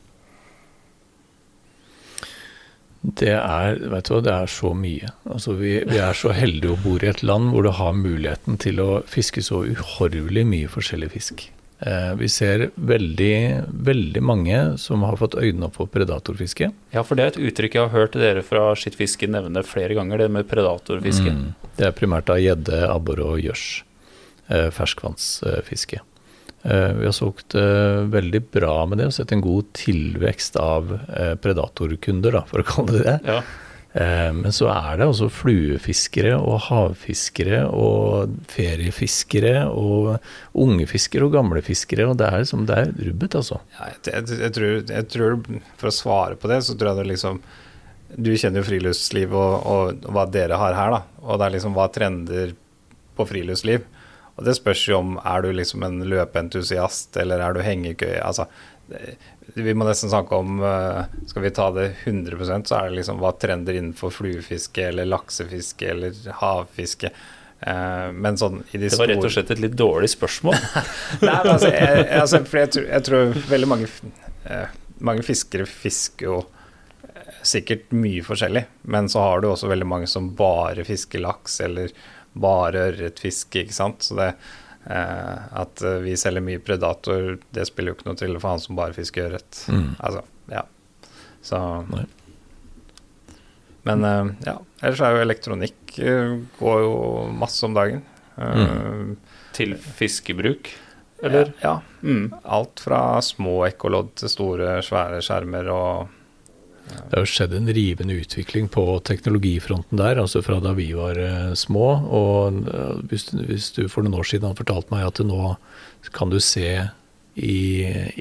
Det 3.01 3.33
er, 3.33 3.79
vet 3.89 4.05
du 4.05 4.13
hva, 4.13 4.21
det 4.21 4.35
er 4.35 4.51
så 4.53 4.75
mye. 4.77 5.09
Altså, 5.25 5.55
vi, 5.57 5.79
vi 5.89 5.97
er 5.97 6.13
så 6.13 6.35
heldige 6.37 6.75
å 6.75 6.81
bo 6.83 6.99
i 6.99 7.09
et 7.09 7.23
land 7.25 7.55
hvor 7.55 7.65
du 7.65 7.71
har 7.73 7.97
muligheten 7.97 8.59
til 8.61 8.83
å 8.85 8.91
fiske 9.09 9.41
så 9.47 9.63
uhorvelig 9.65 10.45
mye 10.45 10.69
forskjellig 10.69 11.09
fisk. 11.15 11.47
Eh, 11.79 12.15
vi 12.17 12.29
ser 12.33 12.71
veldig, 12.75 13.65
veldig 13.69 14.23
mange 14.25 14.61
som 14.81 15.03
har 15.05 15.19
fått 15.21 15.37
øynene 15.37 15.69
opp 15.69 15.77
for 15.77 15.93
predatorfiske. 15.93 16.71
Ja, 16.95 17.03
for 17.05 17.19
det 17.19 17.25
er 17.25 17.35
et 17.35 17.43
uttrykk 17.51 17.77
jeg 17.77 17.85
har 17.85 17.93
hørt 17.93 18.17
dere 18.17 18.45
fra 18.47 18.71
Skittfiske 18.79 19.29
nevne 19.29 19.61
flere 19.67 19.97
ganger, 19.99 20.25
det 20.25 20.31
med 20.33 20.49
predatorfiske. 20.49 21.35
Mm. 21.37 21.71
Det 21.77 21.91
er 21.91 21.97
primært 21.97 22.33
av 22.33 22.41
gjedde, 22.41 22.81
abbor 22.89 23.21
og 23.27 23.43
gjørs. 23.45 23.67
Eh, 24.49 24.71
ferskvannsfiske. 24.73 26.01
Eh, 26.65 26.91
vi 26.97 27.05
har 27.05 27.15
solgt 27.15 27.55
veldig 27.55 28.43
bra 28.57 28.79
med 28.89 29.03
det 29.03 29.11
og 29.11 29.15
sett 29.19 29.37
en 29.37 29.45
god 29.45 29.69
tilvekst 29.77 30.57
av 30.63 30.97
predatorkunder, 31.45 32.41
da, 32.41 32.45
for 32.49 32.65
å 32.65 32.69
kalle 32.73 32.97
det 32.97 33.05
det. 33.11 33.21
Ja. 33.29 33.41
Eh, 33.97 34.33
Men 34.33 34.53
så 34.53 34.69
er 34.69 34.99
det 35.01 35.07
også 35.09 35.31
fluefiskere 35.33 36.35
og 36.37 36.59
havfiskere 36.67 37.63
og 37.73 38.35
feriefiskere 38.53 39.63
og 39.71 40.19
unge 40.53 40.85
fiskere 40.91 41.25
og 41.25 41.33
gamle 41.39 41.63
fiskere. 41.65 42.09
Og 42.11 42.19
det 42.21 42.29
er 42.29 42.43
liksom, 42.45 42.67
det 42.69 42.77
er 42.77 42.93
rubbet, 43.09 43.39
altså. 43.41 43.61
Ja, 43.79 43.89
jeg, 43.95 44.27
jeg, 44.35 44.53
tror, 44.59 44.75
jeg 44.99 45.09
tror 45.15 45.39
For 45.81 45.89
å 45.89 45.97
svare 46.03 46.37
på 46.41 46.53
det, 46.53 46.61
så 46.67 46.77
tror 46.77 46.93
jeg 46.93 47.01
det 47.01 47.11
liksom 47.15 47.41
Du 48.17 48.31
kjenner 48.37 48.61
jo 48.61 48.69
friluftsliv 48.69 49.33
og, 49.35 49.55
og, 49.67 50.09
hva 50.13 50.27
dere 50.29 50.61
har 50.61 50.77
her, 50.77 50.99
da. 50.99 51.03
Og 51.25 51.41
det 51.41 51.49
er 51.49 51.57
liksom 51.57 51.77
hva 51.77 51.89
trender 51.93 52.53
på 53.17 53.25
friluftsliv. 53.29 53.87
Og 54.37 54.45
det 54.45 54.59
spørs 54.59 54.83
jo 54.91 55.01
om 55.01 55.17
er 55.25 55.41
du 55.41 55.55
liksom 55.57 55.87
en 55.87 56.03
løpeentusiast, 56.05 57.17
eller 57.17 57.41
er 57.41 57.57
du 57.57 57.65
hengekøye 57.65 58.21
Altså, 58.21 58.45
vi 59.55 59.75
må 59.75 59.87
nesten 59.87 60.11
snakke 60.11 60.37
om 60.37 60.59
eh, 60.65 61.05
Skal 61.31 61.45
vi 61.45 61.53
ta 61.55 61.71
det 61.75 61.87
100% 62.05 62.69
så 62.69 62.79
er 62.81 62.91
det 62.91 63.01
liksom 63.01 63.21
hva 63.23 63.33
trender 63.39 63.79
innenfor 63.79 64.13
fluefiske 64.15 64.89
eller 64.91 65.09
laksefiske 65.09 65.91
eller 65.93 66.19
havfiske. 66.41 67.13
Eh, 67.61 68.09
men 68.13 68.41
sånn 68.41 68.61
i 68.73 68.81
de 68.81 68.91
Det 68.91 68.99
var 69.01 69.13
rett 69.13 69.25
og 69.25 69.33
slett 69.33 69.55
et 69.55 69.63
litt 69.63 69.79
dårlig 69.79 70.11
spørsmål. 70.13 70.59
Nei, 71.27 71.31
men 71.31 71.55
altså, 71.55 71.71
jeg, 71.73 72.05
altså 72.21 72.43
for 72.45 72.63
jeg, 72.63 72.75
tror, 72.75 72.91
jeg 72.91 73.07
tror 73.09 73.41
veldig 73.55 73.71
mange, 73.71 73.89
eh, 74.51 74.77
mange 74.99 75.25
fiskere 75.27 75.69
fisker 75.71 76.31
jo 76.31 76.43
sikkert 77.47 77.93
mye 77.95 78.25
forskjellig, 78.27 78.65
men 78.91 79.09
så 79.11 79.23
har 79.23 79.43
du 79.43 79.53
også 79.53 79.69
veldig 79.71 79.87
mange 79.87 80.09
som 80.11 80.33
bare 80.37 80.83
fisker 80.87 81.23
laks 81.23 81.61
eller 81.63 81.93
bare 82.37 82.89
ørretfiske, 82.91 83.63
ikke 83.63 83.77
sant. 83.77 84.03
Så 84.03 84.17
det 84.19 84.33
at 84.87 85.83
eh, 85.83 85.99
vi 86.05 86.15
selger 86.19 86.45
mye 86.47 86.63
predator, 86.63 87.37
det 87.55 87.67
spiller 87.67 87.93
jo 87.93 87.99
ikke 87.99 88.09
noe 88.11 88.19
til 88.21 88.37
for 88.39 88.53
han 88.55 88.63
som 88.63 88.79
bare 88.79 88.95
fisker 88.97 89.31
ørret. 89.31 89.63
Mm. 89.73 89.89
Altså, 89.99 90.23
ja. 90.53 90.63
Så 91.47 91.61
Nei. 91.91 92.05
Men 93.87 94.05
eh, 94.07 94.33
ja, 94.49 94.57
ellers 94.83 95.03
er 95.07 95.15
jo 95.15 95.23
elektronikk 95.23 95.99
eh, 96.03 96.33
går 96.59 96.81
jo 96.83 96.95
masse 97.39 97.63
om 97.67 97.75
dagen. 97.77 98.03
Eh, 98.37 99.15
Til 99.57 99.77
fiskebruk, 99.79 100.73
eller? 101.25 101.53
Ja. 101.63 101.79
Mm. 102.03 102.29
Alt 102.45 102.83
fra 102.85 103.01
små 103.25 103.63
ekkolodd 103.69 104.11
til 104.21 104.29
store, 104.33 104.81
svære 104.85 105.23
skjermer 105.25 105.71
og 105.73 106.11
Det 106.87 107.17
har 107.17 107.25
jo 107.25 107.31
skjedd 107.31 107.55
en 107.57 107.71
rivende 107.75 108.15
utvikling 108.21 108.69
på 108.71 108.85
teknologifronten 109.07 109.99
der, 109.99 110.21
altså 110.23 110.43
fra 110.47 110.61
da 110.63 110.73
vi 110.77 110.89
var 110.95 111.19
eh, 111.19 111.53
små. 111.59 111.87
Og 112.19 112.61
eh, 112.71 112.93
hvis, 113.11 113.29
hvis 113.35 113.73
du 113.75 113.87
for 113.91 114.07
noen 114.07 114.21
år 114.21 114.29
siden 114.31 114.49
hadde 114.49 114.63
fortalt 114.63 114.93
meg 114.95 115.07
at 115.09 115.23
nå 115.27 115.57
kan 116.15 116.31
du 116.31 116.39
se 116.43 116.69
i, 117.37 117.59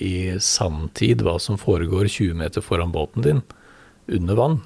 i 0.01 0.15
sanntid 0.41 1.21
hva 1.25 1.37
som 1.41 1.59
foregår 1.61 2.09
20 2.09 2.39
meter 2.41 2.65
foran 2.65 2.93
båten 2.95 3.25
din 3.25 3.43
under 4.11 4.39
vann, 4.39 4.57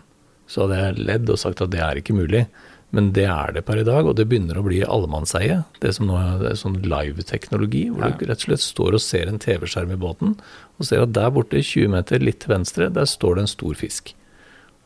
så 0.49 0.65
hadde 0.65 0.79
jeg 0.79 1.07
ledd 1.11 1.29
og 1.29 1.41
sagt 1.41 1.61
at 1.63 1.71
det 1.73 1.83
er 1.83 1.99
ikke 1.99 2.17
mulig. 2.17 2.47
Men 2.95 3.11
det 3.13 3.27
er 3.29 3.53
det 3.53 3.61
per 3.67 3.77
i 3.77 3.85
dag, 3.85 4.07
og 4.07 4.15
det 4.17 4.25
begynner 4.29 4.57
å 4.57 4.65
bli 4.65 4.79
allemannseie. 4.81 5.59
Det 5.83 5.91
som 5.93 6.07
nå 6.09 6.17
er, 6.17 6.55
sånn 6.57 6.79
live-teknologi, 6.81 7.83
hvor 7.93 8.15
du 8.17 8.23
rett 8.25 8.41
og 8.41 8.47
slett 8.47 8.63
står 8.65 8.97
og 8.97 9.03
ser 9.03 9.29
en 9.29 9.41
TV-skjerm 9.41 9.93
i 9.93 9.99
båten, 9.99 10.37
og 10.79 10.87
ser 10.87 11.05
at 11.05 11.13
der 11.13 11.29
borte, 11.35 11.61
20 11.61 11.93
meter 11.93 12.23
litt 12.23 12.41
til 12.43 12.55
venstre, 12.55 12.89
der 12.93 13.09
står 13.09 13.37
det 13.37 13.45
en 13.45 13.51
stor 13.51 13.77
fisk. 13.77 14.15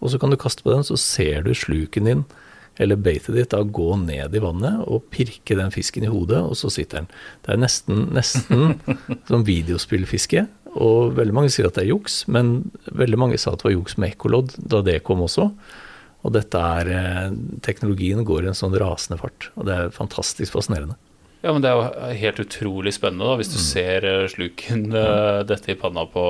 Og 0.03 0.11
så 0.11 0.19
kan 0.19 0.33
du 0.33 0.39
kaste 0.39 0.65
på 0.65 0.73
den, 0.73 0.83
så 0.83 0.99
ser 0.99 1.45
du 1.47 1.53
sluken 1.55 2.09
din, 2.09 2.25
eller 2.81 2.99
beitet 2.99 3.37
ditt, 3.37 3.53
da 3.53 3.61
gå 3.63 3.93
ned 4.01 4.35
i 4.35 4.41
vannet 4.41 4.81
og 4.89 5.05
pirke 5.13 5.55
den 5.55 5.71
fisken 5.71 6.03
i 6.03 6.11
hodet, 6.11 6.41
og 6.41 6.57
så 6.59 6.71
sitter 6.73 7.03
den. 7.03 7.09
Det 7.45 7.53
er 7.53 7.61
nesten, 7.61 8.03
nesten 8.17 8.75
som 9.29 9.45
videospillfiske, 9.47 10.43
og 10.73 11.15
veldig 11.15 11.37
mange 11.37 11.53
sier 11.53 11.69
at 11.69 11.77
det 11.77 11.85
er 11.85 11.93
juks, 11.93 12.23
men 12.27 12.71
veldig 12.91 13.19
mange 13.21 13.39
sa 13.39 13.53
at 13.53 13.61
det 13.61 13.69
var 13.69 13.77
juks 13.77 13.95
med 14.01 14.15
ekkolodd 14.15 14.57
da 14.57 14.81
det 14.83 15.03
kom 15.07 15.21
også. 15.23 15.51
Og 16.23 16.35
dette 16.35 16.59
er, 16.59 16.89
eh, 16.89 17.31
teknologien 17.65 18.23
går 18.23 18.45
i 18.45 18.51
en 18.53 18.57
sånn 18.57 18.75
rasende 18.79 19.19
fart, 19.19 19.49
og 19.57 19.67
det 19.67 19.75
er 19.75 19.95
fantastisk 19.95 20.55
fascinerende. 20.55 20.95
Ja, 21.43 21.51
men 21.51 21.59
det 21.59 21.67
er 21.67 21.75
jo 21.75 22.11
helt 22.21 22.37
utrolig 22.39 22.93
spennende 22.95 23.27
da, 23.27 23.33
hvis 23.35 23.51
du 23.51 23.57
ser 23.59 24.05
eh, 24.07 24.27
sluken 24.31 24.85
mm. 24.93 25.43
dette 25.49 25.73
i 25.73 25.79
panna 25.79 26.05
på 26.07 26.23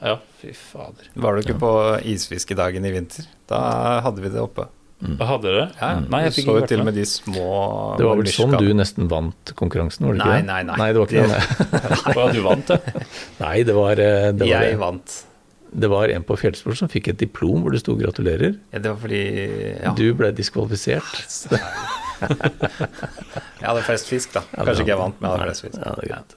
Ja, 0.00 0.16
fy 0.40 0.54
fader. 0.56 1.10
Var 1.12 1.36
du 1.36 1.44
ikke 1.44 1.60
på 1.60 1.74
isfiskedagen 2.14 2.88
i 2.88 2.94
vinter? 2.94 3.28
Da 3.50 4.00
hadde 4.06 4.24
vi 4.24 4.32
det 4.32 4.40
oppe. 4.40 4.70
Da 5.04 5.26
hadde 5.28 5.50
dere? 5.50 5.64
Ja, 5.76 5.90
Nei, 6.00 6.22
jeg 6.24 6.32
fikk 6.38 6.46
så 6.46 6.54
jo 6.54 6.62
ikke 6.62 6.70
til 6.70 6.80
vært 6.80 6.80
og 6.80 6.86
med. 6.86 6.94
med 6.94 6.96
de 6.96 7.04
små 7.10 7.48
Det 7.98 8.06
var 8.06 8.20
vel 8.20 8.30
sånn 8.32 8.54
du 8.56 8.68
nesten 8.78 9.10
vant 9.10 9.52
konkurransen, 9.58 10.06
var 10.06 10.16
det 10.16 10.22
ikke 10.22 10.30
Nei, 10.30 10.40
nei, 10.48 10.60
nei. 10.70 10.76
Nei, 10.80 10.88
det 10.94 11.02
var 11.02 11.10
ikke 11.10 11.26
Det- 11.28 11.82
det. 11.84 12.14
Å, 12.14 12.26
du 12.32 12.40
vant, 12.46 12.72
det. 12.72 13.06
Nei, 13.44 13.56
det 13.68 13.76
var, 13.76 14.00
det 14.00 14.40
var, 14.40 14.64
Jeg 14.70 14.78
vant. 14.80 15.16
Det 15.74 15.88
var 15.90 16.08
en 16.14 16.22
på 16.26 16.36
Fjellsport 16.38 16.78
som 16.78 16.88
fikk 16.92 17.08
et 17.12 17.18
diplom 17.20 17.62
hvor 17.64 17.74
det 17.74 17.80
sto 17.82 17.96
'gratulerer'. 17.98 18.54
Ja, 18.72 18.78
det 18.78 18.90
var 18.92 18.96
fordi 19.02 19.22
ja. 19.82 19.92
Du 19.98 20.06
ble 20.14 20.30
diskvalifisert. 20.32 21.50
Jeg 22.24 23.66
hadde 23.68 23.82
flest 23.84 24.08
fisk, 24.10 24.32
da. 24.36 24.42
Kanskje 24.54 24.84
ikke 24.84 24.92
jeg 24.94 25.00
vant, 25.00 25.18
men 25.20 25.28
jeg 25.30 25.34
hadde 25.38 25.46
flest 25.50 25.64
fisk. 25.66 25.78
Ja, 25.80 25.94
det 25.98 26.04
er 26.06 26.12
greit. 26.14 26.34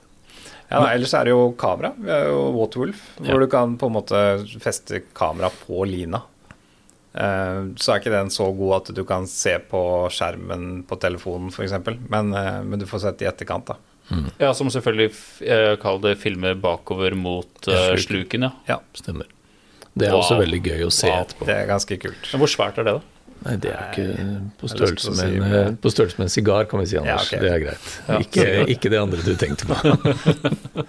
Ja, 0.68 0.80
da, 0.82 0.88
ellers 0.98 1.14
er 1.16 1.28
det 1.28 1.32
jo 1.34 1.44
kamera. 1.60 1.94
Vi 1.96 2.12
har 2.12 2.26
jo 2.28 2.40
Waterwolf, 2.58 3.04
hvor 3.22 3.28
Ja. 3.34 3.40
du 3.40 3.48
kan 3.48 3.78
på 3.80 3.88
en 3.88 3.94
måte 3.96 4.22
feste 4.60 5.02
kamera 5.16 5.50
på 5.64 5.86
lina. 5.88 6.22
Eh, 7.16 7.62
så 7.80 7.94
er 7.94 8.00
ikke 8.02 8.12
den 8.14 8.30
så 8.30 8.50
god 8.58 8.76
at 8.90 8.96
du 8.96 9.04
kan 9.06 9.26
se 9.28 9.58
på 9.60 9.82
skjermen 10.12 10.84
på 10.88 11.00
telefonen, 11.00 11.50
f.eks., 11.52 11.72
men, 12.10 12.34
eh, 12.34 12.62
men 12.64 12.80
du 12.80 12.86
får 12.86 13.00
sett 13.06 13.22
i 13.22 13.26
etterkant, 13.30 13.66
da. 13.72 13.76
Ja, 14.40 14.54
Som 14.54 14.70
selvfølgelig 14.72 15.12
kaller 15.82 15.98
eh, 15.98 16.14
det 16.14 16.22
filmer 16.22 16.56
bakover 16.56 17.16
mot 17.16 17.68
uh, 17.68 17.74
Ja, 17.74 17.98
sluken. 18.00 18.48
ja. 18.48 18.52
Ja, 18.68 18.80
Stemmer. 18.96 19.28
Det 19.98 20.08
er 20.08 20.14
Wow. 20.14 20.22
også 20.22 20.38
veldig 20.40 20.62
gøy 20.64 20.86
å 20.86 20.92
se 20.94 21.10
Wow. 21.10 21.24
etterpå. 21.26 21.46
det 21.46 21.56
er 21.56 21.68
ganske 21.68 21.98
kult. 22.00 22.32
Men 22.32 22.40
hvor 22.44 22.52
svært 22.52 22.78
er 22.78 22.84
det, 22.88 22.94
da? 23.00 23.02
Nei, 23.46 23.56
det 23.62 23.70
er 23.72 23.92
ikke 23.94 24.08
på 24.58 24.70
størrelse 24.72 25.14
med, 25.14 25.36
en, 25.38 25.54
eh, 25.54 25.72
på 25.78 25.92
størrelse 25.94 26.18
med 26.18 26.26
en 26.26 26.34
sigar, 26.34 26.66
kan 26.70 26.80
vi 26.82 26.86
si, 26.90 26.98
Anders. 26.98 27.32
Ja, 27.32 27.38
okay. 27.38 27.40
Det 27.44 27.52
er 27.54 27.64
greit. 27.66 27.88
Ja, 28.08 28.20
ikke, 28.20 28.46
ikke 28.74 28.90
det 28.94 29.00
andre 29.02 29.22
du 29.26 29.36
tenkte 29.36 29.66
på. 29.70 29.76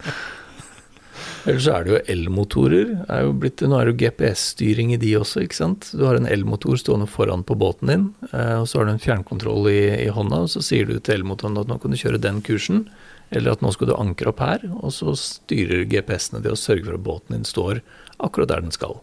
Ellers 1.48 1.64
så 1.64 1.72
er 1.78 1.84
det 1.86 1.92
jo 1.92 1.98
elmotorer. 2.12 2.90
Er 3.08 3.22
jo 3.24 3.32
nå 3.32 3.78
er 3.78 3.88
det 3.88 3.92
jo 3.94 3.98
GPS-styring 4.02 4.92
i 4.92 4.98
de 5.00 5.14
også, 5.16 5.44
ikke 5.46 5.56
sant. 5.56 5.90
Du 5.96 6.02
har 6.04 6.18
en 6.18 6.26
elmotor 6.28 6.76
stående 6.80 7.08
foran 7.08 7.44
på 7.46 7.56
båten 7.56 7.88
din, 7.92 8.06
eh, 8.32 8.56
og 8.60 8.66
så 8.68 8.80
har 8.80 8.88
du 8.88 8.92
en 8.96 9.00
fjernkontroll 9.02 9.68
i, 9.70 9.78
i 10.04 10.08
hånda, 10.12 10.42
og 10.44 10.50
så 10.52 10.60
sier 10.64 10.88
du 10.88 10.98
til 10.98 11.20
elmotoren 11.22 11.56
at 11.60 11.70
nå 11.70 11.78
kan 11.80 11.94
du 11.94 12.00
kjøre 12.00 12.20
den 12.20 12.42
kursen, 12.44 12.88
eller 13.30 13.52
at 13.52 13.60
nå 13.64 13.70
skal 13.74 13.90
du 13.90 13.94
ankre 13.96 14.30
opp 14.32 14.40
her, 14.40 14.62
og 14.80 14.92
så 14.94 15.12
styrer 15.18 15.84
GPS-ene 15.90 16.40
det 16.44 16.52
og 16.54 16.60
sørger 16.60 16.86
for 16.88 16.98
at 16.98 17.04
båten 17.06 17.36
din 17.36 17.44
står 17.48 17.80
akkurat 18.24 18.48
der 18.54 18.64
den 18.64 18.72
skal. 18.74 19.00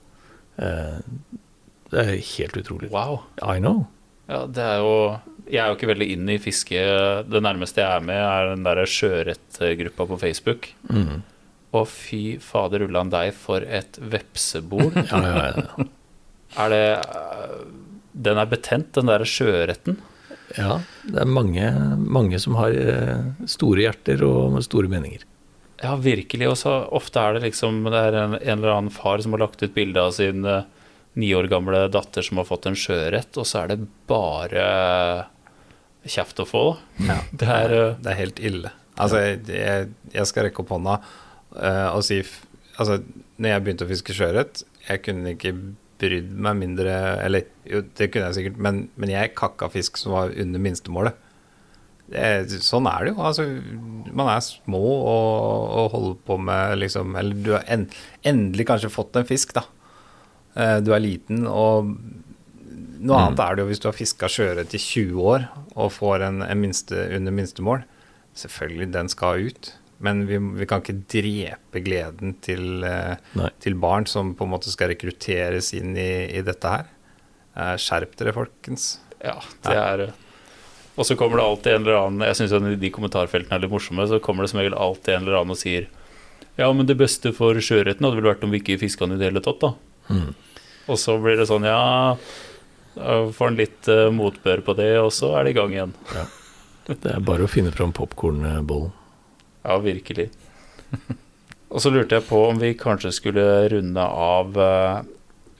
Eh, 0.58 1.00
Det 1.94 2.02
er 2.02 2.16
helt 2.18 2.58
utrolig. 2.58 2.90
Wow. 2.92 3.20
I 3.46 3.60
know. 3.62 3.86
Ja, 4.28 4.46
det 4.50 4.64
er 4.64 4.80
jo 4.82 5.20
Jeg 5.46 5.62
er 5.62 5.68
jo 5.70 5.76
ikke 5.78 5.92
veldig 5.94 6.08
inne 6.16 6.34
i 6.34 6.42
fiske. 6.42 6.80
Det 7.30 7.42
nærmeste 7.46 7.84
jeg 7.84 8.00
er 8.00 8.02
med, 8.08 8.18
er 8.18 8.48
den 8.56 8.64
derre 8.66 8.88
sjøørretgruppa 8.90 10.08
på 10.10 10.18
Facebook. 10.18 10.72
Mm. 10.90 11.22
Og 11.78 11.86
fy 11.88 12.40
fader 12.42 12.82
ullan 12.88 13.12
deg, 13.14 13.30
for 13.38 13.62
et 13.62 14.00
vepsebol. 14.02 14.90
Ja, 15.12 15.22
ja, 15.22 15.52
ja. 15.54 15.86
Er 16.66 16.70
det 16.74 16.82
eh, 17.06 17.62
Den 18.26 18.38
er 18.42 18.50
betent, 18.50 18.92
den 18.98 19.06
derre 19.12 19.28
sjøørreten. 19.30 20.00
Ja, 20.56 20.80
det 21.04 21.22
er 21.22 21.30
mange, 21.30 21.70
mange 22.00 22.40
som 22.42 22.58
har 22.60 22.76
eh, 22.76 23.26
store 23.50 23.86
hjerter 23.86 24.24
og 24.28 24.60
store 24.66 24.92
meninger. 24.92 25.26
Ja, 25.84 25.96
virkelig. 26.00 26.48
Og 26.48 26.58
så 26.62 26.74
ofte 26.96 27.20
er 27.20 27.36
det 27.36 27.50
liksom 27.50 27.84
Det 27.90 28.00
er 28.00 28.16
en, 28.22 28.38
en 28.40 28.58
eller 28.58 28.78
annen 28.78 28.94
far 28.94 29.20
som 29.22 29.36
har 29.36 29.44
lagt 29.44 29.64
ut 29.64 29.76
bilde 29.76 30.02
av 30.02 30.14
sin 30.16 30.46
eh, 30.48 30.64
ni 31.20 31.32
år 31.36 31.48
gamle 31.52 31.86
datter 31.92 32.26
som 32.26 32.40
har 32.42 32.48
fått 32.48 32.68
en 32.68 32.78
sjøørret, 32.80 33.38
og 33.40 33.48
så 33.48 33.64
er 33.64 33.74
det 33.74 33.86
bare 34.10 34.66
kjeft 36.06 36.42
å 36.44 36.48
få, 36.48 36.66
Ja, 37.08 37.20
Det 37.40 37.48
er 37.50 37.76
eh, 37.76 37.94
Det 38.02 38.12
er 38.12 38.20
helt 38.20 38.42
ille. 38.52 38.74
Altså, 38.96 39.22
jeg, 39.24 39.40
jeg, 39.52 39.88
jeg 40.14 40.28
skal 40.30 40.48
rekke 40.48 40.64
opp 40.64 40.70
hånda 40.72 41.00
uh, 41.02 41.90
og 41.98 42.04
si 42.08 42.22
Altså, 42.76 43.02
når 43.40 43.50
jeg 43.52 43.64
begynte 43.64 43.86
å 43.86 43.90
fiske 43.90 44.14
sjøørret, 44.16 44.62
jeg 44.84 45.02
kunne 45.04 45.32
ikke 45.32 45.54
brydd 46.02 46.32
meg 46.44 46.58
mindre 46.60 46.96
Eller 47.24 47.46
jo, 47.68 47.84
det 47.98 48.10
kunne 48.12 48.30
jeg 48.30 48.40
sikkert, 48.40 48.58
men, 48.62 48.82
men 49.00 49.14
jeg 49.14 49.36
kakka 49.38 49.70
fisk 49.74 50.00
som 50.02 50.16
var 50.16 50.34
under 50.36 50.62
minstemålet. 50.62 51.22
Det, 52.06 52.60
sånn 52.62 52.86
er 52.90 53.08
det 53.08 53.14
jo. 53.16 53.22
Altså, 53.26 53.46
man 54.14 54.30
er 54.30 54.44
små 54.46 54.84
og, 54.84 55.64
og 55.80 55.88
holder 55.96 56.20
på 56.28 56.38
med 56.38 56.76
liksom 56.84 57.16
Eller 57.18 57.40
du 57.42 57.56
har 57.56 57.66
en, 57.74 57.88
endelig 58.28 58.68
kanskje 58.70 58.94
fått 58.94 59.18
en 59.18 59.28
fisk, 59.28 59.56
da. 59.58 59.66
Eh, 60.56 60.78
du 60.86 60.94
er 60.96 61.04
liten, 61.04 61.48
og 61.50 61.90
noe 63.06 63.22
annet 63.22 63.42
er 63.44 63.56
det 63.56 63.66
jo 63.66 63.70
hvis 63.72 63.82
du 63.84 63.90
har 63.90 63.98
fiska 63.98 64.30
sjøørret 64.32 64.74
i 64.78 64.82
20 64.82 65.26
år 65.34 65.48
og 65.76 65.92
får 65.94 66.24
en, 66.30 66.46
en 66.46 66.62
minste, 66.62 67.08
under 67.18 67.36
minstemål. 67.36 67.84
Selvfølgelig, 68.36 68.92
den 68.94 69.12
skal 69.12 69.50
ut. 69.50 69.74
Men 70.04 70.26
vi, 70.28 70.38
vi 70.60 70.68
kan 70.68 70.82
ikke 70.84 70.98
drepe 71.08 71.82
gleden 71.86 72.36
til, 72.44 72.84
eh, 72.84 73.48
til 73.64 73.78
barn 73.80 74.08
som 74.10 74.34
på 74.36 74.46
en 74.46 74.52
måte 74.52 74.72
skal 74.72 74.92
rekrutteres 74.92 75.72
inn 75.78 75.96
i, 75.96 76.28
i 76.36 76.44
dette 76.46 76.72
her. 76.72 76.90
Eh, 77.56 77.76
skjerp 77.80 78.16
dere, 78.20 78.36
folkens. 78.36 78.96
Ja, 79.24 79.38
det 79.64 79.76
er 79.80 80.08
Og 80.96 81.08
så 81.08 81.16
kommer 81.16 81.40
det 81.40 81.46
alltid 81.46 81.74
en 81.74 81.86
eller 81.86 81.98
annen 81.98 82.26
Jeg 82.28 82.36
syns 82.38 82.80
de 82.80 82.90
kommentarfeltene 82.94 83.56
er 83.56 83.64
litt 83.64 83.72
morsomme. 83.72 84.08
Så 84.08 84.20
kommer 84.24 84.44
det 84.44 84.52
som 84.52 84.60
regel 84.60 84.76
alltid 84.76 85.16
en 85.16 85.24
eller 85.24 85.40
annen 85.40 85.56
og 85.56 85.60
sier 85.60 85.88
Ja, 86.60 86.68
men 86.72 86.88
det 86.88 86.98
beste 87.00 87.32
for 87.36 87.56
sjøørreten 87.56 88.04
hadde 88.06 88.20
vel 88.20 88.30
vært 88.30 88.44
om 88.48 88.52
vi 88.52 88.62
ikke 88.62 88.80
fiska 88.84 89.08
den 89.08 89.16
i 89.16 89.22
det 89.22 89.32
hele 89.32 89.44
tatt, 89.44 89.64
da. 89.64 89.74
Mm. 90.12 90.36
Og 90.92 91.00
så 91.02 91.16
blir 91.20 91.40
det 91.40 91.48
sånn, 91.50 91.66
ja 91.68 92.16
Får 92.96 93.50
en 93.50 93.58
litt 93.60 93.90
eh, 93.92 94.08
motbør 94.16 94.62
på 94.64 94.76
det, 94.78 94.94
og 95.02 95.10
så 95.12 95.34
er 95.36 95.44
det 95.44 95.52
i 95.52 95.58
gang 95.58 95.74
igjen. 95.74 95.96
Det 96.88 97.10
er 97.12 97.24
bare 97.28 97.44
å 97.44 97.52
finne 97.52 97.74
fram 97.76 97.92
popkornbollen. 97.96 98.94
Ja, 99.66 99.78
virkelig. 99.82 100.30
Og 101.74 101.82
så 101.82 101.92
lurte 101.92 102.20
jeg 102.20 102.28
på 102.28 102.40
om 102.48 102.60
vi 102.62 102.76
kanskje 102.78 103.12
skulle 103.16 103.46
runde 103.74 104.04
av 104.06 104.60
eh, 104.62 105.00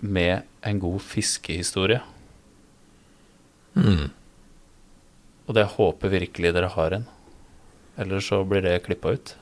med 0.06 0.46
en 0.66 0.80
god 0.80 1.02
fiskehistorie. 1.04 2.00
Mm. 3.76 4.14
Og 5.46 5.58
det 5.58 5.66
håper 5.76 6.14
virkelig 6.14 6.54
dere 6.56 6.72
har 6.74 6.96
en. 7.00 7.08
Eller 7.98 8.20
så 8.20 8.42
blir 8.44 8.64
det 8.66 8.80
klippa 8.86 9.14
ut. 9.16 9.34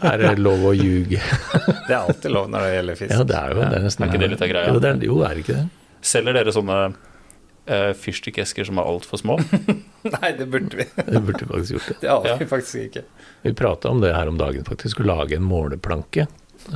Er 0.00 0.22
det 0.22 0.32
lov 0.40 0.62
å 0.70 0.72
ljuge? 0.72 1.20
Det 1.20 1.92
er 1.92 1.98
alltid 1.98 2.32
lov 2.32 2.48
når 2.52 2.64
det 2.64 2.72
gjelder 2.74 2.98
fisk. 3.00 3.12
Ja, 3.12 3.26
det 3.28 3.36
er 3.36 3.52
jo 3.52 3.60
det. 3.60 3.68
Er 3.68 3.84
nesten, 3.84 4.04
Er 4.04 4.12
ikke 4.12 4.22
det 4.22 4.30
litt 4.32 4.44
av 4.44 4.52
greia? 4.52 4.70
Jo, 4.72 4.80
det 4.80 4.90
er, 4.90 5.04
jo, 5.04 5.18
er 5.26 5.36
det 5.36 5.44
ikke 5.44 5.58
det? 5.58 5.64
Selger 6.10 6.38
dere 6.38 6.54
sånne 6.56 6.78
uh, 6.88 7.90
fyrstikkesker 8.00 8.68
som 8.70 8.80
er 8.80 8.92
altfor 8.94 9.20
små? 9.20 9.36
Nei, 10.20 10.30
det 10.38 10.46
burde 10.50 10.76
vi. 10.80 10.86
Det 11.06 11.20
burde 11.20 11.44
vi 11.44 11.50
faktisk 11.50 11.72
gjort 11.76 11.88
det. 11.88 11.96
Det 12.00 12.08
har 12.10 12.22
vi 12.24 12.28
Ja. 12.30 12.46
faktisk 12.48 12.76
ikke. 12.86 13.02
Vi 13.42 13.52
prata 13.56 13.88
om 13.88 14.00
det 14.00 14.14
her 14.14 14.28
om 14.28 14.38
dagen, 14.40 14.64
faktisk. 14.64 15.00
Å 15.00 15.08
lage 15.08 15.36
en 15.36 15.44
måleplanke 15.44 16.26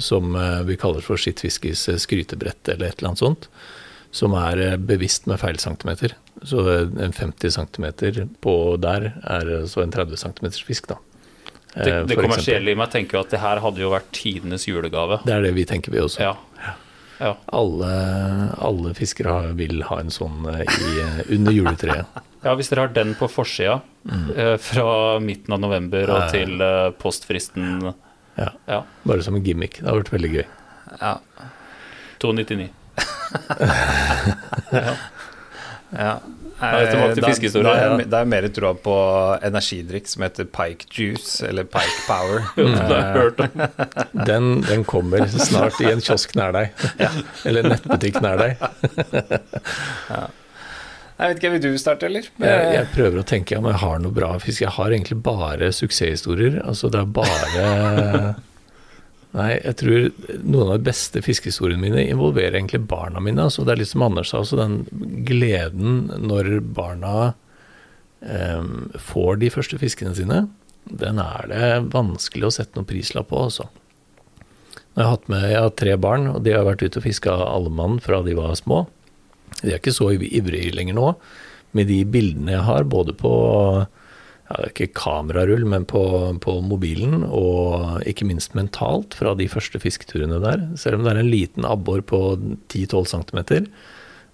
som 0.00 0.34
eh, 0.36 0.62
vi 0.68 0.76
kaller 0.80 1.04
for 1.04 1.20
skittfiskes 1.20 1.88
eh, 1.92 1.96
skrytebrett 2.00 2.68
eller 2.72 2.88
et 2.92 2.98
eller 2.98 3.12
annet 3.12 3.22
sånt. 3.24 3.48
Som 4.14 4.34
er 4.38 4.60
eh, 4.64 4.76
bevisst 4.76 5.26
med 5.30 5.40
feil 5.40 5.58
centimeter. 5.58 6.14
Så 6.44 6.60
en 6.84 7.12
50 7.12 7.50
cm 7.56 7.86
på 8.44 8.54
der 8.82 9.12
er 9.24 9.52
så 9.70 9.82
en 9.84 9.92
30 9.94 10.16
cm 10.20 10.50
fisk, 10.66 10.88
da. 10.92 10.98
Det, 11.74 12.04
det 12.06 12.16
kommersielle 12.20 12.70
i 12.70 12.76
meg 12.78 12.92
tenker 12.92 13.18
jo 13.18 13.24
at 13.24 13.32
det 13.34 13.40
her 13.42 13.58
hadde 13.64 13.80
jo 13.82 13.88
vært 13.90 14.12
tidenes 14.14 14.68
julegave. 14.68 15.18
Det 15.26 15.32
er 15.34 15.42
det 15.42 15.54
vi 15.56 15.64
tenker, 15.66 15.90
vi 15.94 16.02
også. 16.04 16.22
Ja. 16.22 16.74
ja. 17.18 17.32
Alle, 17.50 17.90
alle 18.62 18.92
fiskere 18.94 19.40
vil 19.58 19.82
ha 19.88 19.98
en 20.04 20.12
sånn 20.14 20.46
i, 20.54 20.68
under 21.34 21.56
juletreet. 21.56 22.20
Ja, 22.44 22.54
hvis 22.58 22.68
dere 22.70 22.80
har 22.86 22.92
den 22.94 23.14
på 23.16 23.28
forsida 23.32 23.78
eh, 24.36 24.56
fra 24.60 25.18
midten 25.24 25.54
av 25.56 25.60
november 25.64 26.02
og 26.12 26.18
Ja, 26.18 26.24
ja. 26.24 26.30
til 26.34 26.60
eh, 26.60 26.90
postfristen 27.00 27.94
Ja. 28.36 28.50
ja, 28.68 28.82
Bare 29.06 29.22
som 29.22 29.34
en 29.38 29.44
gimmick. 29.46 29.78
Det 29.80 29.88
har 29.88 29.96
vært 30.02 30.10
veldig 30.12 30.32
gøy. 30.34 30.44
Ja. 31.00 31.14
299. 32.20 32.70
ja. 34.74 34.94
Ja, 35.94 36.78
til 36.86 37.22
Da- 37.22 37.62
Da, 37.62 37.70
er 37.74 37.82
ja. 37.82 37.96
jeg- 37.98 38.10
da 38.10 38.20
er 38.20 38.24
mer 38.24 38.46
troa 38.48 38.74
på 38.74 38.94
energidrikk 39.42 40.06
som 40.08 40.22
heter 40.22 40.44
Pike 40.44 40.86
Juice, 40.90 41.42
eller 41.46 41.64
Pike 41.64 42.06
Power. 42.06 42.44
Det. 42.56 44.26
Den, 44.26 44.60
den 44.62 44.84
kommer 44.84 45.26
snart 45.28 45.80
i 45.80 45.90
en 45.90 46.00
kiosk 46.00 46.34
nær 46.36 46.52
deg. 46.52 46.70
Eller 47.44 47.64
en 47.64 47.70
nettbutikk 47.74 48.20
nær 48.22 48.36
deg. 48.38 48.56
Jeg 51.14 51.30
vet 51.30 51.38
ikke, 51.38 51.52
Vil 51.54 51.62
du 51.62 51.78
starte, 51.78 52.08
eller? 52.08 52.26
Jeg, 52.42 52.64
jeg 52.74 52.88
prøver 52.94 53.20
å 53.20 53.26
tenke 53.26 53.58
om 53.60 53.68
jeg 53.70 53.80
har 53.84 54.00
noe 54.02 54.14
bra 54.14 54.32
fisk. 54.42 54.64
Jeg 54.64 54.74
har 54.74 54.90
egentlig 54.90 55.20
bare 55.22 55.70
suksesshistorier. 55.74 56.58
Altså 56.64 56.90
det 56.90 57.04
er 57.04 57.14
bare 57.20 57.68
Nei, 59.34 59.56
jeg 59.58 59.74
tror 59.80 60.04
noen 60.46 60.68
av 60.68 60.76
de 60.78 60.86
beste 60.86 61.18
fiskehistoriene 61.26 61.82
mine 61.82 62.04
involverer 62.06 62.54
egentlig 62.54 62.84
barna 62.86 63.22
mine. 63.22 63.48
Altså 63.48 63.64
det 63.66 63.74
er 63.74 63.80
litt 63.80 63.90
som 63.90 64.04
Anders 64.06 64.30
sa, 64.30 64.44
altså 64.44 64.58
den 64.60 64.76
gleden 65.26 66.04
når 66.22 66.60
barna 66.76 67.32
um, 68.22 68.92
får 69.02 69.40
de 69.42 69.50
første 69.50 69.80
fiskene 69.80 70.14
sine, 70.14 70.44
den 70.86 71.18
er 71.18 71.50
det 71.50 71.72
vanskelig 71.96 72.46
å 72.46 72.54
sette 72.60 72.78
noen 72.78 72.86
prislapp 72.86 73.32
på, 73.32 73.42
altså. 73.48 73.66
Jeg 74.94 75.02
har, 75.02 75.16
hatt 75.16 75.26
med, 75.32 75.48
jeg 75.50 75.62
har 75.64 75.74
tre 75.82 75.96
barn, 75.98 76.28
og 76.30 76.44
de 76.46 76.54
har 76.54 76.66
vært 76.68 76.84
ute 76.86 77.00
og 77.00 77.06
fiska 77.08 77.34
alle 77.34 77.74
mann 77.74 77.98
fra 78.04 78.22
de 78.22 78.36
var 78.38 78.54
små. 78.60 78.84
De 79.62 79.72
er 79.72 79.80
ikke 79.80 79.94
så 79.94 80.10
ivrig 80.14 80.66
lenger 80.74 80.96
nå. 80.98 81.10
Med 81.74 81.90
de 81.90 82.00
bildene 82.06 82.54
jeg 82.54 82.66
har, 82.66 82.86
både 82.86 83.14
på 83.18 83.34
ja, 84.50 84.58
ikke 84.68 84.90
kamerarull, 84.96 85.64
men 85.68 85.86
på, 85.88 86.04
på 86.44 86.56
mobilen, 86.64 87.24
og 87.26 88.02
ikke 88.08 88.28
minst 88.28 88.54
mentalt 88.58 89.16
fra 89.18 89.34
de 89.38 89.48
første 89.50 89.80
fisketurene 89.82 90.40
der. 90.42 90.66
Selv 90.80 91.00
om 91.00 91.06
det 91.06 91.14
er 91.14 91.22
en 91.22 91.32
liten 91.32 91.68
abbor 91.68 92.04
på 92.06 92.22
10-12 92.72 93.08
cm, 93.14 93.40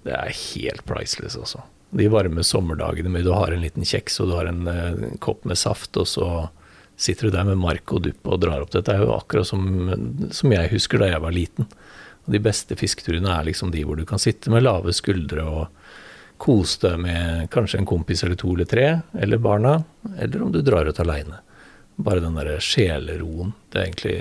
det 0.06 0.16
er 0.16 0.32
helt 0.34 0.84
priceless, 0.88 1.38
altså. 1.38 1.64
De 1.90 2.06
varme 2.06 2.44
sommerdagene 2.46 3.10
med 3.10 3.24
du 3.26 3.32
har 3.34 3.50
en 3.50 3.64
liten 3.64 3.86
kjeks 3.86 4.20
og 4.22 4.28
du 4.30 4.36
har 4.36 4.46
en, 4.46 4.62
eh, 4.70 4.92
en 5.10 5.16
kopp 5.22 5.42
med 5.48 5.58
saft, 5.58 5.96
og 5.98 6.06
så 6.06 6.28
sitter 7.00 7.26
du 7.26 7.34
der 7.34 7.48
med 7.48 7.58
mark 7.58 7.90
og 7.90 8.04
dupp 8.04 8.28
og 8.28 8.42
drar 8.44 8.62
opp. 8.62 8.70
Dette 8.74 8.94
er 8.94 9.02
jo 9.02 9.16
akkurat 9.16 9.48
som, 9.48 9.64
som 10.30 10.54
jeg 10.54 10.70
husker 10.70 11.00
da 11.00 11.08
jeg 11.10 11.24
var 11.24 11.34
liten. 11.34 11.66
Og 12.26 12.34
de 12.34 12.42
beste 12.42 12.76
fisketurene 12.78 13.32
er 13.34 13.48
liksom 13.48 13.72
de 13.74 13.84
hvor 13.86 13.98
du 13.98 14.06
kan 14.08 14.22
sitte 14.22 14.52
med 14.52 14.64
lave 14.64 14.94
skuldre 14.96 15.44
og 15.46 15.62
kose 16.40 16.80
deg 16.86 17.00
med 17.04 17.48
kanskje 17.52 17.82
en 17.82 17.88
kompis 17.88 18.24
eller 18.24 18.38
to 18.40 18.54
eller 18.54 18.68
tre, 18.68 18.86
eller 19.20 19.40
barna, 19.42 19.74
eller 20.16 20.44
om 20.46 20.52
du 20.52 20.62
drar 20.64 20.88
ut 20.88 21.00
aleine. 21.02 21.42
Bare 22.00 22.22
den 22.24 22.38
derre 22.38 22.56
sjeleroen. 22.64 23.52
Det 23.68 23.80
er 23.80 23.88
egentlig, 23.90 24.16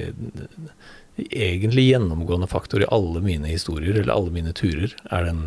egentlig 1.30 1.86
gjennomgående 1.88 2.50
faktor 2.52 2.84
i 2.84 2.90
alle 2.92 3.24
mine 3.24 3.48
historier, 3.48 3.96
eller 3.96 4.12
alle 4.16 4.36
mine 4.36 4.52
turer, 4.56 4.98
er 5.08 5.30
den 5.30 5.46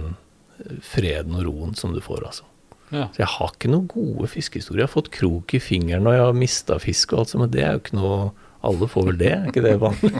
freden 0.80 1.36
og 1.36 1.44
roen 1.48 1.76
som 1.76 1.92
du 1.92 2.00
får, 2.00 2.24
altså. 2.30 2.48
Ja. 2.92 3.07
Så 3.12 3.22
jeg 3.22 3.30
har 3.34 3.53
ikke 3.55 3.70
noen 3.72 3.86
gode 3.88 4.28
fiskehistorier. 4.28 4.82
Jeg 4.82 4.90
har 4.90 4.96
fått 4.96 5.12
krok 5.14 5.55
i 5.57 5.61
fingeren 5.64 6.09
og 6.09 6.16
jeg 6.16 6.24
har 6.26 6.34
mista 6.36 6.76
fisk 6.80 7.14
og 7.14 7.22
alt 7.22 7.30
sånt, 7.32 7.44
men 7.46 7.53
det 7.55 7.62
er 7.64 7.76
jo 7.76 7.84
ikke 7.84 8.00
noe 8.00 8.16
Alle 8.62 8.86
får 8.86 9.07
vel 9.09 9.16
det, 9.18 9.30
er 9.34 9.46
ikke 9.50 9.62
det 9.64 9.72
vanlig? 9.82 10.11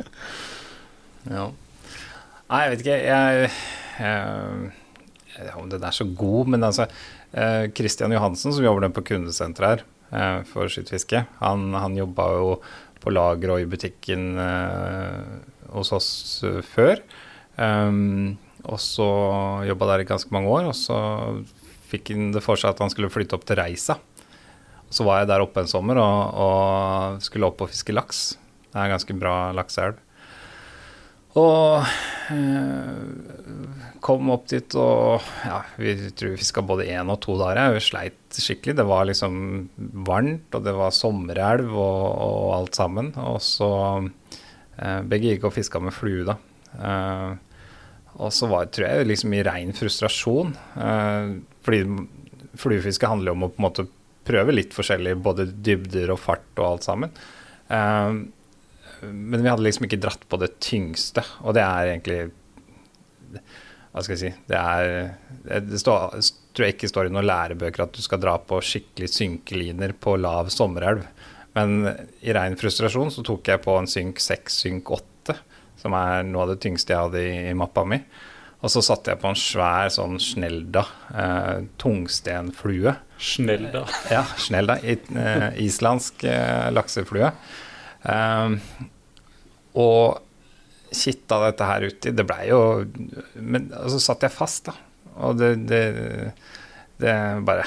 Ja. 1.28 1.50
Nei, 2.50 2.60
jeg 2.64 2.72
vet 2.72 2.84
ikke. 2.84 2.98
Jeg, 3.04 3.50
jeg, 4.00 4.72
jeg 5.30 5.40
vet 5.40 5.48
ikke 5.50 5.62
om 5.62 5.72
den 5.72 5.86
er 5.86 5.96
så 5.96 6.06
god, 6.08 6.52
men 6.54 6.66
altså 6.66 6.88
Kristian 7.76 8.10
Johansen, 8.10 8.50
som 8.50 8.64
jobber 8.64 8.90
på 8.90 9.04
kundesenteret 9.12 9.84
her 10.10 10.40
eh, 10.40 10.46
for 10.48 10.70
skittfiske, 10.70 11.24
han, 11.40 11.70
han 11.76 11.98
jobba 11.98 12.28
jo 12.36 12.52
på 13.00 13.12
lager 13.14 13.54
og 13.54 13.62
i 13.62 13.68
butikken 13.70 14.34
eh, 14.40 15.20
hos 15.72 15.92
oss 15.96 16.10
eh, 16.46 16.60
før. 16.66 17.00
Um, 17.60 18.36
og 18.68 18.78
så 18.80 19.08
jobba 19.68 19.92
der 19.92 20.02
i 20.02 20.08
ganske 20.08 20.32
mange 20.32 20.50
år, 20.52 20.70
og 20.70 20.76
så 20.76 20.98
fikk 21.90 22.12
han 22.14 22.30
det 22.34 22.44
for 22.44 22.60
seg 22.60 22.74
at 22.74 22.82
han 22.84 22.92
skulle 22.92 23.10
flytte 23.12 23.36
opp 23.36 23.46
til 23.48 23.58
Reisa. 23.60 23.96
Så 24.90 25.06
var 25.06 25.20
jeg 25.20 25.30
der 25.30 25.44
oppe 25.44 25.62
en 25.62 25.70
sommer 25.70 26.00
og, 26.02 26.38
og 26.44 27.24
skulle 27.24 27.48
opp 27.48 27.62
og 27.64 27.70
fiske 27.72 27.94
laks. 27.94 28.22
Det 28.70 28.76
er 28.76 28.88
en 28.88 28.94
ganske 28.96 29.16
bra 29.18 29.34
lakseelv. 29.56 29.98
Og 31.38 31.84
eh, 32.34 33.90
kom 34.02 34.32
opp 34.34 34.48
dit, 34.50 34.74
og 34.78 35.20
ja, 35.46 35.60
vi 35.78 35.94
tror 36.16 36.32
vi 36.32 36.40
fiska 36.40 36.64
både 36.66 36.88
én 36.90 37.12
og 37.12 37.20
to 37.22 37.36
dager. 37.38 37.76
Vi 37.76 37.84
sleit 37.84 38.40
skikkelig. 38.40 38.78
Det 38.80 38.86
var 38.88 39.06
liksom 39.06 39.36
varmt, 40.08 40.48
og 40.56 40.64
det 40.66 40.74
var 40.74 40.96
sommerelv 40.96 41.70
og, 41.70 42.08
og 42.24 42.56
alt 42.56 42.80
sammen. 42.80 43.12
Og 43.20 43.38
så 43.44 43.70
eh, 44.80 45.00
Begge 45.06 45.34
gikk 45.34 45.46
og 45.46 45.54
fiska 45.54 45.82
med 45.82 45.94
flue, 45.94 46.26
da. 46.32 46.38
Eh, 46.80 47.30
og 48.20 48.34
så 48.34 48.48
var, 48.50 48.66
tror 48.68 48.88
jeg 48.88 49.08
liksom 49.12 49.36
i 49.36 49.44
rein 49.46 49.70
frustrasjon. 49.76 50.52
Eh, 50.82 51.36
fordi 51.64 51.84
fluefiske 52.58 53.08
handler 53.08 53.30
jo 53.30 53.38
om 53.38 53.46
å 53.46 53.52
på 53.52 53.62
en 53.62 53.68
måte 53.68 53.86
prøve 54.26 54.54
litt 54.54 54.74
forskjellig, 54.76 55.14
både 55.22 55.46
dybder 55.64 56.12
og 56.12 56.20
fart 56.20 56.50
og 56.58 56.66
alt 56.72 56.86
sammen. 56.90 57.14
Eh, 57.70 58.18
men 59.06 59.42
vi 59.42 59.48
hadde 59.48 59.64
liksom 59.64 59.86
ikke 59.86 60.00
dratt 60.02 60.24
på 60.28 60.38
det 60.42 60.52
tyngste, 60.62 61.22
og 61.44 61.54
det 61.56 61.62
er 61.64 61.90
egentlig 61.94 62.20
Hva 63.90 64.02
skal 64.04 64.14
jeg 64.16 64.20
si 64.22 64.30
Det 64.50 64.58
er 64.58 65.60
Det 65.66 65.80
står, 65.82 66.16
tror 66.54 66.66
jeg 66.66 66.76
ikke 66.76 66.90
står 66.90 67.08
i 67.08 67.12
noen 67.14 67.26
lærebøker 67.28 67.84
at 67.86 67.94
du 67.96 68.02
skal 68.04 68.20
dra 68.22 68.36
på 68.42 68.58
skikkelig 68.64 69.08
synkeliner 69.14 69.92
på 69.98 70.16
lav 70.20 70.50
sommerelv. 70.52 71.04
Men 71.56 71.76
i 72.22 72.34
rein 72.34 72.54
frustrasjon 72.58 73.10
så 73.14 73.22
tok 73.26 73.48
jeg 73.50 73.62
på 73.64 73.74
en 73.78 73.88
synk 73.90 74.20
6, 74.22 74.58
synk 74.66 74.90
8, 74.94 75.34
som 75.80 75.94
er 75.98 76.26
noe 76.28 76.44
av 76.44 76.52
det 76.52 76.60
tyngste 76.62 76.92
jeg 76.94 77.00
hadde 77.06 77.22
i, 77.22 77.32
i 77.50 77.54
mappa 77.58 77.82
mi. 77.88 77.98
Og 78.60 78.68
så 78.70 78.82
satte 78.84 79.14
jeg 79.14 79.20
på 79.22 79.30
en 79.30 79.38
svær 79.40 79.88
sånn 79.94 80.18
snelda 80.20 80.82
eh, 81.16 81.62
tungstenflue. 81.80 82.92
Snelda? 83.30 83.86
Ja, 84.12 84.22
snelda. 84.38 84.76
i- 84.84 84.98
eh, 85.16 85.46
islandsk 85.64 86.24
eh, 86.28 86.68
lakseflue. 86.74 87.30
Um, 88.02 88.56
og 89.78 90.20
kitta 90.90 91.40
dette 91.46 91.68
her 91.68 91.86
uti. 91.90 92.14
Det 92.14 92.26
blei 92.26 92.48
jo 92.50 92.60
Men 93.34 93.68
så 93.70 93.84
altså, 93.84 94.00
satt 94.10 94.26
jeg 94.26 94.34
fast, 94.34 94.70
da. 94.70 94.76
Og 95.20 95.36
det, 95.38 95.52
det, 95.68 95.84
det 97.02 97.14
bare 97.46 97.66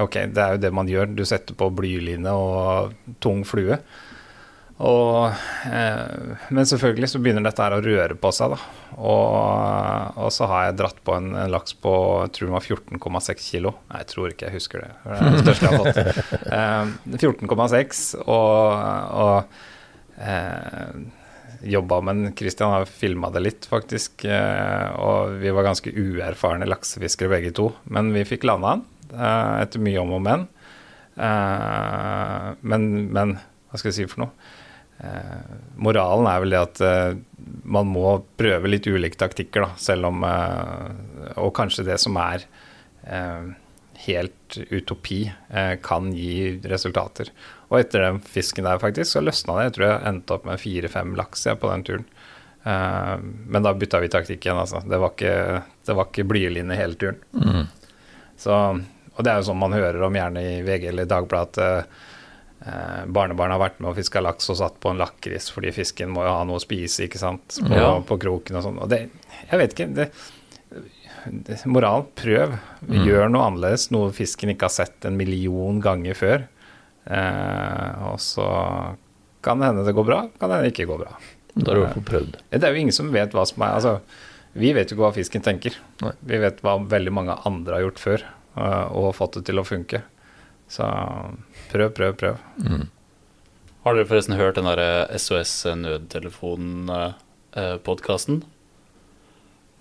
Ok, 0.00 0.18
det 0.32 0.40
er 0.40 0.56
jo 0.56 0.64
det 0.64 0.72
man 0.74 0.90
gjør. 0.90 1.12
Du 1.14 1.24
setter 1.28 1.56
på 1.58 1.70
blyline 1.74 2.32
og 2.34 3.14
tung 3.22 3.44
flue. 3.46 3.78
Og, 4.82 5.30
eh, 5.70 6.38
men 6.50 6.66
selvfølgelig 6.66 7.12
så 7.12 7.20
begynner 7.22 7.44
dette 7.46 7.62
her 7.62 7.76
å 7.76 7.82
røre 7.84 8.16
på 8.18 8.32
seg, 8.34 8.56
da. 8.56 8.80
Og, 8.98 10.16
og 10.18 10.32
så 10.34 10.48
har 10.50 10.64
jeg 10.66 10.78
dratt 10.80 10.98
på 11.06 11.14
en, 11.14 11.28
en 11.38 11.52
laks 11.52 11.76
på 11.78 11.92
jeg 12.24 12.32
tror 12.34 12.50
den 12.50 12.56
var 12.56 12.66
14,6 12.66 13.46
kilo. 13.52 13.74
Nei, 13.92 14.00
jeg 14.02 14.10
tror 14.10 14.32
ikke 14.32 14.48
jeg 14.48 14.56
husker 14.56 14.82
det. 14.82 14.90
Det 15.04 15.20
er 15.20 15.36
det 15.36 15.44
største 15.44 15.68
jeg 15.68 15.76
har 15.76 15.84
fått. 15.84 16.02
Eh, 16.54 16.90
14,6 17.22 18.02
og, 18.24 18.82
og 19.22 19.62
jobba, 21.64 22.00
men 22.00 22.34
Christian 22.36 22.70
har 22.70 22.84
filma 22.84 23.30
det 23.30 23.42
litt, 23.44 23.68
faktisk. 23.70 24.24
Eh, 24.24 24.88
og 25.00 25.38
vi 25.42 25.52
var 25.54 25.66
ganske 25.68 25.92
uerfarne 25.92 26.68
laksefiskere 26.68 27.32
begge 27.32 27.54
to. 27.56 27.70
Men 27.84 28.12
vi 28.14 28.26
fikk 28.28 28.46
landa 28.48 28.76
den 28.76 28.84
eh, 29.14 29.62
etter 29.64 29.82
mye 29.84 30.02
om 30.02 30.14
og 30.18 30.22
men. 30.24 30.46
Eh, 31.16 32.52
men. 32.60 32.90
Men 33.14 33.38
hva 33.70 33.80
skal 33.80 33.90
jeg 33.90 33.98
si 34.02 34.10
for 34.10 34.26
noe? 34.26 34.52
Eh, 35.04 35.56
moralen 35.82 36.28
er 36.30 36.44
vel 36.44 36.54
det 36.54 36.62
at 36.62 36.84
eh, 36.86 37.16
man 37.64 37.90
må 37.90 38.20
prøve 38.38 38.70
litt 38.70 38.86
ulike 38.86 39.18
taktikker, 39.20 39.66
da, 39.66 39.74
selv 39.80 40.12
om 40.12 40.22
eh, 40.28 41.34
Og 41.42 41.50
kanskje 41.56 41.86
det 41.88 41.98
som 42.02 42.16
er 42.22 42.44
eh, 43.02 43.50
helt 44.04 44.58
utopi, 44.70 45.24
eh, 45.50 45.74
kan 45.82 46.12
gi 46.14 46.60
resultater. 46.70 47.32
Og 47.74 47.80
etter 47.82 48.04
den 48.06 48.20
fisken 48.22 48.68
der, 48.68 48.78
faktisk, 48.78 49.10
så 49.10 49.22
løsna 49.24 49.58
det. 49.58 49.66
Jeg 49.66 49.76
tror 49.76 49.86
jeg 49.88 50.08
endte 50.10 50.36
opp 50.36 50.46
med 50.46 50.62
fire-fem 50.62 51.16
laks 51.18 51.48
på 51.58 51.72
den 51.72 51.86
turen. 51.88 52.08
Uh, 52.64 53.18
men 53.20 53.66
da 53.66 53.74
bytta 53.76 54.00
vi 54.00 54.08
taktikk 54.12 54.46
igjen, 54.46 54.60
altså. 54.60 54.80
Det 54.86 55.00
var 55.02 55.12
ikke, 55.12 55.62
det 55.84 55.96
var 55.98 56.08
ikke 56.08 56.78
hele 56.78 57.00
turen. 57.00 57.18
Mm. 57.34 57.64
Så, 58.38 58.54
og 59.14 59.24
det 59.24 59.32
er 59.32 59.40
jo 59.40 59.48
sånn 59.50 59.60
man 59.60 59.74
hører 59.74 60.06
om 60.06 60.16
gjerne 60.16 60.42
i 60.42 60.54
VG 60.66 60.88
eller 60.92 61.10
Dagbladet 61.10 61.58
at 61.64 61.90
uh, 62.64 63.02
barnebarn 63.10 63.52
har 63.52 63.60
vært 63.60 63.82
med 63.82 63.90
og 63.90 63.98
fiska 63.98 64.22
laks 64.24 64.48
og 64.54 64.58
satt 64.62 64.78
på 64.80 64.94
en 64.94 65.02
lakris 65.02 65.50
fordi 65.52 65.74
fisken 65.76 66.14
må 66.14 66.24
jo 66.24 66.32
ha 66.32 66.46
noe 66.48 66.56
å 66.56 66.62
spise 66.62 67.04
ikke 67.04 67.20
sant, 67.20 67.58
på, 67.58 67.74
ja. 67.76 67.90
på 68.06 68.18
kroken 68.22 68.60
og 68.60 68.64
sånn. 68.64 68.80
Og 68.80 68.90
det, 68.94 69.04
jeg 69.50 69.60
vet 69.60 69.76
ikke 69.76 69.90
det, 69.98 70.08
det, 71.26 71.60
Moral, 71.68 72.06
prøv. 72.16 72.56
Mm. 72.86 72.98
Gjør 73.04 73.30
noe 73.32 73.50
annerledes, 73.50 73.90
noe 73.94 74.12
fisken 74.16 74.54
ikke 74.54 74.70
har 74.70 74.76
sett 74.76 75.08
en 75.08 75.18
million 75.20 75.80
ganger 75.84 76.16
før. 76.18 76.48
Eh, 77.04 77.90
og 78.08 78.18
så 78.22 78.46
kan 79.44 79.60
det 79.60 79.66
hende 79.70 79.86
det 79.86 79.96
går 79.96 80.06
bra, 80.08 80.20
kan 80.38 80.48
det 80.48 80.54
hende 80.56 80.66
det 80.68 80.74
ikke 80.74 80.90
går 80.92 81.00
bra. 81.04 81.12
Da 81.54 81.70
har 81.70 81.74
du 81.74 81.80
i 81.80 81.82
hvert 81.84 81.98
fall 81.98 82.10
prøvd. 82.10 82.32
Det 82.50 82.64
er 82.66 82.72
jo 82.74 82.80
ingen 82.82 82.96
som 82.96 83.14
vet 83.14 83.34
hva 83.36 83.44
som 83.46 83.58
er 83.62 83.72
Altså, 83.76 83.92
vi 84.58 84.68
vet 84.74 84.88
jo 84.90 84.94
ikke 84.96 85.04
hva 85.04 85.14
fisken 85.14 85.42
tenker. 85.44 85.72
Nei. 86.02 86.14
Vi 86.26 86.36
vet 86.42 86.62
hva 86.64 86.72
veldig 86.90 87.12
mange 87.14 87.34
andre 87.46 87.72
har 87.76 87.84
gjort 87.86 88.02
før, 88.02 88.20
eh, 88.56 88.86
og 88.94 89.16
fått 89.18 89.34
det 89.38 89.44
til 89.50 89.58
å 89.60 89.68
funke. 89.68 89.98
Så 90.70 90.84
prøv, 91.70 91.88
prøv, 91.94 92.12
prøv. 92.18 92.34
Mm. 92.64 92.86
Har 93.84 93.92
dere 93.94 94.08
forresten 94.08 94.40
hørt 94.40 94.56
den 94.56 94.68
derre 94.70 94.90
SOS 95.20 95.52
nødtelefon-podkasten? 95.76 98.36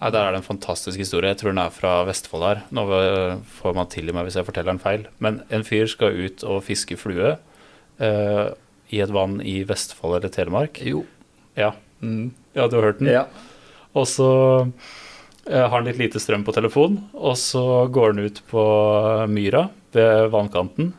Nei, 0.02 0.10
Der 0.12 0.20
er 0.20 0.34
det 0.34 0.42
en 0.42 0.48
fantastisk 0.48 1.00
historie. 1.00 1.32
Jeg 1.32 1.40
tror 1.40 1.54
den 1.54 1.62
er 1.64 1.72
fra 1.74 1.94
Vestfold 2.08 2.44
her. 2.44 2.64
Nå 2.76 2.84
får 3.60 3.78
man 3.78 3.92
tilgi 3.92 4.16
meg 4.16 4.28
hvis 4.28 4.40
jeg 4.40 4.48
forteller 4.48 4.74
den 4.74 4.84
feil. 4.84 5.08
Men 5.24 5.42
en 5.54 5.64
fyr 5.68 5.88
skal 5.92 6.18
ut 6.18 6.44
og 6.44 6.64
fiske 6.68 6.98
flue 7.00 7.36
uh, 7.38 8.48
i 8.94 9.00
et 9.04 9.14
vann 9.14 9.40
i 9.40 9.62
Vestfold 9.68 10.20
eller 10.20 10.34
Telemark. 10.34 10.82
Jo. 10.84 11.06
Ja, 11.60 11.72
mm. 12.02 12.34
ja 12.58 12.68
du 12.68 12.78
har 12.80 12.90
hørt 12.90 13.00
den? 13.00 13.14
Ja. 13.14 13.28
Og 13.94 14.10
så 14.10 14.30
uh, 14.66 14.68
har 15.48 15.78
han 15.78 15.88
litt 15.88 16.02
lite 16.02 16.20
strøm 16.20 16.44
på 16.44 16.56
telefon, 16.56 17.00
og 17.14 17.38
så 17.40 17.86
går 17.94 18.14
han 18.14 18.28
ut 18.28 18.44
på 18.52 18.66
myra 19.32 19.68
ved 19.96 20.30
vannkanten. 20.34 20.92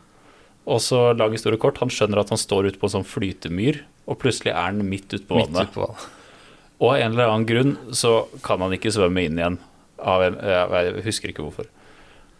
Og 0.64 0.80
så 0.80 1.10
lang 1.12 1.34
historie 1.36 1.60
kort, 1.60 1.82
han 1.82 1.92
skjønner 1.92 2.22
at 2.22 2.32
han 2.32 2.40
står 2.40 2.70
ute 2.70 2.80
på 2.80 2.88
en 2.88 2.98
sånn 2.98 3.08
flytemyr, 3.08 3.82
og 4.08 4.20
plutselig 4.22 4.54
er 4.54 4.70
han 4.70 4.84
midt 4.88 5.10
ute 5.12 5.26
på 5.28 5.42
vannet. 5.42 5.58
Midt 5.58 5.74
Ut 5.74 5.76
på 5.76 5.88
vann. 5.88 6.04
Og 6.84 6.90
av 6.92 6.98
en 7.00 7.14
eller 7.14 7.30
annen 7.30 7.48
grunn 7.48 7.76
så 7.96 8.26
kan 8.44 8.60
han 8.60 8.74
ikke 8.76 8.92
svømme 8.92 9.24
inn 9.24 9.40
igjen. 9.40 9.56
En, 10.04 10.36
jeg 10.36 11.04
husker 11.06 11.32
ikke 11.32 11.46
hvorfor. 11.46 11.70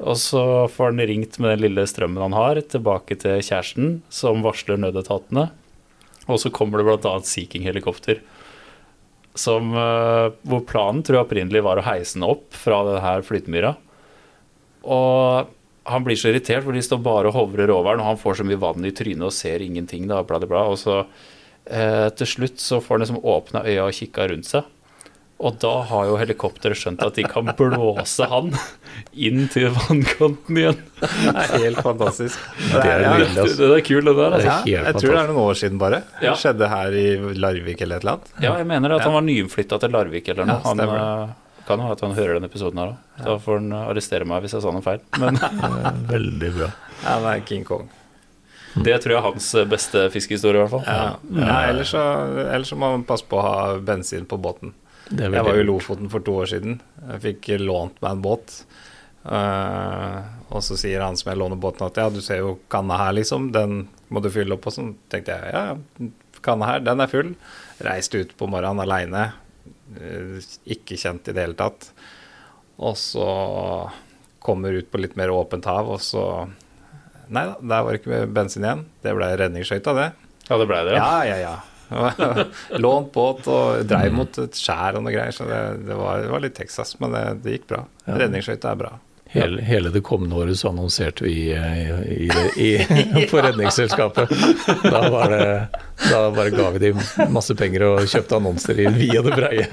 Og 0.04 0.18
så 0.20 0.42
får 0.68 0.90
han 0.90 1.02
ringt 1.08 1.38
med 1.40 1.54
den 1.54 1.64
lille 1.64 1.86
strømmen 1.88 2.26
han 2.26 2.36
har, 2.36 2.60
tilbake 2.68 3.16
til 3.22 3.40
kjæresten, 3.40 4.00
som 4.12 4.42
varsler 4.44 4.80
nødetatene. 4.82 5.48
Og 6.28 6.40
så 6.42 6.52
kommer 6.52 6.80
det 6.80 6.88
bl.a. 6.88 7.14
Sea 7.24 7.48
King-helikopter. 7.48 8.20
Som, 9.38 9.72
eh, 9.74 10.28
hvor 10.46 10.62
planen 10.68 11.02
tror 11.02 11.18
jeg 11.18 11.26
opprinnelig 11.26 11.64
var 11.64 11.80
å 11.80 11.86
heise 11.86 12.18
den 12.18 12.26
opp 12.28 12.52
fra 12.54 12.82
denne 12.86 13.14
flytemyra. 13.26 13.74
Og 14.84 15.54
han 15.88 16.04
blir 16.04 16.18
så 16.20 16.30
irritert, 16.30 16.64
for 16.66 16.76
de 16.76 16.84
står 16.84 17.00
bare 17.04 17.30
og 17.30 17.38
hovrer 17.38 17.72
over 17.72 17.94
den, 17.94 18.04
og 18.04 18.12
han 18.12 18.20
får 18.20 18.40
så 18.40 18.46
mye 18.46 18.60
vann 18.60 18.84
i 18.84 18.92
trynet 18.94 19.26
og 19.26 19.34
ser 19.36 19.64
ingenting. 19.64 20.06
da, 20.08 20.22
bla, 20.26 20.40
bla. 20.40 20.66
Og 20.68 20.78
så 20.80 21.02
eh, 21.66 22.08
til 22.18 22.30
slutt 22.36 22.62
så 22.62 22.80
får 22.82 22.96
han 22.96 23.04
liksom 23.06 23.20
åpna 23.24 23.64
øya 23.66 23.88
og 23.88 23.96
kikka 23.96 24.28
rundt 24.30 24.48
seg. 24.50 24.70
Og 25.44 25.56
da 25.60 25.72
har 25.88 26.06
jo 26.06 26.14
helikopteret 26.16 26.78
skjønt 26.78 27.02
at 27.02 27.16
de 27.18 27.24
kan 27.26 27.48
blåse 27.58 28.26
han 28.30 28.52
inn 29.12 29.48
til 29.52 29.66
vannkanten 29.74 30.60
igjen. 30.60 30.78
Det 31.00 31.32
er 31.34 31.64
helt 31.66 31.80
fantastisk. 31.82 32.38
Det 32.70 32.80
er, 32.80 33.02
ja, 33.02 33.14
det, 33.18 33.26
altså. 33.42 33.66
det 33.66 33.80
er 33.80 33.82
kult, 33.84 34.06
det 34.06 34.14
der. 34.20 34.36
Altså. 34.38 34.52
Ja, 34.70 34.84
jeg 34.86 35.00
tror 35.00 35.10
det 35.10 35.22
er 35.24 35.32
noen 35.32 35.40
år 35.42 35.58
siden 35.58 35.80
bare. 35.82 36.00
Det 36.20 36.30
ja. 36.30 36.36
skjedde 36.38 36.68
her 36.70 36.98
i 37.00 37.06
Larvik 37.34 37.82
eller 37.82 37.98
et 37.98 38.06
eller 38.06 38.14
annet. 38.14 38.30
Ja, 38.38 38.54
jeg 38.62 38.68
mener 38.70 38.94
at 38.94 39.04
han 39.04 39.16
var 39.16 39.26
nyinnflytta 39.26 39.80
til 39.82 39.92
Larvik 39.96 40.30
eller 40.32 40.48
noe. 40.48 40.62
Han, 40.68 40.84
eh, 40.86 41.34
kan 41.66 41.82
jo 41.82 41.90
at 41.96 42.06
han 42.06 42.14
hører 42.14 42.38
denne 42.38 42.48
episoden 42.52 42.80
her 42.80 42.94
òg. 42.94 43.02
Da 43.26 43.36
får 43.42 43.60
han 43.60 43.76
arrestere 43.82 44.30
meg 44.30 44.46
hvis 44.46 44.54
jeg 44.54 44.64
sa 44.64 44.72
noe 44.72 44.86
feil. 44.86 45.02
Men 45.18 45.42
Veldig 46.14 46.54
bra. 46.60 46.70
Ja, 47.02 47.18
det 47.26 47.34
er 47.34 47.44
King 47.50 47.66
Kong. 47.68 47.90
Det 48.74 48.96
tror 49.02 49.12
jeg 49.12 49.20
er 49.20 49.26
hans 49.28 49.48
beste 49.70 50.06
fiskehistorie, 50.10 50.58
i 50.58 50.64
hvert 50.64 50.72
fall. 50.72 50.86
Ja. 50.88 51.36
ja 51.38 51.58
ellers, 51.70 51.92
så, 51.94 52.02
ellers, 52.42 52.72
så, 52.72 52.78
må 52.80 52.90
man 52.96 53.06
passe 53.06 53.26
på 53.30 53.38
å 53.38 53.44
ha 53.44 53.58
bensin 53.78 54.26
på 54.26 54.38
båten. 54.42 54.74
Jeg 55.12 55.30
var 55.30 55.52
jo 55.54 55.62
i 55.62 55.68
Lofoten 55.68 56.10
for 56.10 56.24
to 56.24 56.38
år 56.42 56.50
siden. 56.54 56.80
Jeg 57.12 57.22
fikk 57.28 57.52
lånt 57.62 58.00
meg 58.02 58.16
en 58.16 58.24
båt. 58.24 58.56
Uh, 59.24 60.20
og 60.52 60.60
så 60.64 60.76
sier 60.76 61.00
han 61.00 61.16
som 61.16 61.30
jeg 61.30 61.40
låner 61.40 61.60
båten 61.60 61.86
at 61.86 62.00
ja, 62.00 62.10
du 62.12 62.20
ser 62.24 62.42
jo 62.42 62.56
kanna 62.72 62.98
her, 63.00 63.14
liksom. 63.16 63.52
Den 63.54 63.86
må 64.12 64.24
du 64.24 64.30
fylle 64.32 64.56
opp. 64.56 64.66
Og 64.68 64.76
sånn 64.76 64.94
tenkte 65.12 65.36
jeg 65.38 65.54
ja, 65.54 66.10
kanna 66.44 66.74
her, 66.74 66.84
den 66.84 67.04
er 67.04 67.12
full. 67.12 67.32
Reiste 67.84 68.24
ut 68.24 68.34
på 68.38 68.48
morgenen 68.50 68.84
aleine. 68.84 69.28
Eh, 70.00 70.40
ikke 70.76 70.98
kjent 71.00 71.30
i 71.30 71.36
det 71.36 71.46
hele 71.46 71.58
tatt. 71.58 71.90
Og 72.82 72.98
så 72.98 73.28
kommer 74.44 74.76
ut 74.76 74.90
på 74.90 75.00
litt 75.00 75.16
mer 75.16 75.32
åpent 75.32 75.66
hav, 75.68 75.88
og 75.94 76.02
så 76.04 76.24
Nei 77.28 77.46
da, 77.50 77.54
der 77.60 77.86
var 77.86 77.94
det 77.94 78.02
ikke 78.02 78.24
bensin 78.34 78.66
igjen. 78.66 78.84
Det 79.04 79.14
ble 79.16 79.30
redningsskøyta, 79.40 79.94
det. 79.96 80.10
Ja, 80.48 80.58
det 80.60 80.66
ble 80.68 80.82
det, 80.88 80.98
ja? 80.98 81.08
Ja, 81.28 81.38
ja. 81.40 81.54
Lånt 82.84 83.12
båt 83.12 83.48
og 83.50 83.84
dreiv 83.88 84.14
mot 84.16 84.38
et 84.40 84.58
skjær 84.58 84.98
og 84.98 85.04
noe 85.04 85.14
greier, 85.14 85.34
så 85.34 85.46
det, 85.48 85.62
det, 85.86 85.96
var, 85.98 86.22
det 86.24 86.30
var, 86.32 86.44
litt 86.44 86.56
Texas, 86.56 86.96
men 87.00 87.14
det, 87.14 87.24
det 87.44 87.58
gikk 87.58 87.68
bra. 87.74 87.82
Ja. 88.06 88.20
Redningsskøyta 88.24 88.72
er 88.72 88.80
bra. 88.84 88.94
Hele, 89.34 89.62
hele, 89.66 89.90
det 89.90 90.04
kommende 90.06 90.36
året 90.38 90.58
så 90.60 90.68
annonserte 90.70 91.24
vi 91.26 91.48
eh, 91.50 92.02
i, 92.06 92.28
i, 92.56 92.68
i, 93.22 93.26
på 93.30 93.40
Redningsselskapet. 93.42 94.30
Da, 94.84 95.00
var 95.10 95.32
det, 95.32 95.48
da 96.10 96.20
bare 96.30 96.52
ga 96.54 96.68
vi 96.76 96.84
dem 96.86 97.00
masse 97.34 97.56
penger 97.58 97.88
og 97.88 98.04
kjøpte 98.06 98.38
annonser 98.38 98.84
i 98.84 98.86
via 98.94 99.24
det 99.26 99.34
breie. 99.34 99.66